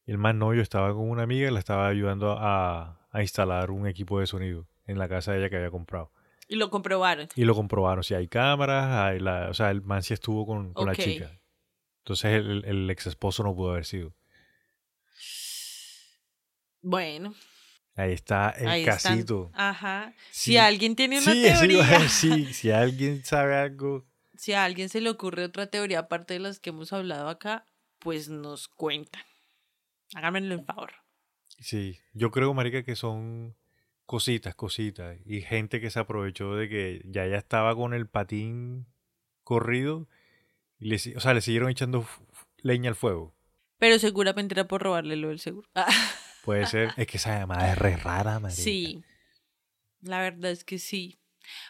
El 0.05 0.17
man 0.17 0.39
no, 0.39 0.53
yo 0.53 0.61
estaba 0.61 0.93
con 0.93 1.09
una 1.09 1.23
amiga 1.23 1.47
y 1.49 1.51
la 1.53 1.59
estaba 1.59 1.87
ayudando 1.87 2.31
a, 2.39 2.99
a 3.11 3.21
instalar 3.21 3.69
un 3.71 3.87
equipo 3.87 4.19
de 4.19 4.27
sonido 4.27 4.67
en 4.85 4.97
la 4.97 5.07
casa 5.07 5.31
de 5.31 5.39
ella 5.39 5.49
que 5.49 5.57
había 5.57 5.69
comprado. 5.71 6.11
Y 6.47 6.55
lo 6.55 6.69
comprobaron. 6.69 7.29
Y 7.35 7.45
lo 7.45 7.55
comprobaron, 7.55 8.03
si 8.03 8.13
hay 8.13 8.27
cámaras, 8.27 8.91
hay 8.91 9.19
la, 9.19 9.49
o 9.49 9.53
sea, 9.53 9.69
el 9.71 9.81
man 9.81 10.03
sí 10.03 10.13
estuvo 10.13 10.45
con, 10.45 10.73
la 10.85 10.95
chica. 10.95 11.39
Entonces 11.99 12.25
el, 12.33 12.65
el 12.65 12.89
ex 12.89 13.07
esposo 13.07 13.43
no 13.43 13.55
pudo 13.55 13.71
haber 13.71 13.85
sido. 13.85 14.13
Bueno, 16.81 17.33
Ahí 17.95 18.13
está 18.13 18.49
el 18.51 18.67
ahí 18.67 18.81
están. 18.81 18.95
casito. 19.17 19.51
Ajá. 19.53 20.13
Sí. 20.31 20.51
Si 20.51 20.57
alguien 20.57 20.95
tiene 20.95 21.19
una 21.21 21.31
Sí, 21.31 21.43
teoría, 21.43 21.83
decir, 21.99 22.53
si 22.53 22.71
alguien 22.71 23.23
sabe 23.23 23.55
algo. 23.55 24.05
si 24.35 24.53
a 24.53 24.63
alguien 24.63 24.89
se 24.89 25.01
le 25.01 25.09
ocurre 25.09 25.43
otra 25.43 25.67
teoría 25.67 25.99
aparte 25.99 26.33
de 26.33 26.39
las 26.39 26.59
que 26.59 26.71
hemos 26.71 26.91
hablado 26.93 27.29
acá, 27.29 27.67
pues 28.01 28.29
nos 28.29 28.67
cuentan. 28.67 29.23
Háganmelo 30.15 30.55
en 30.55 30.65
favor. 30.65 30.91
Sí, 31.59 31.99
yo 32.13 32.31
creo, 32.31 32.53
marica, 32.53 32.83
que 32.83 32.95
son 32.95 33.55
cositas, 34.05 34.55
cositas. 34.55 35.17
Y 35.25 35.41
gente 35.41 35.79
que 35.79 35.89
se 35.89 35.99
aprovechó 35.99 36.55
de 36.55 36.67
que 36.67 37.01
ya 37.05 37.25
ya 37.27 37.37
estaba 37.37 37.75
con 37.75 37.93
el 37.93 38.07
patín 38.07 38.87
corrido. 39.43 40.09
Y 40.79 40.89
le, 40.89 40.95
o 41.15 41.19
sea, 41.19 41.33
le 41.33 41.41
siguieron 41.41 41.69
echando 41.69 42.05
leña 42.57 42.89
al 42.89 42.95
fuego. 42.95 43.35
Pero 43.77 43.99
seguramente 43.99 44.55
era 44.55 44.67
por 44.67 44.81
robarle 44.81 45.15
lo 45.15 45.29
del 45.29 45.39
seguro. 45.39 45.69
Puede 46.43 46.65
ser. 46.65 46.89
Es 46.97 47.07
que 47.07 47.17
esa 47.17 47.37
llamada 47.37 47.71
es 47.71 47.77
re 47.77 47.95
rara, 47.97 48.39
marica. 48.39 48.61
sí, 48.61 49.03
la 50.01 50.19
verdad 50.21 50.51
es 50.51 50.63
que 50.63 50.79
sí. 50.79 51.19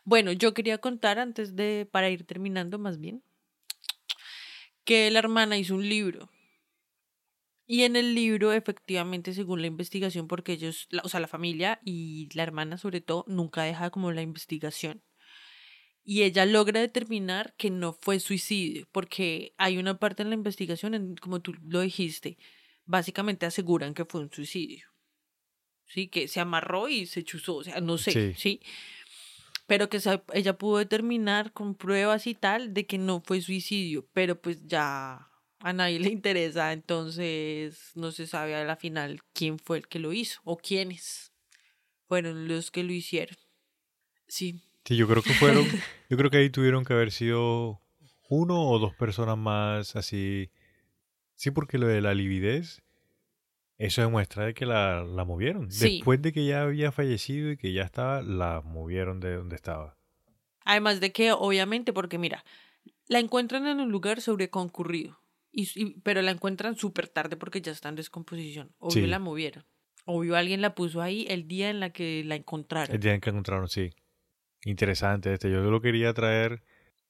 Bueno, 0.05 0.31
yo 0.31 0.53
quería 0.53 0.77
contar 0.77 1.19
antes 1.19 1.55
de, 1.55 1.87
para 1.91 2.09
ir 2.09 2.25
terminando 2.25 2.79
más 2.79 2.99
bien, 2.99 3.23
que 4.91 5.09
la 5.09 5.19
hermana 5.19 5.57
hizo 5.57 5.73
un 5.75 5.87
libro. 5.87 6.29
Y 7.65 7.83
en 7.83 7.95
el 7.95 8.13
libro, 8.13 8.51
efectivamente, 8.51 9.33
según 9.33 9.61
la 9.61 9.67
investigación, 9.67 10.27
porque 10.27 10.51
ellos, 10.51 10.87
la- 10.89 11.01
o 11.05 11.07
sea, 11.07 11.21
la 11.21 11.29
familia 11.29 11.79
y 11.85 12.27
la 12.33 12.43
hermana 12.43 12.77
sobre 12.77 12.99
todo, 12.99 13.23
nunca 13.27 13.63
deja 13.63 13.89
como 13.89 14.11
la 14.11 14.21
investigación. 14.21 15.01
Y 16.03 16.23
ella 16.23 16.45
logra 16.45 16.81
determinar 16.81 17.55
que 17.57 17.69
no 17.69 17.93
fue 17.93 18.19
suicidio, 18.19 18.85
porque 18.91 19.53
hay 19.57 19.77
una 19.77 19.97
parte 19.97 20.23
en 20.23 20.29
la 20.29 20.35
investigación, 20.35 20.93
en, 20.93 21.15
como 21.15 21.41
tú 21.41 21.53
lo 21.65 21.79
dijiste, 21.79 22.37
básicamente 22.83 23.45
aseguran 23.45 23.93
que 23.93 24.03
fue 24.03 24.19
un 24.19 24.29
suicidio. 24.29 24.87
Sí, 25.85 26.09
que 26.09 26.27
se 26.27 26.41
amarró 26.41 26.89
y 26.89 27.05
se 27.05 27.23
chuzó, 27.23 27.55
o 27.55 27.63
sea, 27.63 27.79
no 27.79 27.97
sé, 27.97 28.11
Sí. 28.11 28.33
sí. 28.35 28.61
Pero 29.71 29.87
que 29.87 30.01
ella 30.33 30.57
pudo 30.57 30.79
determinar 30.79 31.53
con 31.53 31.75
pruebas 31.75 32.27
y 32.27 32.35
tal 32.35 32.73
de 32.73 32.85
que 32.85 32.97
no 32.97 33.21
fue 33.21 33.39
suicidio, 33.39 34.05
pero 34.11 34.35
pues 34.35 34.67
ya 34.67 35.29
a 35.59 35.71
nadie 35.71 35.97
le 35.97 36.09
interesa, 36.09 36.73
entonces 36.73 37.91
no 37.95 38.11
se 38.11 38.27
sabe 38.27 38.53
a 38.53 38.65
la 38.65 38.75
final 38.75 39.21
quién 39.31 39.59
fue 39.59 39.77
el 39.77 39.87
que 39.87 39.99
lo 39.99 40.11
hizo 40.11 40.41
o 40.43 40.57
quiénes 40.57 41.31
fueron 42.09 42.49
los 42.49 42.69
que 42.69 42.83
lo 42.83 42.91
hicieron. 42.91 43.37
Sí, 44.27 44.61
Sí, 44.83 44.97
yo 44.97 45.07
creo 45.07 45.23
que 45.23 45.33
fueron. 45.35 45.63
yo 46.09 46.17
creo 46.17 46.29
que 46.29 46.37
ahí 46.37 46.49
tuvieron 46.49 46.83
que 46.83 46.91
haber 46.91 47.13
sido 47.13 47.79
uno 48.27 48.67
o 48.67 48.77
dos 48.77 48.93
personas 48.95 49.37
más 49.37 49.95
así. 49.95 50.51
Sí, 51.35 51.49
porque 51.49 51.77
lo 51.77 51.87
de 51.87 52.01
la 52.01 52.13
lividez. 52.13 52.81
Eso 53.83 54.01
demuestra 54.01 54.45
de 54.45 54.53
que 54.53 54.65
la, 54.65 55.03
la 55.03 55.25
movieron. 55.25 55.71
Sí. 55.71 55.95
Después 55.97 56.21
de 56.21 56.31
que 56.31 56.45
ya 56.45 56.61
había 56.63 56.91
fallecido 56.91 57.51
y 57.51 57.57
que 57.57 57.73
ya 57.73 57.83
estaba, 57.83 58.21
la 58.21 58.61
movieron 58.61 59.19
de 59.19 59.35
donde 59.35 59.55
estaba. 59.55 59.97
Además 60.65 60.99
de 60.99 61.11
que, 61.11 61.31
obviamente, 61.31 61.91
porque 61.91 62.17
mira, 62.19 62.45
la 63.07 63.19
encuentran 63.19 63.65
en 63.65 63.79
un 63.79 63.91
lugar 63.91 64.21
sobreconcurrido, 64.21 65.19
y, 65.51 65.63
y- 65.75 65.99
pero 66.01 66.21
la 66.21 66.31
encuentran 66.31 66.75
súper 66.75 67.07
tarde 67.07 67.37
porque 67.37 67.61
ya 67.61 67.71
está 67.71 67.89
en 67.89 67.95
descomposición. 67.95 68.71
Obvio 68.77 69.03
Sí. 69.03 69.07
la 69.07 69.17
movieron. 69.19 69.65
Obvio 70.05 70.35
alguien 70.35 70.61
la 70.61 70.75
puso 70.75 71.01
ahí 71.01 71.25
el 71.29 71.47
día 71.47 71.69
en 71.69 71.79
la 71.79 71.89
que 71.91 72.23
la 72.23 72.35
encontraron. 72.35 72.93
El 72.93 73.01
día 73.01 73.13
en 73.13 73.21
que 73.21 73.29
encontraron, 73.31 73.67
sí. 73.67 73.89
Interesante 74.65 75.33
este. 75.33 75.49
Yo 75.51 75.61
lo 75.61 75.81
quería 75.81 76.13
traer 76.13 76.63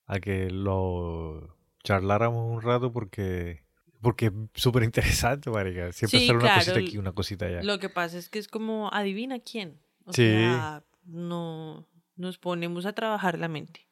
a 0.06 0.20
que 0.20 0.50
lo 0.50 1.58
charláramos 1.84 2.50
un 2.50 2.62
rato 2.62 2.92
porque. 2.94 3.64
Porque 4.02 4.28
es 4.28 4.62
súper 4.62 4.84
interesante, 4.84 5.50
marica. 5.50 5.92
Siempre 5.92 6.20
Sí, 6.20 6.26
sale 6.28 6.38
una 6.40 6.48
claro, 6.48 6.60
cosita 6.62 6.80
aquí, 6.80 6.98
una 6.98 7.12
cosita 7.12 7.46
allá. 7.46 7.64
Lo 7.64 7.80
que 7.80 7.90
pasa 7.90 8.18
es 8.18 8.30
que 8.30 8.40
es 8.40 8.48
como, 8.48 8.90
adivina 8.92 9.40
quién. 9.40 9.80
O 10.06 10.14
Sí. 10.14 10.24
sea, 10.24 10.84
no 11.06 11.88
nos 12.16 12.38
ponemos 12.38 12.86
a 12.86 12.94
trabajar 12.94 13.38
la 13.38 13.48
mente. 13.48 13.88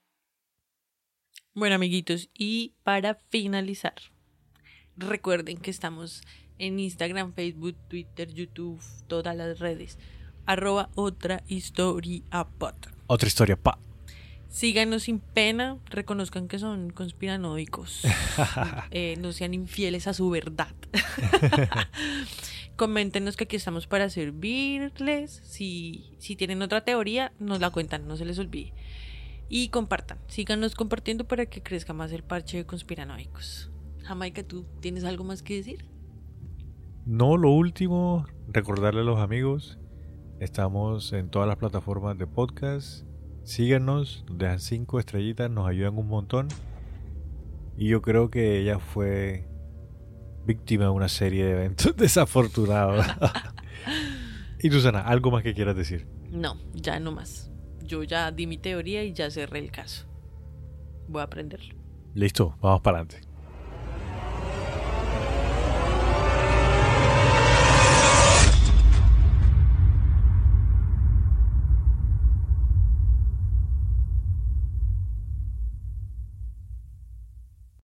Bueno, 1.53 1.75
amiguitos, 1.75 2.29
y 2.33 2.75
para 2.83 3.15
finalizar, 3.29 3.95
recuerden 4.95 5.57
que 5.57 5.71
estamos 5.71 6.21
en 6.57 6.79
Instagram, 6.79 7.33
Facebook, 7.33 7.75
Twitter, 7.87 8.31
YouTube, 8.33 8.81
todas 9.07 9.35
las 9.35 9.59
redes. 9.59 9.97
Arroba 10.45 10.89
otra 10.95 11.43
historia 11.47 12.23
pod. 12.57 12.73
Otra 13.07 13.27
historia, 13.27 13.55
pa. 13.55 13.79
Síganos 14.49 15.03
sin 15.03 15.19
pena, 15.19 15.77
reconozcan 15.85 16.47
que 16.47 16.57
son 16.57 16.89
conspiranoicos, 16.89 18.01
eh, 18.91 19.15
no 19.19 19.31
sean 19.31 19.53
infieles 19.53 20.07
a 20.07 20.13
su 20.13 20.27
verdad. 20.31 20.73
Coméntenos 22.75 23.37
que 23.37 23.43
aquí 23.43 23.57
estamos 23.57 23.85
para 23.85 24.09
servirles. 24.09 25.41
Si, 25.43 26.15
si 26.17 26.35
tienen 26.35 26.63
otra 26.63 26.83
teoría, 26.83 27.31
nos 27.37 27.59
la 27.59 27.69
cuentan, 27.69 28.07
no 28.07 28.17
se 28.17 28.25
les 28.25 28.39
olvide. 28.39 28.73
Y 29.49 29.69
compartan, 29.69 30.17
síganos 30.27 30.73
compartiendo 30.73 31.27
para 31.27 31.45
que 31.45 31.61
crezca 31.61 31.93
más 31.93 32.11
el 32.11 32.23
parche 32.23 32.57
de 32.57 32.65
conspiranoicos. 32.65 33.69
Jamaica, 34.03 34.41
¿tú 34.41 34.65
tienes 34.79 35.03
algo 35.03 35.23
más 35.23 35.43
que 35.43 35.57
decir? 35.57 35.85
No, 37.05 37.37
lo 37.37 37.51
último, 37.51 38.25
recordarle 38.47 39.01
a 39.01 39.03
los 39.03 39.19
amigos, 39.19 39.77
estamos 40.39 41.13
en 41.13 41.29
todas 41.29 41.47
las 41.47 41.57
plataformas 41.57 42.17
de 42.17 42.25
podcast. 42.25 43.08
Síganos, 43.49 44.23
nos 44.27 44.37
dejan 44.37 44.59
cinco 44.59 44.99
estrellitas, 44.99 45.49
nos 45.49 45.67
ayudan 45.67 45.97
un 45.97 46.07
montón. 46.07 46.49
Y 47.75 47.87
yo 47.87 48.03
creo 48.03 48.29
que 48.29 48.59
ella 48.59 48.77
fue 48.77 49.47
víctima 50.45 50.83
de 50.83 50.91
una 50.91 51.09
serie 51.09 51.45
de 51.45 51.53
eventos 51.53 51.95
desafortunados. 51.97 53.03
y 54.61 54.69
Susana, 54.69 55.01
¿algo 55.01 55.31
más 55.31 55.41
que 55.41 55.55
quieras 55.55 55.75
decir? 55.75 56.05
No, 56.29 56.57
ya 56.75 56.99
no 56.99 57.11
más. 57.11 57.49
Yo 57.81 58.03
ya 58.03 58.31
di 58.31 58.45
mi 58.45 58.59
teoría 58.59 59.03
y 59.03 59.13
ya 59.13 59.31
cerré 59.31 59.57
el 59.57 59.71
caso. 59.71 60.05
Voy 61.07 61.21
a 61.21 61.23
aprenderlo. 61.23 61.73
Listo, 62.13 62.55
vamos 62.61 62.81
para 62.81 62.99
adelante. 62.99 63.27